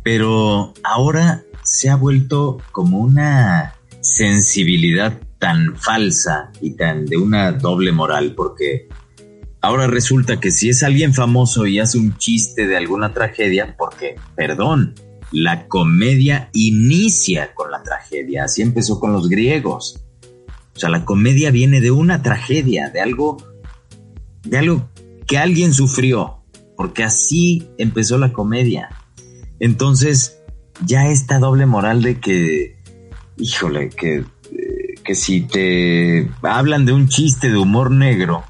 Pero 0.04 0.72
ahora 0.84 1.42
se 1.64 1.90
ha 1.90 1.96
vuelto 1.96 2.58
como 2.70 3.00
una 3.00 3.74
sensibilidad 4.00 5.18
tan 5.40 5.76
falsa 5.76 6.52
y 6.60 6.76
tan 6.76 7.06
de 7.06 7.16
una 7.16 7.50
doble 7.50 7.90
moral, 7.90 8.36
porque 8.36 8.86
ahora 9.60 9.88
resulta 9.88 10.38
que 10.38 10.52
si 10.52 10.68
es 10.68 10.84
alguien 10.84 11.14
famoso 11.14 11.66
y 11.66 11.80
hace 11.80 11.98
un 11.98 12.16
chiste 12.16 12.68
de 12.68 12.76
alguna 12.76 13.12
tragedia, 13.12 13.74
porque, 13.76 14.14
perdón, 14.36 14.94
la 15.32 15.66
comedia 15.66 16.48
inicia 16.52 17.54
con 17.54 17.72
la 17.72 17.82
tragedia, 17.82 18.44
así 18.44 18.62
empezó 18.62 19.00
con 19.00 19.12
los 19.12 19.28
griegos. 19.28 20.04
O 20.76 20.78
sea, 20.78 20.90
la 20.90 21.04
comedia 21.04 21.50
viene 21.50 21.80
de 21.80 21.90
una 21.90 22.22
tragedia, 22.22 22.88
de 22.90 23.00
algo, 23.00 23.36
de 24.44 24.58
algo 24.58 24.88
que 25.30 25.38
alguien 25.38 25.72
sufrió, 25.72 26.42
porque 26.76 27.04
así 27.04 27.68
empezó 27.78 28.18
la 28.18 28.32
comedia. 28.32 28.88
Entonces, 29.60 30.40
ya 30.84 31.06
esta 31.06 31.38
doble 31.38 31.66
moral 31.66 32.02
de 32.02 32.18
que, 32.18 32.76
híjole, 33.36 33.90
que, 33.90 34.24
que 35.04 35.14
si 35.14 35.42
te 35.42 36.28
hablan 36.42 36.84
de 36.84 36.94
un 36.94 37.06
chiste 37.06 37.48
de 37.48 37.58
humor 37.58 37.92
negro, 37.92 38.42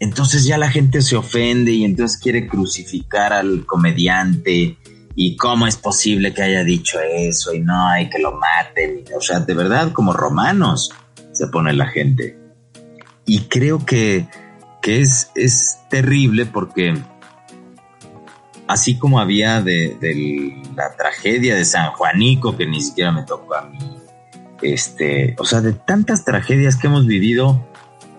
entonces 0.00 0.46
ya 0.46 0.56
la 0.56 0.70
gente 0.70 1.02
se 1.02 1.14
ofende 1.14 1.72
y 1.72 1.84
entonces 1.84 2.18
quiere 2.18 2.46
crucificar 2.46 3.34
al 3.34 3.66
comediante 3.66 4.78
y 5.14 5.36
cómo 5.36 5.66
es 5.66 5.76
posible 5.76 6.32
que 6.32 6.42
haya 6.42 6.64
dicho 6.64 7.00
eso 7.02 7.52
y 7.52 7.60
no 7.60 7.86
hay 7.86 8.08
que 8.08 8.18
lo 8.18 8.32
maten. 8.38 9.04
O 9.14 9.20
sea, 9.20 9.40
de 9.40 9.52
verdad, 9.52 9.92
como 9.92 10.14
romanos 10.14 10.90
se 11.32 11.48
pone 11.48 11.74
la 11.74 11.88
gente. 11.88 12.38
Y 13.26 13.40
creo 13.40 13.84
que 13.84 14.26
que 14.84 15.00
es, 15.00 15.30
es 15.34 15.80
terrible 15.88 16.44
porque 16.44 16.94
así 18.68 18.98
como 18.98 19.18
había 19.18 19.62
de, 19.62 19.96
la 20.76 20.94
tragedia 20.94 21.54
de 21.56 21.64
San 21.64 21.92
Juanico, 21.92 22.54
que 22.54 22.66
ni 22.66 22.82
siquiera 22.82 23.10
me 23.10 23.22
tocó 23.22 23.54
a 23.54 23.62
mí, 23.62 23.78
este, 24.60 25.36
o 25.38 25.46
sea, 25.46 25.62
de 25.62 25.72
tantas 25.72 26.26
tragedias 26.26 26.76
que 26.76 26.88
hemos 26.88 27.06
vivido, 27.06 27.66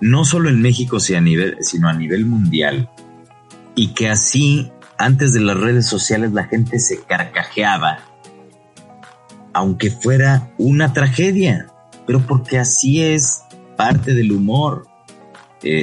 no 0.01 0.25
solo 0.25 0.49
en 0.49 0.59
México, 0.59 0.99
sino 0.99 1.19
a 1.19 1.21
nivel, 1.21 1.57
sino 1.61 1.87
a 1.87 1.93
nivel 1.93 2.25
mundial, 2.25 2.89
y 3.75 3.93
que 3.93 4.09
así, 4.09 4.71
antes 4.97 5.33
de 5.33 5.41
las 5.41 5.57
redes 5.57 5.85
sociales, 5.85 6.31
la 6.33 6.45
gente 6.45 6.79
se 6.79 7.03
carcajeaba, 7.03 7.99
aunque 9.53 9.91
fuera 9.91 10.51
una 10.57 10.93
tragedia, 10.93 11.67
pero 12.07 12.21
porque 12.21 12.57
así 12.57 13.03
es 13.03 13.43
parte 13.77 14.15
del 14.15 14.31
humor. 14.31 14.94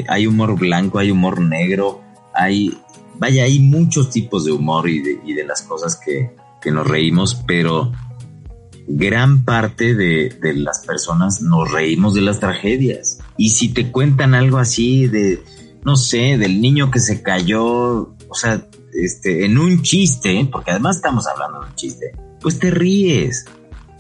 Hay 0.08 0.26
humor 0.26 0.58
blanco, 0.58 0.98
hay 0.98 1.10
humor 1.10 1.40
negro, 1.40 2.00
hay, 2.34 2.78
vaya, 3.18 3.44
hay 3.44 3.58
muchos 3.58 4.10
tipos 4.10 4.44
de 4.44 4.52
humor 4.52 4.88
y 4.88 5.00
de, 5.00 5.44
las 5.44 5.62
cosas 5.62 5.96
que, 5.96 6.30
nos 6.70 6.86
reímos, 6.86 7.42
pero 7.46 7.90
gran 8.86 9.44
parte 9.44 9.94
de, 9.94 10.28
de, 10.40 10.54
las 10.54 10.86
personas 10.86 11.42
nos 11.42 11.70
reímos 11.72 12.14
de 12.14 12.20
las 12.20 12.38
tragedias. 12.38 13.18
Y 13.36 13.50
si 13.50 13.70
te 13.70 13.90
cuentan 13.90 14.34
algo 14.34 14.58
así 14.58 15.08
de, 15.08 15.42
no 15.84 15.96
sé, 15.96 16.38
del 16.38 16.60
niño 16.60 16.90
que 16.90 17.00
se 17.00 17.22
cayó, 17.22 18.14
o 18.28 18.34
sea, 18.34 18.64
este, 18.92 19.44
en 19.44 19.58
un 19.58 19.82
chiste, 19.82 20.48
porque 20.50 20.70
además 20.70 20.96
estamos 20.96 21.26
hablando 21.26 21.60
de 21.60 21.66
un 21.66 21.74
chiste, 21.74 22.12
pues 22.40 22.58
te 22.58 22.70
ríes, 22.70 23.46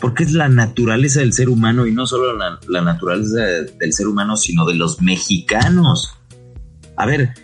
porque 0.02 0.24
es 0.24 0.32
la 0.32 0.48
naturaleza 0.48 1.20
del 1.20 1.32
ser 1.32 1.48
humano 1.48 1.86
y 1.86 1.92
no 1.92 2.08
solo 2.08 2.36
la, 2.36 2.82
naturaleza 2.82 3.40
del 3.78 3.92
ser 3.92 4.08
humano, 4.08 4.36
sino 4.36 4.66
de 4.66 4.74
los 4.74 5.00
mexicanos. 5.00 6.18
A 6.96 7.06
ver, 7.06 7.34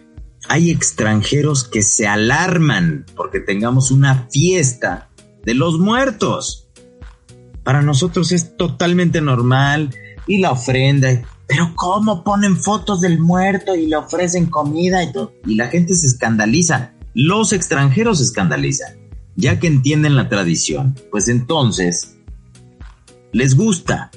hay 0.49 0.73
extranjeros 0.73 1.63
que 1.63 1.83
se 1.83 2.09
alarman 2.09 3.07
porque 3.15 3.39
tengamos 3.39 3.93
una 3.93 4.27
fiesta 4.33 5.09
de 5.45 5.55
los 5.55 5.79
muertos. 5.79 6.67
Para 7.63 7.81
nosotros 7.81 8.33
es 8.33 8.57
totalmente 8.57 9.21
normal 9.21 9.95
y 10.27 10.39
la 10.39 10.51
ofrenda. 10.51 11.23
Pero 11.47 11.75
¿cómo 11.77 12.25
ponen 12.25 12.57
fotos 12.57 13.01
del 13.01 13.21
muerto 13.21 13.77
y 13.77 13.87
le 13.87 13.95
ofrecen 13.95 14.47
comida 14.47 15.05
y 15.05 15.13
todo? 15.13 15.33
Y 15.47 15.55
la 15.55 15.69
gente 15.69 15.95
se 15.95 16.09
escandaliza. 16.09 16.93
Los 17.15 17.53
extranjeros 17.53 18.19
se 18.19 18.25
escandalizan, 18.25 18.97
ya 19.37 19.61
que 19.61 19.69
entienden 19.69 20.17
la 20.17 20.29
tradición. 20.29 20.97
Pues 21.13 21.29
entonces 21.29 22.18
les 23.33 23.57
gusta. 23.57 24.11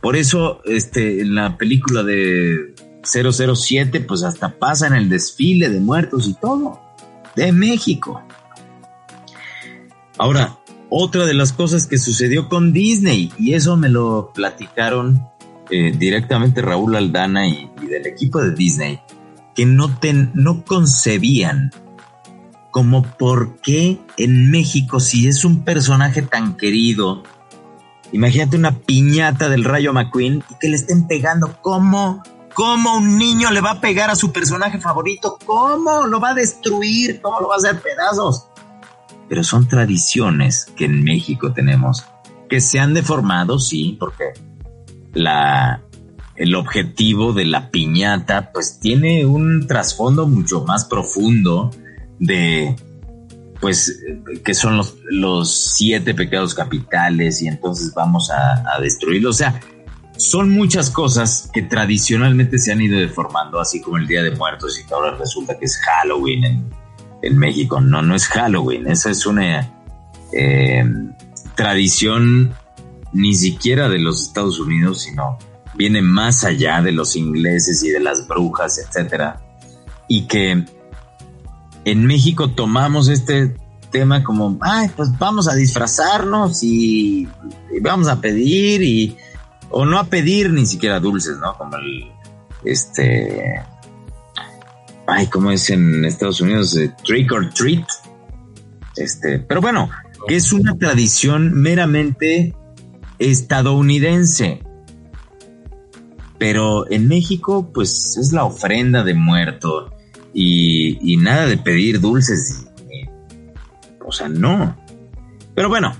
Por 0.00 0.16
eso, 0.16 0.60
este, 0.64 1.22
en 1.22 1.34
la 1.34 1.56
película 1.56 2.02
de 2.02 2.74
007, 3.02 4.00
pues 4.00 4.22
hasta 4.22 4.58
pasa 4.58 4.86
en 4.86 4.94
el 4.94 5.08
desfile 5.08 5.70
de 5.70 5.80
muertos 5.80 6.28
y 6.28 6.34
todo, 6.34 6.80
de 7.36 7.52
México. 7.52 8.22
Ahora, 10.18 10.58
otra 10.90 11.26
de 11.26 11.34
las 11.34 11.52
cosas 11.52 11.86
que 11.86 11.98
sucedió 11.98 12.48
con 12.48 12.72
Disney, 12.72 13.32
y 13.38 13.54
eso 13.54 13.76
me 13.76 13.88
lo 13.88 14.32
platicaron 14.34 15.26
eh, 15.70 15.92
directamente 15.96 16.62
Raúl 16.62 16.94
Aldana 16.96 17.48
y, 17.48 17.70
del 17.88 18.06
equipo 18.06 18.40
de 18.40 18.54
Disney, 18.54 19.00
que 19.54 19.66
no, 19.66 19.98
no 20.34 20.64
concebían 20.64 21.70
como 22.70 23.02
por 23.02 23.56
qué 23.60 24.00
en 24.16 24.50
México, 24.50 25.00
si 25.00 25.28
es 25.28 25.44
un 25.44 25.64
personaje 25.64 26.22
tan 26.22 26.56
querido, 26.56 27.22
Imagínate 28.14 28.56
una 28.56 28.78
piñata 28.78 29.48
del 29.48 29.64
Rayo 29.64 29.92
McQueen 29.92 30.44
y 30.48 30.54
que 30.60 30.68
le 30.68 30.76
estén 30.76 31.08
pegando. 31.08 31.58
¿Cómo? 31.60 32.22
¿Cómo 32.54 32.98
un 32.98 33.18
niño 33.18 33.50
le 33.50 33.60
va 33.60 33.72
a 33.72 33.80
pegar 33.80 34.08
a 34.08 34.14
su 34.14 34.30
personaje 34.30 34.78
favorito? 34.78 35.36
¿Cómo? 35.44 36.06
¿Lo 36.06 36.20
va 36.20 36.30
a 36.30 36.34
destruir? 36.34 37.20
¿Cómo 37.20 37.40
lo 37.40 37.48
va 37.48 37.56
a 37.56 37.58
hacer 37.58 37.80
pedazos? 37.80 38.46
Pero 39.28 39.42
son 39.42 39.66
tradiciones 39.66 40.66
que 40.76 40.84
en 40.84 41.02
México 41.02 41.52
tenemos 41.52 42.04
que 42.48 42.60
se 42.60 42.78
han 42.78 42.94
deformado, 42.94 43.58
sí, 43.58 43.96
porque 43.98 44.26
la, 45.12 45.82
el 46.36 46.54
objetivo 46.54 47.32
de 47.32 47.46
la 47.46 47.72
piñata 47.72 48.52
pues 48.52 48.78
tiene 48.78 49.26
un 49.26 49.66
trasfondo 49.66 50.28
mucho 50.28 50.64
más 50.64 50.84
profundo 50.84 51.72
de 52.20 52.76
pues 53.64 53.98
que 54.44 54.52
son 54.52 54.76
los, 54.76 54.98
los 55.04 55.74
siete 55.74 56.12
pecados 56.12 56.54
capitales 56.54 57.40
y 57.40 57.48
entonces 57.48 57.94
vamos 57.94 58.30
a, 58.30 58.78
destruirlo. 58.78 59.30
O 59.30 59.32
sea, 59.32 59.58
son 60.18 60.50
muchas 60.50 60.90
cosas 60.90 61.48
que 61.50 61.62
tradicionalmente 61.62 62.58
se 62.58 62.72
han 62.72 62.82
ido 62.82 62.98
deformando, 62.98 63.58
así 63.58 63.80
como 63.80 63.96
el 63.96 64.06
Día 64.06 64.22
de 64.22 64.32
Muertos 64.32 64.78
y 64.78 64.84
que 64.86 64.92
ahora 64.92 65.16
resulta 65.16 65.58
que 65.58 65.64
es 65.64 65.78
Halloween 65.78 66.68
en, 67.22 67.38
México. 67.38 67.80
No, 67.80 68.02
no 68.02 68.14
es 68.14 68.26
Halloween, 68.26 68.86
esa 68.86 69.08
es 69.10 69.24
una 69.24 69.72
eh, 70.34 70.84
tradición 71.54 72.52
ni 73.14 73.34
siquiera 73.34 73.88
de 73.88 73.98
los 73.98 74.24
Estados 74.24 74.60
Unidos, 74.60 75.04
sino 75.04 75.38
viene 75.74 76.02
más 76.02 76.44
allá 76.44 76.82
de 76.82 76.92
los 76.92 77.16
ingleses 77.16 77.82
y 77.82 77.88
de 77.88 78.00
las 78.00 78.28
brujas, 78.28 78.76
etcétera, 78.76 79.40
y 80.06 80.26
que 80.26 80.66
en 81.84 82.06
México 82.06 82.50
tomamos 82.50 83.08
este 83.08 83.54
tema 83.90 84.24
como, 84.24 84.58
ay, 84.60 84.90
pues 84.96 85.10
vamos 85.18 85.48
a 85.48 85.54
disfrazarnos 85.54 86.62
y, 86.62 87.28
vamos 87.80 88.08
a 88.08 88.20
pedir 88.20 88.82
y, 88.82 89.16
o 89.70 89.84
no 89.84 89.98
a 89.98 90.04
pedir 90.04 90.50
ni 90.50 90.66
siquiera 90.66 90.98
dulces, 91.00 91.38
¿no? 91.38 91.56
Como 91.56 91.76
el, 91.76 92.10
este, 92.64 93.62
ay, 95.06 95.26
¿cómo 95.28 95.50
es 95.50 95.70
en 95.70 96.04
Estados 96.04 96.40
Unidos? 96.40 96.76
Eh, 96.76 96.92
trick 97.04 97.30
or 97.32 97.52
treat. 97.52 97.86
Este, 98.96 99.38
pero 99.38 99.60
bueno, 99.60 99.90
que 100.26 100.36
es 100.36 100.52
una 100.52 100.76
tradición 100.76 101.52
meramente 101.52 102.54
estadounidense. 103.18 104.62
Pero 106.38 106.90
en 106.90 107.08
México, 107.08 107.70
pues 107.72 108.16
es 108.16 108.32
la 108.32 108.44
ofrenda 108.44 109.04
de 109.04 109.14
muerto 109.14 109.94
y, 110.32 110.73
nada 111.18 111.46
de 111.46 111.56
pedir 111.56 112.00
dulces. 112.00 112.66
o 114.04 114.12
sea, 114.12 114.28
no. 114.28 114.76
Pero 115.54 115.68
bueno, 115.68 115.94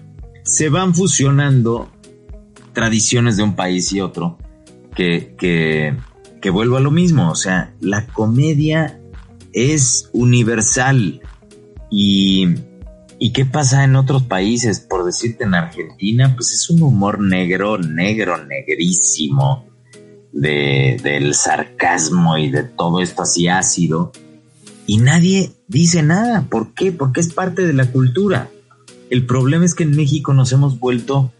se 0.44 0.68
van 0.68 0.94
fusionando 0.94 1.90
tradiciones 2.72 3.36
de 3.36 3.42
un 3.42 3.54
país 3.54 3.92
y 3.92 4.00
otro 4.00 4.38
que, 4.94 5.34
que, 5.38 5.96
que 6.40 6.50
vuelvo 6.50 6.76
a 6.76 6.80
lo 6.80 6.90
mismo. 6.90 7.30
O 7.30 7.34
sea, 7.34 7.74
la 7.80 8.06
comedia 8.06 9.00
es 9.52 10.10
universal 10.12 11.20
y, 11.90 12.48
y 13.18 13.32
qué 13.32 13.46
pasa 13.46 13.84
en 13.84 13.96
otros 13.96 14.24
países, 14.24 14.80
por 14.80 15.04
decirte 15.04 15.44
en 15.44 15.54
Argentina, 15.54 16.34
pues 16.34 16.52
es 16.52 16.68
un 16.70 16.82
humor 16.82 17.20
negro, 17.20 17.78
negro, 17.78 18.44
negrísimo, 18.44 19.66
de, 20.34 20.98
del 21.02 21.34
sarcasmo 21.34 22.36
y 22.36 22.50
de 22.50 22.64
todo 22.64 23.00
esto 23.00 23.22
así 23.22 23.46
ácido, 23.48 24.12
y 24.86 24.98
nadie 24.98 25.52
dice 25.66 26.02
nada. 26.02 26.46
¿Por 26.50 26.74
qué? 26.74 26.92
Porque 26.92 27.20
es 27.20 27.32
parte 27.32 27.66
de 27.66 27.72
la 27.72 27.90
cultura. 27.90 28.50
El 29.10 29.26
problema 29.26 29.64
es 29.64 29.74
que 29.74 29.84
en 29.84 29.96
México 29.96 30.34
nos 30.34 30.52
hemos 30.52 30.78
vuelto, 30.78 31.32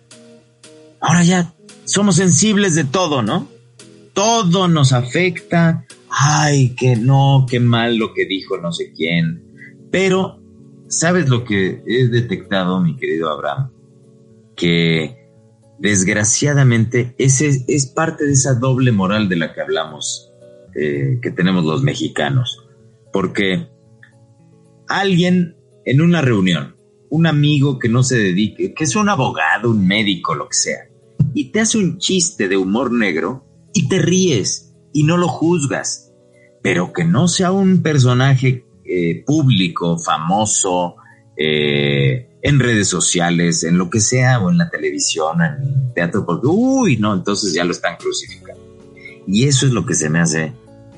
ahora 1.01 1.23
ya 1.23 1.55
somos 1.85 2.17
sensibles 2.17 2.75
de 2.75 2.85
todo, 2.85 3.23
¿no? 3.23 3.49
Todo 4.13 4.69
nos 4.69 4.93
afecta. 4.93 5.85
Ay, 6.09 6.75
que 6.77 6.97
no, 6.97 7.47
qué 7.49 7.61
mal 7.61 7.97
lo 7.97 8.15
que 8.15 8.27
dijo 8.27 8.57
no 8.59 8.73
sé 8.73 8.93
quién. 8.93 9.43
Pero, 9.91 10.41
¿sabes 10.89 11.29
lo 11.29 11.45
que 11.45 11.83
he 11.87 12.09
detectado, 12.09 12.81
mi 12.81 12.97
querido 12.97 13.31
Abraham? 13.31 13.71
Que 14.57 15.17
desgraciadamente 15.79 17.15
ese 17.19 17.65
es 17.67 17.87
parte 17.87 18.25
de 18.25 18.33
esa 18.33 18.55
doble 18.55 18.93
moral 18.93 19.29
de 19.29 19.37
la 19.37 19.53
que 19.53 19.61
hablamos, 19.61 20.31
eh, 20.77 21.19
que 21.21 21.31
tenemos 21.33 21.65
los 21.65 21.83
mexicanos 21.83 22.64
porque 23.15 23.69
alguien 24.89 25.57
en 25.85 26.01
una 26.01 26.21
reunión, 26.21 26.75
un 27.11 27.29
amigo 27.29 27.79
que 27.79 27.89
no 27.89 28.03
se 28.03 28.19
dedique, 28.19 28.75
que 28.75 28.83
es 28.83 28.97
un 28.97 29.09
abogado, 29.09 29.71
un 29.71 29.87
médico, 29.87 30.35
lo 30.35 30.49
que 30.49 30.57
sea, 30.57 30.89
y 31.33 31.53
te 31.53 31.61
hace 31.61 31.79
un 31.79 31.99
chiste 31.99 32.49
de 32.49 32.57
humor 32.57 32.91
negro 32.91 33.47
y 33.73 33.87
te 33.87 34.01
ríes 34.01 34.75
y 34.93 35.05
no 35.05 35.17
lo 35.17 35.29
juzgas, 35.29 36.13
pero 36.61 36.93
que 36.93 37.05
no 37.05 37.29
sea 37.29 37.53
un 37.53 37.83
personaje 37.83 38.65
eh, 38.85 39.23
público, 39.25 39.97
famoso, 39.97 40.97
eh, 41.37 42.29
en 42.43 42.59
redes 42.59 42.89
sociales, 42.89 43.63
en 43.63 43.79
lo 43.79 43.91
que 43.91 44.01
sea, 44.01 44.41
o 44.41 44.51
en 44.51 44.59
la 44.59 44.71
televisión, 44.71 45.41
en 45.41 45.95
teatro, 45.95 46.27
porque, 46.27 46.49
uy, 46.49 46.97
no, 46.97 47.15
entonces 47.15 47.55
ya 47.55 47.63
lo 47.63 47.71
están 47.71 47.97
crucificando. 47.97 48.61
Y 49.29 49.45
eso 49.45 49.67
es 49.67 49.73
lo 49.73 49.87
que 49.87 49.95
se 49.95 50.11
me 50.11 50.19
hace 50.19 50.53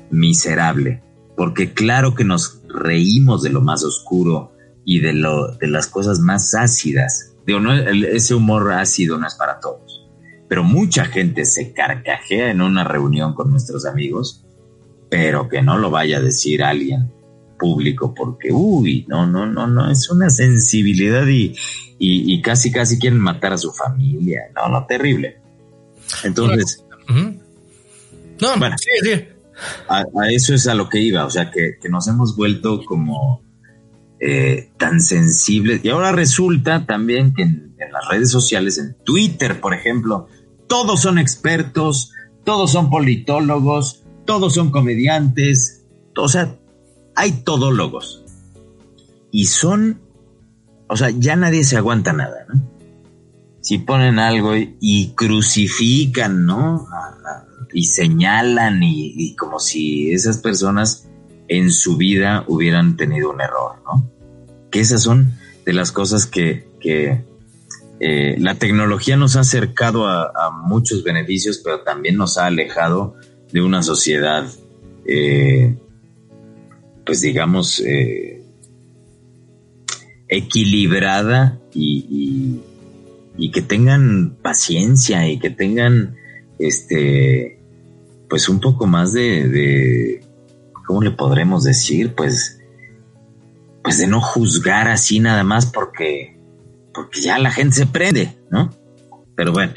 miserable 0.09 1.03
porque 1.37 1.71
claro 1.71 2.15
que 2.15 2.25
nos 2.25 2.61
reímos 2.67 3.43
de 3.43 3.51
lo 3.51 3.61
más 3.61 3.83
oscuro 3.83 4.51
y 4.83 4.99
de, 4.99 5.13
lo, 5.13 5.55
de 5.55 5.67
las 5.67 5.85
cosas 5.85 6.19
más 6.19 6.55
ácidas. 6.55 7.35
Digo, 7.45 7.59
no, 7.59 7.73
ese 7.73 8.33
humor 8.33 8.73
ácido 8.73 9.19
no 9.19 9.27
es 9.27 9.35
para 9.35 9.59
todos, 9.59 10.09
pero 10.49 10.63
mucha 10.63 11.05
gente 11.05 11.45
se 11.45 11.71
carcajea 11.73 12.49
en 12.49 12.61
una 12.61 12.83
reunión 12.83 13.35
con 13.35 13.51
nuestros 13.51 13.85
amigos, 13.85 14.43
pero 15.09 15.47
que 15.47 15.61
no 15.61 15.77
lo 15.77 15.91
vaya 15.91 16.17
a 16.17 16.21
decir 16.21 16.63
alguien 16.63 17.11
público 17.59 18.13
porque, 18.15 18.51
uy, 18.51 19.05
no, 19.07 19.27
no, 19.27 19.45
no, 19.45 19.67
no, 19.67 19.91
es 19.91 20.09
una 20.09 20.31
sensibilidad 20.31 21.25
y, 21.27 21.55
y, 21.99 22.41
casi, 22.41 22.71
casi 22.71 22.97
quieren 22.97 23.19
matar 23.19 23.53
a 23.53 23.57
su 23.57 23.71
familia. 23.71 24.49
No, 24.55 24.69
no, 24.69 24.85
terrible. 24.87 25.37
Entonces... 26.23 26.83
No, 28.39 28.55
bueno, 28.57 28.75
sí, 28.77 28.89
sí 29.01 29.27
a, 29.87 30.05
eso 30.31 30.53
es 30.53 30.67
a 30.67 30.73
lo 30.73 30.89
que 30.89 30.99
iba, 30.99 31.25
o 31.25 31.29
sea, 31.29 31.51
que, 31.51 31.77
nos 31.89 32.07
hemos 32.07 32.35
vuelto 32.35 32.83
como 32.85 33.41
eh, 34.19 34.71
tan 34.77 35.01
sensibles. 35.01 35.81
Y 35.83 35.89
ahora 35.89 36.11
resulta 36.11 36.85
también 36.85 37.33
que 37.33 37.43
en, 37.43 37.75
las 37.91 38.07
redes 38.09 38.31
sociales, 38.31 38.77
en 38.77 38.95
Twitter, 39.03 39.61
por 39.61 39.73
ejemplo, 39.73 40.27
todos 40.67 41.01
son 41.01 41.19
expertos, 41.19 42.11
todos 42.43 42.71
son 42.71 42.89
politólogos, 42.89 44.03
todos 44.25 44.53
son 44.53 44.71
comediantes, 44.71 45.85
o 46.15 46.27
sea, 46.27 46.57
hay 47.15 47.31
todólogos. 47.43 48.23
Y 49.31 49.45
son, 49.45 50.01
o 50.87 50.97
sea, 50.97 51.09
ya 51.09 51.35
nadie 51.35 51.63
se 51.63 51.77
aguanta 51.77 52.13
nada, 52.13 52.45
¿no? 52.47 52.61
Si 53.61 53.79
ponen 53.79 54.17
algo 54.19 54.53
y, 54.55 55.13
crucifican, 55.15 56.45
¿no? 56.45 56.87
Y 57.77 57.83
señalan 57.83 58.81
y, 58.81 59.35
como 59.35 59.59
si 59.59 60.11
esas 60.11 60.39
personas 60.39 61.07
en 61.47 61.71
su 61.71 61.95
vida 61.95 62.43
hubieran 62.47 62.97
tenido 62.97 63.29
un 63.29 63.39
error, 63.39 63.75
¿no? 63.85 64.09
Que 64.71 64.79
esas 64.79 65.03
son 65.03 65.33
de 65.63 65.73
las 65.73 65.91
cosas 65.91 66.25
que, 66.25 66.65
eh, 67.99 68.35
la 68.39 68.55
tecnología 68.55 69.15
nos 69.15 69.35
ha 69.35 69.41
acercado 69.41 70.07
a, 70.07 70.49
muchos 70.63 71.03
beneficios, 71.03 71.61
pero 71.63 71.81
también 71.81 72.17
nos 72.17 72.39
ha 72.39 72.47
alejado 72.47 73.13
de 73.51 73.61
una 73.61 73.83
sociedad, 73.83 74.49
eh, 75.05 75.77
pues 77.05 77.21
digamos, 77.21 77.79
eh, 77.81 78.41
equilibrada 80.27 81.59
y, 81.75 82.59
y, 83.37 83.51
que 83.51 83.61
tengan 83.61 84.35
paciencia 84.41 85.29
y 85.29 85.37
que 85.37 85.51
tengan, 85.51 86.15
este, 86.57 87.56
pues 88.29 88.49
un 88.49 88.59
poco 88.59 88.87
más 88.87 89.13
de, 89.13 89.47
de 89.47 90.21
¿cómo 90.85 91.01
le 91.01 91.11
podremos 91.11 91.63
decir? 91.63 92.15
Pues, 92.15 92.59
pues 93.83 93.97
de 93.99 94.07
no 94.07 94.21
juzgar 94.21 94.87
así 94.87 95.19
nada 95.19 95.43
más 95.43 95.65
porque, 95.67 96.37
porque 96.93 97.21
ya 97.21 97.37
la 97.37 97.51
gente 97.51 97.75
se 97.75 97.85
prende, 97.85 98.37
¿no? 98.49 98.71
Pero 99.35 99.51
bueno. 99.51 99.73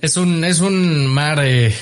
Es 0.00 0.16
un, 0.16 0.44
es 0.44 0.60
un 0.60 1.08
mar 1.08 1.40
eh, 1.42 1.74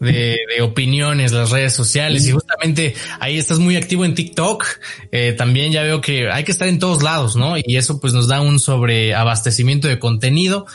de, 0.00 0.36
opiniones, 0.62 1.32
las 1.32 1.50
redes 1.50 1.74
sociales, 1.74 2.26
y 2.26 2.32
justamente 2.32 2.94
ahí 3.20 3.36
estás 3.36 3.58
muy 3.58 3.76
activo 3.76 4.04
en 4.04 4.14
TikTok. 4.14 4.64
Eh, 5.12 5.34
también 5.36 5.72
ya 5.72 5.82
veo 5.82 6.00
que 6.00 6.30
hay 6.30 6.44
que 6.44 6.52
estar 6.52 6.68
en 6.68 6.78
todos 6.78 7.02
lados, 7.02 7.36
¿no? 7.36 7.56
Y 7.58 7.76
eso 7.76 8.00
pues 8.00 8.12
nos 8.12 8.28
da 8.28 8.40
un 8.40 8.58
sobreabastecimiento 8.60 9.88
de 9.88 9.98
contenido. 9.98 10.66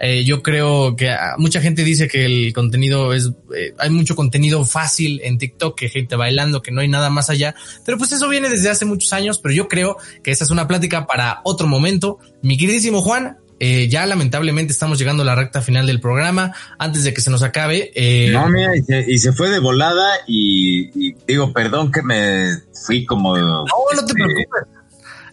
Eh, 0.00 0.24
yo 0.24 0.42
creo 0.42 0.94
que 0.96 1.10
ah, 1.10 1.34
mucha 1.38 1.60
gente 1.60 1.82
dice 1.82 2.08
que 2.08 2.24
el 2.24 2.52
contenido 2.52 3.12
es, 3.12 3.30
eh, 3.56 3.74
hay 3.78 3.90
mucho 3.90 4.14
contenido 4.14 4.64
fácil 4.64 5.20
en 5.24 5.38
TikTok, 5.38 5.76
que 5.76 5.88
gente 5.88 6.16
bailando, 6.16 6.62
que 6.62 6.70
no 6.70 6.80
hay 6.80 6.88
nada 6.88 7.10
más 7.10 7.30
allá, 7.30 7.54
pero 7.84 7.98
pues 7.98 8.12
eso 8.12 8.28
viene 8.28 8.48
desde 8.48 8.70
hace 8.70 8.84
muchos 8.84 9.12
años, 9.12 9.38
pero 9.38 9.54
yo 9.54 9.68
creo 9.68 9.96
que 10.22 10.30
esa 10.30 10.44
es 10.44 10.50
una 10.50 10.68
plática 10.68 11.06
para 11.06 11.40
otro 11.44 11.66
momento. 11.66 12.18
Mi 12.42 12.56
queridísimo 12.56 13.02
Juan, 13.02 13.38
eh, 13.60 13.88
ya 13.88 14.06
lamentablemente 14.06 14.72
estamos 14.72 14.98
llegando 14.98 15.22
a 15.24 15.26
la 15.26 15.34
recta 15.34 15.62
final 15.62 15.86
del 15.86 16.00
programa. 16.00 16.54
Antes 16.78 17.04
de 17.04 17.12
que 17.12 17.20
se 17.20 17.30
nos 17.30 17.42
acabe. 17.42 17.90
Eh, 17.94 18.30
no, 18.32 18.48
mira, 18.48 18.72
y 18.76 19.18
se, 19.18 19.32
fue 19.32 19.50
de 19.50 19.58
volada 19.58 20.08
y, 20.26 21.12
digo, 21.26 21.52
perdón 21.52 21.90
que 21.90 22.02
me 22.02 22.58
fui 22.86 23.04
como. 23.04 23.36
No, 23.36 23.64
no 23.64 24.04
te 24.04 24.12
este, 24.12 24.14
preocupes. 24.14 24.77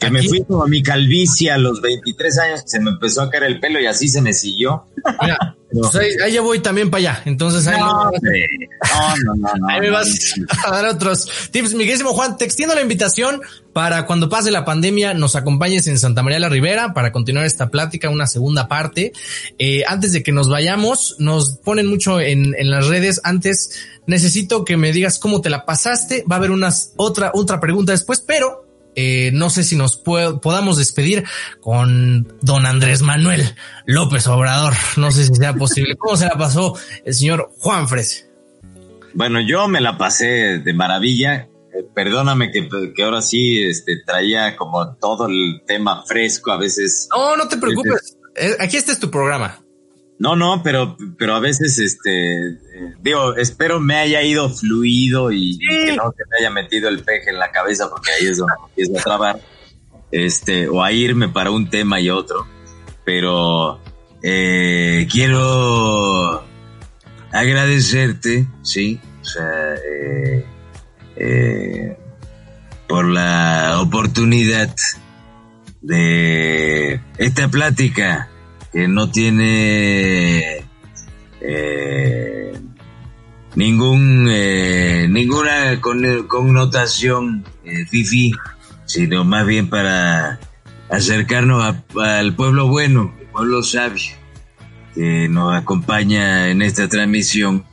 Que 0.05 0.11
me 0.11 0.23
fui 0.23 0.43
como 0.43 0.63
a 0.63 0.67
mi 0.67 0.81
calvicie 0.81 1.51
a 1.51 1.57
los 1.57 1.81
23 1.81 2.37
años, 2.39 2.61
se 2.65 2.79
me 2.79 2.91
empezó 2.91 3.21
a 3.21 3.29
caer 3.29 3.43
el 3.43 3.59
pelo 3.59 3.79
y 3.79 3.85
así 3.85 4.07
se 4.07 4.21
me 4.21 4.33
siguió. 4.33 4.85
Mira, 5.21 5.55
pues 5.71 5.95
ahí, 5.95 6.33
ya 6.33 6.41
voy 6.41 6.59
también 6.59 6.89
para 6.89 6.99
allá. 6.99 7.21
Entonces 7.25 7.67
ahí, 7.67 7.79
no, 7.79 8.11
no, 8.11 9.35
no, 9.35 9.53
no, 9.59 9.67
ahí 9.67 9.81
me 9.81 9.89
vas 9.89 10.35
a 10.65 10.71
dar 10.71 10.85
otros 10.85 11.27
tips. 11.51 11.73
Miguelísimo 11.73 12.13
Juan, 12.13 12.37
te 12.37 12.45
extiendo 12.45 12.75
la 12.75 12.81
invitación 12.81 13.41
para 13.73 14.05
cuando 14.05 14.29
pase 14.29 14.51
la 14.51 14.63
pandemia 14.63 15.13
nos 15.13 15.35
acompañes 15.35 15.87
en 15.87 15.99
Santa 15.99 16.23
María 16.23 16.39
la 16.39 16.49
Ribera 16.49 16.93
para 16.93 17.11
continuar 17.11 17.45
esta 17.45 17.69
plática, 17.69 18.09
una 18.09 18.27
segunda 18.27 18.67
parte. 18.67 19.11
Eh, 19.59 19.83
antes 19.87 20.13
de 20.13 20.23
que 20.23 20.31
nos 20.31 20.49
vayamos, 20.49 21.15
nos 21.19 21.57
ponen 21.57 21.87
mucho 21.87 22.21
en, 22.21 22.55
en 22.57 22.69
las 22.69 22.87
redes. 22.87 23.19
Antes 23.23 23.85
necesito 24.07 24.63
que 24.63 24.77
me 24.77 24.93
digas 24.93 25.19
cómo 25.19 25.41
te 25.41 25.49
la 25.49 25.65
pasaste. 25.65 26.23
Va 26.29 26.35
a 26.35 26.39
haber 26.39 26.51
unas 26.51 26.93
otra 26.95 27.31
otra 27.33 27.59
pregunta 27.59 27.91
después, 27.91 28.21
pero 28.21 28.64
eh, 28.95 29.31
no 29.33 29.49
sé 29.49 29.63
si 29.63 29.75
nos 29.75 29.97
podamos 29.97 30.77
despedir 30.77 31.25
con 31.59 32.27
don 32.41 32.65
Andrés 32.65 33.01
Manuel 33.01 33.43
López 33.85 34.27
Obrador. 34.27 34.73
No 34.97 35.11
sé 35.11 35.25
si 35.25 35.35
sea 35.35 35.53
posible. 35.53 35.95
¿Cómo 35.97 36.15
se 36.15 36.25
la 36.25 36.37
pasó 36.37 36.77
el 37.03 37.13
señor 37.13 37.51
Juan 37.59 37.87
Fres? 37.87 38.29
Bueno, 39.13 39.39
yo 39.41 39.67
me 39.67 39.81
la 39.81 39.97
pasé 39.97 40.59
de 40.59 40.73
maravilla. 40.73 41.47
Eh, 41.73 41.83
perdóname 41.93 42.51
que, 42.51 43.03
ahora 43.03 43.21
sí 43.21 43.61
este, 43.61 44.01
traía 44.05 44.55
como 44.55 44.95
todo 44.95 45.27
el 45.27 45.61
tema 45.65 46.03
fresco 46.05 46.51
a 46.51 46.57
veces. 46.57 47.09
No, 47.15 47.35
no 47.35 47.47
te 47.47 47.57
preocupes. 47.57 48.17
Eh, 48.35 48.55
aquí 48.59 48.77
este 48.77 48.91
es 48.91 48.99
tu 48.99 49.09
programa. 49.09 49.64
No, 50.17 50.35
no, 50.35 50.63
pero, 50.63 50.95
pero 51.17 51.35
a 51.35 51.39
veces, 51.39 51.77
este, 51.77 52.57
digo, 53.01 53.35
espero 53.35 53.81
me 53.81 53.95
haya 53.95 54.21
ido 54.21 54.49
fluido 54.49 55.31
y, 55.31 55.57
que 55.57 55.95
no 55.95 56.13
se 56.15 56.23
me 56.29 56.37
haya 56.39 56.49
metido 56.51 56.87
el 56.87 56.99
peje 56.99 57.31
en 57.31 57.39
la 57.39 57.51
cabeza 57.51 57.89
porque 57.89 58.11
ahí 58.11 58.27
es 58.27 58.37
donde 58.37 58.53
empiezo 58.69 58.97
a 58.97 59.03
trabar, 59.03 59.39
este, 60.11 60.69
o 60.69 60.81
a 60.81 60.91
irme 60.93 61.27
para 61.27 61.51
un 61.51 61.69
tema 61.69 61.99
y 61.99 62.09
otro. 62.09 62.47
Pero 63.03 63.81
eh, 64.23 65.05
quiero 65.11 66.43
agradecerte, 67.31 68.47
sí, 68.61 69.01
o 69.21 69.25
sea, 69.25 69.75
eh, 69.75 70.45
eh, 71.17 71.97
por 72.87 73.05
la 73.05 73.79
oportunidad 73.81 74.73
de 75.81 77.01
esta 77.17 77.49
plática 77.49 78.29
que 78.75 78.89
no 78.89 79.09
tiene 79.09 80.57
eh, 81.39 82.59
ningún 83.55 84.27
eh, 84.29 85.07
ninguna 85.09 85.79
connotación 85.79 87.45
eh, 87.63 87.85
fifi, 87.85 88.33
sino 88.83 89.23
más 89.23 89.47
bien 89.47 89.69
para 89.69 90.41
acercarnos 90.89 91.73
al 91.97 92.35
pueblo 92.35 92.67
bueno, 92.67 93.15
el 93.17 93.27
pueblo 93.27 93.63
sabio 93.63 94.11
que 94.93 95.29
nos 95.29 95.55
acompaña 95.55 96.49
en 96.49 96.61
esta 96.61 96.89
transmisión. 96.89 97.63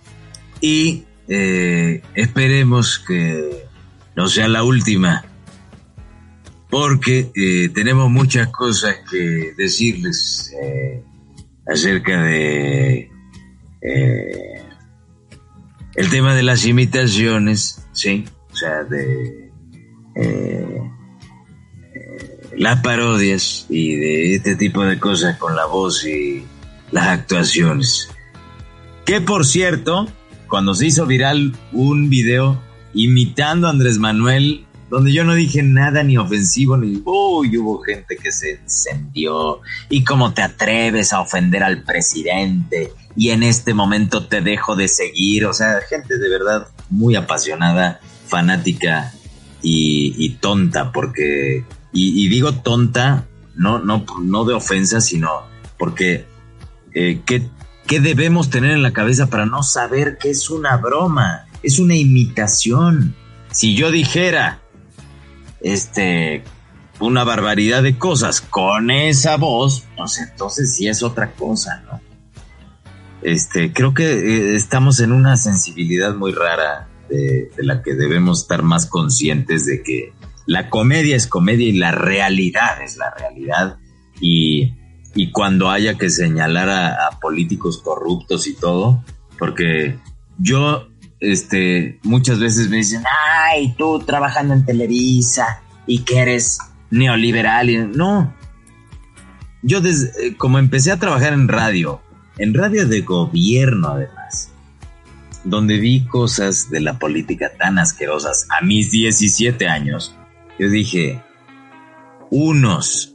Y 0.60 1.02
esperemos 2.14 3.00
que 3.00 3.66
no 4.14 4.28
sea 4.28 4.46
la 4.46 4.62
última 4.62 5.24
porque 6.72 7.30
eh, 7.34 7.68
tenemos 7.68 8.10
muchas 8.10 8.48
cosas 8.48 8.96
que 9.10 9.52
decirles 9.58 10.50
eh, 10.58 11.04
acerca 11.66 12.22
de 12.22 13.10
eh, 13.82 14.62
el 15.94 16.08
tema 16.08 16.34
de 16.34 16.42
las 16.42 16.64
imitaciones, 16.64 17.86
sí, 17.92 18.24
o 18.50 18.56
sea, 18.56 18.84
de 18.84 19.52
las 22.56 22.80
parodias 22.80 23.66
y 23.68 23.96
de 23.96 24.34
este 24.36 24.56
tipo 24.56 24.82
de 24.82 24.98
cosas 24.98 25.36
con 25.36 25.54
la 25.54 25.66
voz 25.66 26.06
y 26.06 26.42
las 26.90 27.08
actuaciones. 27.08 28.08
Que 29.04 29.20
por 29.20 29.44
cierto, 29.44 30.08
cuando 30.48 30.74
se 30.74 30.86
hizo 30.86 31.04
viral 31.04 31.54
un 31.72 32.08
video 32.08 32.62
imitando 32.94 33.66
a 33.66 33.70
Andrés 33.70 33.98
Manuel 33.98 34.64
donde 34.92 35.10
yo 35.10 35.24
no 35.24 35.34
dije 35.34 35.62
nada 35.62 36.02
ni 36.02 36.18
ofensivo, 36.18 36.76
ni, 36.76 37.00
uy, 37.06 37.56
hubo 37.56 37.80
gente 37.80 38.14
que 38.14 38.30
se 38.30 38.60
encendió, 38.60 39.62
y 39.88 40.04
cómo 40.04 40.34
te 40.34 40.42
atreves 40.42 41.14
a 41.14 41.22
ofender 41.22 41.62
al 41.62 41.82
presidente, 41.82 42.92
y 43.16 43.30
en 43.30 43.42
este 43.42 43.72
momento 43.72 44.26
te 44.26 44.42
dejo 44.42 44.76
de 44.76 44.88
seguir, 44.88 45.46
o 45.46 45.54
sea, 45.54 45.80
gente 45.88 46.18
de 46.18 46.28
verdad 46.28 46.68
muy 46.90 47.16
apasionada, 47.16 48.02
fanática 48.26 49.14
y, 49.62 50.28
tonta, 50.42 50.92
porque, 50.92 51.64
y, 51.94 52.28
digo 52.28 52.52
tonta, 52.52 53.26
no, 53.54 53.78
no, 53.78 54.04
no 54.20 54.44
de 54.44 54.52
ofensa, 54.52 55.00
sino 55.00 55.30
porque, 55.78 56.26
eh, 56.92 57.22
¿qué, 57.24 57.48
¿qué 57.86 57.98
debemos 57.98 58.50
tener 58.50 58.72
en 58.72 58.82
la 58.82 58.92
cabeza 58.92 59.30
para 59.30 59.46
no 59.46 59.62
saber 59.62 60.18
que 60.18 60.28
es 60.28 60.50
una 60.50 60.76
broma? 60.76 61.46
Es 61.62 61.78
una 61.78 61.94
imitación. 61.94 63.14
Si 63.52 63.74
yo 63.74 63.90
dijera, 63.90 64.61
este, 65.62 66.44
una 67.00 67.24
barbaridad 67.24 67.82
de 67.82 67.98
cosas 67.98 68.40
con 68.40 68.90
esa 68.90 69.36
voz, 69.36 69.84
pues 69.96 70.18
entonces 70.18 70.74
sí 70.74 70.88
es 70.88 71.02
otra 71.02 71.32
cosa, 71.32 71.82
¿no? 71.86 72.00
Este, 73.22 73.72
creo 73.72 73.94
que 73.94 74.04
eh, 74.04 74.56
estamos 74.56 75.00
en 75.00 75.12
una 75.12 75.36
sensibilidad 75.36 76.14
muy 76.14 76.32
rara 76.32 76.88
de, 77.08 77.50
la 77.58 77.82
que 77.82 77.94
debemos 77.94 78.42
estar 78.42 78.62
más 78.62 78.86
conscientes 78.86 79.64
de 79.66 79.82
que 79.82 80.12
la 80.46 80.70
comedia 80.70 81.14
es 81.14 81.28
comedia 81.28 81.68
y 81.68 81.78
la 81.78 81.92
realidad 81.92 82.82
es 82.82 82.96
la 82.96 83.14
realidad 83.14 83.78
y, 84.20 84.74
cuando 85.32 85.70
haya 85.70 85.98
que 85.98 86.08
señalar 86.08 86.70
a 86.70 87.20
políticos 87.20 87.78
corruptos 87.78 88.46
y 88.46 88.54
todo, 88.54 89.04
porque 89.38 89.98
yo 90.38 90.88
este, 91.22 92.00
muchas 92.02 92.40
veces 92.40 92.68
me 92.68 92.78
dicen, 92.78 93.04
ay, 93.32 93.74
tú 93.78 94.00
trabajando 94.00 94.54
en 94.54 94.66
Televisa 94.66 95.62
y 95.86 96.00
que 96.00 96.18
eres 96.18 96.58
neoliberal. 96.90 97.70
Y, 97.70 97.78
no, 97.78 98.34
yo 99.62 99.80
desde, 99.80 100.36
como 100.36 100.58
empecé 100.58 100.90
a 100.90 100.98
trabajar 100.98 101.32
en 101.32 101.46
radio, 101.46 102.02
en 102.38 102.52
radio 102.52 102.88
de 102.88 103.02
gobierno 103.02 103.90
además, 103.90 104.50
donde 105.44 105.78
vi 105.78 106.04
cosas 106.06 106.70
de 106.70 106.80
la 106.80 106.98
política 106.98 107.52
tan 107.56 107.78
asquerosas 107.78 108.48
a 108.50 108.64
mis 108.64 108.90
17 108.90 109.68
años, 109.68 110.16
yo 110.58 110.68
dije, 110.68 111.22
unos 112.30 113.14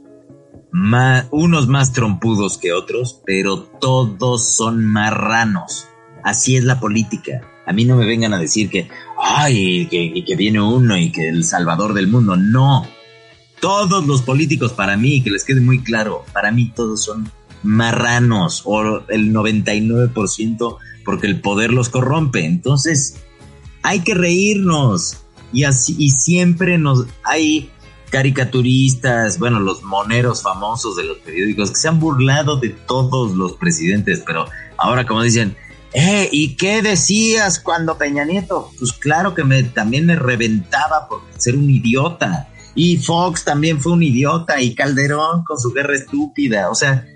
más, 0.70 1.26
unos 1.30 1.68
más 1.68 1.92
trompudos 1.92 2.56
que 2.56 2.72
otros, 2.72 3.20
pero 3.26 3.64
todos 3.64 4.56
son 4.56 4.86
marranos. 4.86 5.88
Así 6.24 6.56
es 6.56 6.64
la 6.64 6.80
política. 6.80 7.42
A 7.68 7.72
mí 7.74 7.84
no 7.84 7.96
me 7.96 8.06
vengan 8.06 8.32
a 8.32 8.38
decir 8.38 8.70
que, 8.70 8.88
ay, 9.22 9.86
que, 9.88 10.36
viene 10.36 10.58
uno 10.58 10.96
y 10.96 11.12
que 11.12 11.28
el 11.28 11.44
salvador 11.44 11.92
del 11.92 12.08
mundo. 12.08 12.34
No. 12.34 12.88
Todos 13.60 14.06
los 14.06 14.22
políticos, 14.22 14.72
para 14.72 14.96
mí, 14.96 15.22
que 15.22 15.30
les 15.30 15.44
quede 15.44 15.60
muy 15.60 15.82
claro, 15.82 16.24
para 16.32 16.50
mí 16.50 16.72
todos 16.74 17.04
son 17.04 17.30
marranos 17.62 18.62
o 18.64 19.02
el 19.10 19.34
99% 19.34 20.78
porque 21.04 21.26
el 21.26 21.42
poder 21.42 21.70
los 21.70 21.90
corrompe. 21.90 22.46
Entonces, 22.46 23.16
hay 23.82 24.00
que 24.00 24.14
reírnos 24.14 25.18
y 25.52 25.64
así 25.64 25.94
y 25.98 26.08
siempre 26.08 26.78
nos 26.78 27.04
hay 27.22 27.70
caricaturistas, 28.08 29.38
bueno, 29.38 29.60
los 29.60 29.82
moneros 29.82 30.42
famosos 30.42 30.96
de 30.96 31.04
los 31.04 31.18
periódicos 31.18 31.70
que 31.70 31.76
se 31.76 31.88
han 31.88 32.00
burlado 32.00 32.56
de 32.56 32.70
todos 32.70 33.36
los 33.36 33.52
presidentes, 33.54 34.22
pero 34.26 34.46
ahora 34.78 35.06
como 35.06 35.22
dicen, 35.22 35.54
eh, 35.92 36.28
¿y 36.30 36.56
qué 36.56 36.82
decías 36.82 37.60
cuando 37.60 37.96
Peña 37.96 38.24
Nieto? 38.24 38.70
Pues 38.78 38.92
claro 38.92 39.34
que 39.34 39.44
me, 39.44 39.62
también 39.62 40.06
me 40.06 40.16
reventaba 40.16 41.08
por 41.08 41.22
ser 41.36 41.56
un 41.56 41.70
idiota. 41.70 42.48
Y 42.74 42.98
Fox 42.98 43.44
también 43.44 43.80
fue 43.80 43.92
un 43.92 44.02
idiota 44.02 44.60
y 44.60 44.74
Calderón 44.74 45.44
con 45.44 45.58
su 45.58 45.72
guerra 45.72 45.96
estúpida. 45.96 46.70
O 46.70 46.74
sea, 46.74 47.06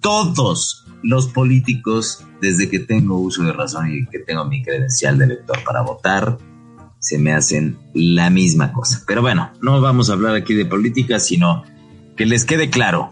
todos 0.00 0.84
los 1.02 1.28
políticos, 1.28 2.24
desde 2.40 2.68
que 2.68 2.80
tengo 2.80 3.18
uso 3.18 3.44
de 3.44 3.52
razón 3.52 3.92
y 3.92 4.06
que 4.06 4.18
tengo 4.18 4.44
mi 4.46 4.62
credencial 4.62 5.18
de 5.18 5.26
elector 5.26 5.62
para 5.64 5.82
votar, 5.82 6.38
se 6.98 7.18
me 7.18 7.32
hacen 7.32 7.78
la 7.94 8.30
misma 8.30 8.72
cosa. 8.72 9.04
Pero 9.06 9.22
bueno, 9.22 9.52
no 9.62 9.80
vamos 9.80 10.10
a 10.10 10.14
hablar 10.14 10.34
aquí 10.34 10.54
de 10.54 10.66
política, 10.66 11.20
sino 11.20 11.62
que 12.16 12.26
les 12.26 12.44
quede 12.44 12.70
claro 12.70 13.10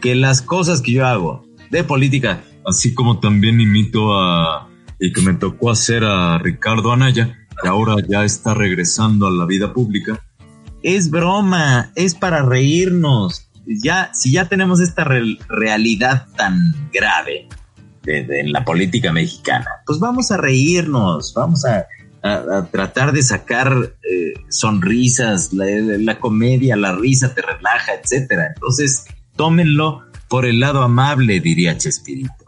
que 0.00 0.14
las 0.14 0.40
cosas 0.40 0.80
que 0.80 0.92
yo 0.92 1.06
hago 1.06 1.44
de 1.70 1.84
política, 1.84 2.42
así 2.66 2.94
como 2.94 3.20
también 3.20 3.60
imito 3.60 4.14
a 4.18 4.68
y 4.98 5.12
que 5.12 5.20
me 5.22 5.34
tocó 5.34 5.70
hacer 5.70 6.04
a 6.04 6.38
Ricardo 6.38 6.92
Anaya, 6.92 7.36
que 7.60 7.68
ahora 7.68 7.96
ya 8.08 8.24
está 8.24 8.54
regresando 8.54 9.26
a 9.26 9.30
la 9.30 9.44
vida 9.44 9.72
pública, 9.72 10.20
es 10.82 11.10
broma, 11.10 11.90
es 11.94 12.14
para 12.14 12.42
reírnos. 12.42 13.48
Ya, 13.66 14.10
si 14.12 14.32
ya 14.32 14.48
tenemos 14.48 14.80
esta 14.80 15.04
realidad 15.48 16.26
tan 16.36 16.74
grave 16.92 17.48
en 18.06 18.52
la 18.52 18.64
política 18.64 19.10
mexicana, 19.10 19.66
pues 19.86 19.98
vamos 19.98 20.30
a 20.30 20.36
reírnos, 20.36 21.32
vamos 21.34 21.64
a 21.64 21.86
tratar 22.70 23.12
de 23.12 23.22
sacar 23.22 23.94
eh, 24.02 24.34
sonrisas, 24.48 25.52
la, 25.52 26.18
comedia, 26.18 26.76
la 26.76 26.94
risa 26.94 27.34
te 27.34 27.42
relaja, 27.42 27.92
etcétera. 28.02 28.52
Entonces, 28.54 29.04
tómenlo 29.36 30.02
por 30.28 30.46
el 30.46 30.60
lado 30.60 30.82
amable, 30.82 31.40
diría 31.40 31.76
Chespirito. 31.76 32.43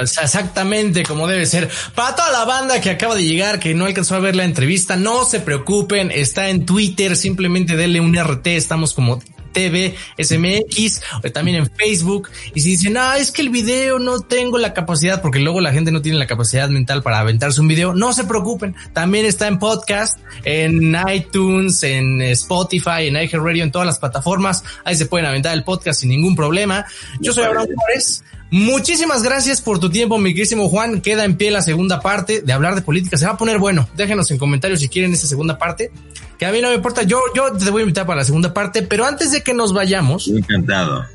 Exactamente 0.00 1.02
como 1.02 1.26
debe 1.26 1.46
ser. 1.46 1.68
Para 1.94 2.14
toda 2.14 2.30
la 2.30 2.44
banda 2.44 2.80
que 2.80 2.90
acaba 2.90 3.14
de 3.14 3.24
llegar, 3.24 3.58
que 3.58 3.74
no 3.74 3.86
alcanzó 3.86 4.16
a 4.16 4.20
ver 4.20 4.36
la 4.36 4.44
entrevista, 4.44 4.96
no 4.96 5.24
se 5.24 5.40
preocupen, 5.40 6.10
está 6.10 6.48
en 6.48 6.66
Twitter, 6.66 7.16
simplemente 7.16 7.76
denle 7.76 8.00
un 8.00 8.16
RT, 8.16 8.46
estamos 8.48 8.94
como 8.94 9.20
TV, 9.52 9.94
SMX, 10.18 11.00
también 11.32 11.58
en 11.58 11.70
Facebook. 11.70 12.28
Y 12.54 12.60
si 12.60 12.70
dicen, 12.70 12.96
ah, 12.96 13.18
es 13.18 13.30
que 13.30 13.42
el 13.42 13.50
video 13.50 13.98
no 13.98 14.20
tengo 14.20 14.58
la 14.58 14.74
capacidad, 14.74 15.20
porque 15.22 15.38
luego 15.38 15.60
la 15.60 15.72
gente 15.72 15.92
no 15.92 16.02
tiene 16.02 16.18
la 16.18 16.26
capacidad 16.26 16.68
mental 16.68 17.02
para 17.02 17.20
aventarse 17.20 17.60
un 17.60 17.68
video, 17.68 17.94
no 17.94 18.12
se 18.12 18.24
preocupen. 18.24 18.74
También 18.92 19.26
está 19.26 19.46
en 19.46 19.58
podcast, 19.58 20.18
en 20.44 20.96
iTunes, 21.12 21.82
en 21.82 22.20
Spotify, 22.22 23.06
en 23.06 23.16
iHeartRadio, 23.16 23.62
en 23.62 23.70
todas 23.70 23.86
las 23.86 23.98
plataformas. 23.98 24.64
Ahí 24.84 24.96
se 24.96 25.06
pueden 25.06 25.26
aventar 25.26 25.54
el 25.54 25.64
podcast 25.64 26.00
sin 26.00 26.10
ningún 26.10 26.34
problema. 26.34 26.84
Yo 27.20 27.32
soy 27.32 27.44
Abraham 27.44 27.68
Juárez. 27.74 28.24
Muchísimas 28.52 29.22
gracias 29.22 29.62
por 29.62 29.78
tu 29.78 29.88
tiempo, 29.88 30.18
mi 30.18 30.34
querísimo 30.34 30.68
Juan. 30.68 31.00
Queda 31.00 31.24
en 31.24 31.38
pie 31.38 31.50
la 31.50 31.62
segunda 31.62 32.00
parte 32.00 32.42
de 32.42 32.52
hablar 32.52 32.74
de 32.74 32.82
política. 32.82 33.16
Se 33.16 33.24
va 33.24 33.32
a 33.32 33.36
poner 33.38 33.58
bueno. 33.58 33.88
Déjenos 33.96 34.30
en 34.30 34.36
comentarios 34.36 34.80
si 34.80 34.90
quieren 34.90 35.10
esa 35.14 35.26
segunda 35.26 35.56
parte. 35.56 35.90
Que 36.38 36.44
a 36.44 36.52
mí 36.52 36.60
no 36.60 36.68
me 36.68 36.74
importa. 36.74 37.02
Yo, 37.02 37.18
yo 37.34 37.50
te 37.54 37.70
voy 37.70 37.80
a 37.80 37.84
invitar 37.84 38.04
para 38.04 38.18
la 38.18 38.24
segunda 38.26 38.52
parte. 38.52 38.82
Pero 38.82 39.06
antes 39.06 39.32
de 39.32 39.42
que 39.42 39.54
nos 39.54 39.72
vayamos. 39.72 40.28
Encantado. 40.28 41.06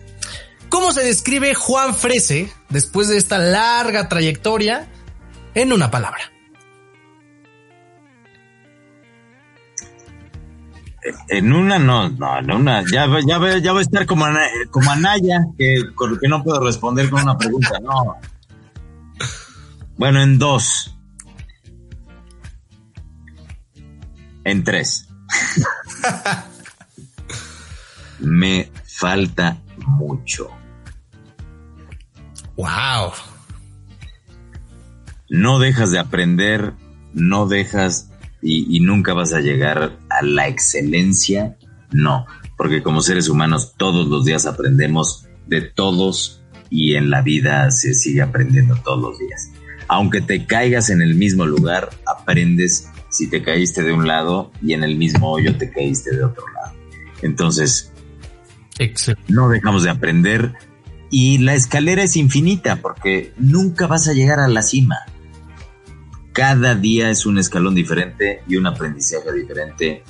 ¿Cómo 0.70 0.92
se 0.92 1.04
describe 1.04 1.54
Juan 1.54 1.94
Frese 1.94 2.52
después 2.70 3.08
de 3.08 3.18
esta 3.18 3.38
larga 3.38 4.10
trayectoria 4.10 4.88
en 5.54 5.74
una 5.74 5.92
palabra? 5.92 6.32
En 11.30 11.54
una 11.54 11.80
no, 11.80 12.10
no, 12.10 12.40
en 12.40 12.52
una, 12.52 12.82
ya, 12.82 13.08
ya, 13.26 13.58
ya 13.58 13.72
voy 13.72 13.80
a 13.80 13.82
estar 13.82 14.06
como, 14.06 14.26
como 14.72 14.92
Anaya, 14.92 15.48
que, 15.58 15.84
que 16.22 16.28
no 16.28 16.44
puedo 16.44 16.64
responder 16.64 17.10
con 17.10 17.22
una 17.22 17.38
pregunta, 17.38 17.80
no. 17.82 18.18
Bueno, 19.98 20.22
en 20.22 20.38
dos. 20.38 20.96
En 24.44 24.64
tres. 24.64 25.08
Me 28.20 28.72
falta 28.84 29.58
mucho. 29.86 30.50
Wow. 32.56 33.12
No 35.30 35.60
dejas 35.60 35.92
de 35.92 36.00
aprender, 36.00 36.74
no 37.14 37.48
dejas 37.48 38.10
y, 38.42 38.80
nunca 38.80 39.14
vas 39.14 39.34
a 39.34 39.40
llegar 39.40 39.98
a 40.20 40.24
la 40.24 40.48
excelencia, 40.48 41.58
no, 41.92 42.26
porque 42.58 42.82
como 42.84 43.02
seres 43.02 43.30
humanos 43.30 43.74
todos 43.78 44.08
los 44.08 44.26
días 44.26 44.46
aprendemos 44.46 45.28
de 45.48 45.62
todos 45.62 46.44
y 46.70 46.96
en 46.96 47.10
la 47.10 47.22
vida 47.22 47.72
se 47.72 47.94
sigue 47.94 48.22
aprendiendo 48.22 48.76
todos 48.84 49.02
los 49.02 49.20
días. 49.20 49.52
Aunque 49.88 50.22
te 50.22 50.46
caigas 50.46 50.90
en 50.90 51.02
el 51.02 51.16
mismo 51.16 51.46
lugar, 51.46 51.90
aprendes 52.06 52.90
si 53.10 53.30
te 53.30 53.42
caíste 53.42 53.84
de 53.84 53.94
un 53.94 54.08
lado 54.08 54.52
y 54.62 54.74
en 54.74 54.84
el 54.84 54.98
mismo 54.98 55.32
hoyo 55.32 55.58
te 55.58 55.72
caíste 55.72 56.16
de 56.16 56.24
otro 56.24 56.44
lado. 56.54 56.78
Entonces, 57.22 57.94
no 59.28 59.50
dejamos 59.50 59.84
de 59.84 59.90
aprender 59.90 60.54
y 61.10 61.38
la 61.38 61.54
escalera 61.54 62.04
es 62.04 62.18
infinita 62.18 62.78
porque 62.82 63.34
nunca 63.38 63.88
vas 63.88 64.08
a 64.08 64.14
llegar 64.14 64.40
a 64.40 64.48
la 64.48 64.62
cima 64.62 64.98
cada 66.38 66.76
día 66.76 67.10
es 67.10 67.26
un 67.26 67.40
escalón 67.40 67.74
diferente 67.74 68.44
y 68.48 68.58
un 68.58 68.68
aprendizaje 68.68 69.34
diferente 69.34 70.04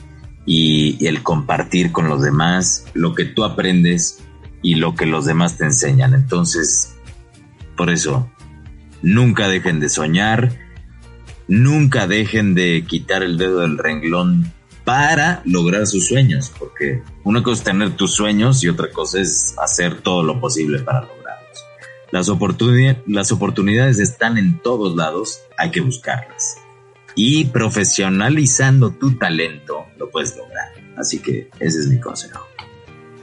y, 0.45 1.07
el 1.07 1.23
compartir 1.23 1.93
con 1.93 2.09
los 2.09 2.21
demás 2.21 2.84
lo 2.93 3.15
que 3.15 3.23
tú 3.23 3.45
aprendes 3.45 4.19
y 4.61 4.75
lo 4.75 4.93
que 4.93 5.05
los 5.05 5.25
demás 5.25 5.57
te 5.57 5.63
enseñan. 5.63 6.13
Entonces, 6.13 6.97
por 7.78 7.89
eso, 7.89 8.30
nunca 9.01 9.47
dejen 9.47 9.80
de 9.80 9.88
soñar, 9.88 10.51
nunca 11.47 12.07
dejen 12.07 12.55
de 12.55 12.84
quitar 12.86 13.23
el 13.23 13.38
dedo 13.38 13.61
del 13.61 13.78
renglón 13.78 14.51
para 14.84 15.41
lograr 15.45 15.88
sus 15.88 16.09
sueños, 16.09 16.51
porque 16.59 17.03
una 17.23 17.41
cosa 17.41 17.61
es 17.61 17.63
tener 17.63 17.95
tus 17.95 18.13
sueños 18.13 18.61
y 18.65 18.67
otra 18.67 18.91
cosa 18.91 19.21
es 19.21 19.55
hacer 19.63 20.01
todo 20.01 20.23
lo 20.23 20.41
posible 20.41 20.80
para 20.80 21.03
lograrlos. 21.03 21.16
Las, 22.12 22.32
las 23.05 23.32
oportunidades 23.32 23.99
están 23.99 24.38
en 24.38 24.60
todos 24.60 24.95
lados, 24.95 25.41
hay 25.58 25.72
que 25.72 25.82
buscarlas. 25.82 26.58
Y 27.16 27.45
profesionalizando 27.45 28.91
tu 28.91 29.18
talento 29.18 29.88
lo 29.97 30.10
puedes 30.10 30.38
lograr. 30.38 30.72
Así 30.95 31.20
que 31.20 31.49
ese 31.60 31.80
es 31.80 31.88
mi 31.88 31.99
consejo. 31.99 32.46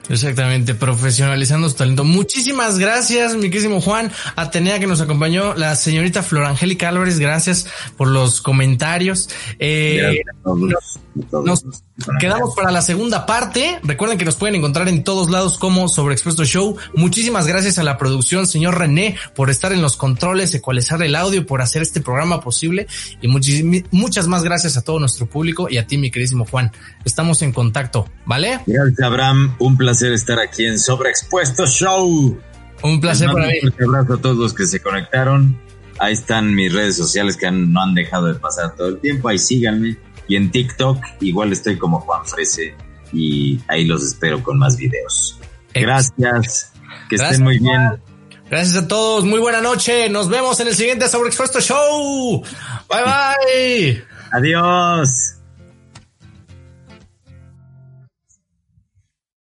Exactamente, 0.09 0.75
profesionalizando 0.75 1.69
su 1.69 1.77
talento. 1.77 2.05
Muchísimas 2.05 2.79
gracias, 2.79 3.37
mi 3.37 3.49
querísimo 3.49 3.81
Juan. 3.81 4.13
Atenea 4.37 4.79
que 4.79 4.87
nos 4.87 5.01
acompañó, 5.01 5.55
la 5.55 5.75
señorita 5.77 6.23
Flor 6.23 6.45
Angélica 6.45 6.91
Álvarez, 6.91 7.19
gracias 7.19 7.67
por 7.97 8.09
los 8.09 8.43
comentarios. 8.43 9.31
Eh, 9.59 10.21
nos, 11.15 11.65
quedamos 12.21 12.55
para 12.55 12.71
la 12.71 12.83
segunda 12.83 13.25
parte. 13.25 13.81
Recuerden 13.83 14.19
que 14.19 14.27
nos 14.27 14.37
pueden 14.37 14.57
encontrar 14.57 14.89
en 14.89 15.05
todos 15.05 15.31
lados 15.31 15.57
como 15.57 15.89
sobre 15.89 16.15
Expreso 16.15 16.45
Show. 16.45 16.77
Muchísimas 16.95 17.47
gracias 17.47 17.79
a 17.79 17.83
la 17.83 17.97
producción, 17.97 18.47
señor 18.47 18.79
René, 18.79 19.17
por 19.35 19.49
estar 19.49 19.73
en 19.73 19.81
los 19.81 19.97
controles, 19.97 20.55
ecualizar 20.55 21.03
el 21.03 21.17
audio, 21.17 21.47
por 21.47 21.63
hacer 21.63 21.81
este 21.81 22.03
programa 22.03 22.41
posible. 22.41 22.87
Y 23.23 23.29
muchas 23.91 24.27
más 24.27 24.43
gracias 24.43 24.77
a 24.77 24.83
todo 24.83 24.99
nuestro 25.01 25.27
público 25.27 25.69
y 25.71 25.79
a 25.79 25.87
ti, 25.87 25.97
mi 25.97 26.11
queridísimo 26.11 26.45
Juan. 26.45 26.73
Estamos 27.07 27.41
en 27.41 27.53
contacto, 27.53 28.07
¿vale? 28.27 28.61
Gracias, 28.67 29.01
Abraham. 29.01 29.55
Un 29.59 29.79
placer 29.79 29.94
estar 30.03 30.39
aquí 30.39 30.67
en 30.67 30.79
Sobreexpuesto 30.79 31.67
Show. 31.67 32.39
Un 32.83 33.01
placer 33.01 33.31
para 33.31 33.47
mí. 33.47 33.55
Un 33.63 33.95
abrazo 33.95 34.15
a 34.15 34.21
todos 34.21 34.37
los 34.37 34.55
que 34.55 34.67
se 34.67 34.81
conectaron. 34.81 35.59
Ahí 35.99 36.13
están 36.13 36.55
mis 36.55 36.73
redes 36.73 36.97
sociales 36.97 37.37
que 37.37 37.51
no 37.51 37.83
han 37.83 37.95
dejado 37.95 38.27
de 38.27 38.35
pasar 38.35 38.75
todo 38.77 38.89
el 38.89 39.01
tiempo. 39.01 39.29
Ahí 39.29 39.39
síganme 39.39 39.97
y 40.29 40.37
en 40.37 40.51
TikTok 40.51 40.99
igual 41.21 41.53
estoy 41.53 41.79
como 41.79 42.01
Juan 42.01 42.27
Frese 42.27 42.75
y 43.13 43.61
ahí 43.69 43.85
los 43.85 44.03
espero 44.03 44.43
con 44.43 44.59
más 44.59 44.77
videos. 44.77 45.39
Gracias. 45.73 46.73
Que 47.09 47.17
estén 47.17 47.43
muy 47.43 47.59
bien. 47.59 48.01
Gracias 48.51 48.85
a 48.85 48.89
todos. 48.89 49.25
Muy 49.25 49.41
buena 49.41 49.61
noche. 49.61 50.09
Nos 50.09 50.29
vemos 50.29 50.61
en 50.61 50.69
el 50.69 50.75
siguiente 50.75 51.09
Sobreexpuesto 51.09 51.61
Show. 51.61 52.43
Bye 52.89 53.03
bye. 53.03 54.05
Adiós. 54.33 55.34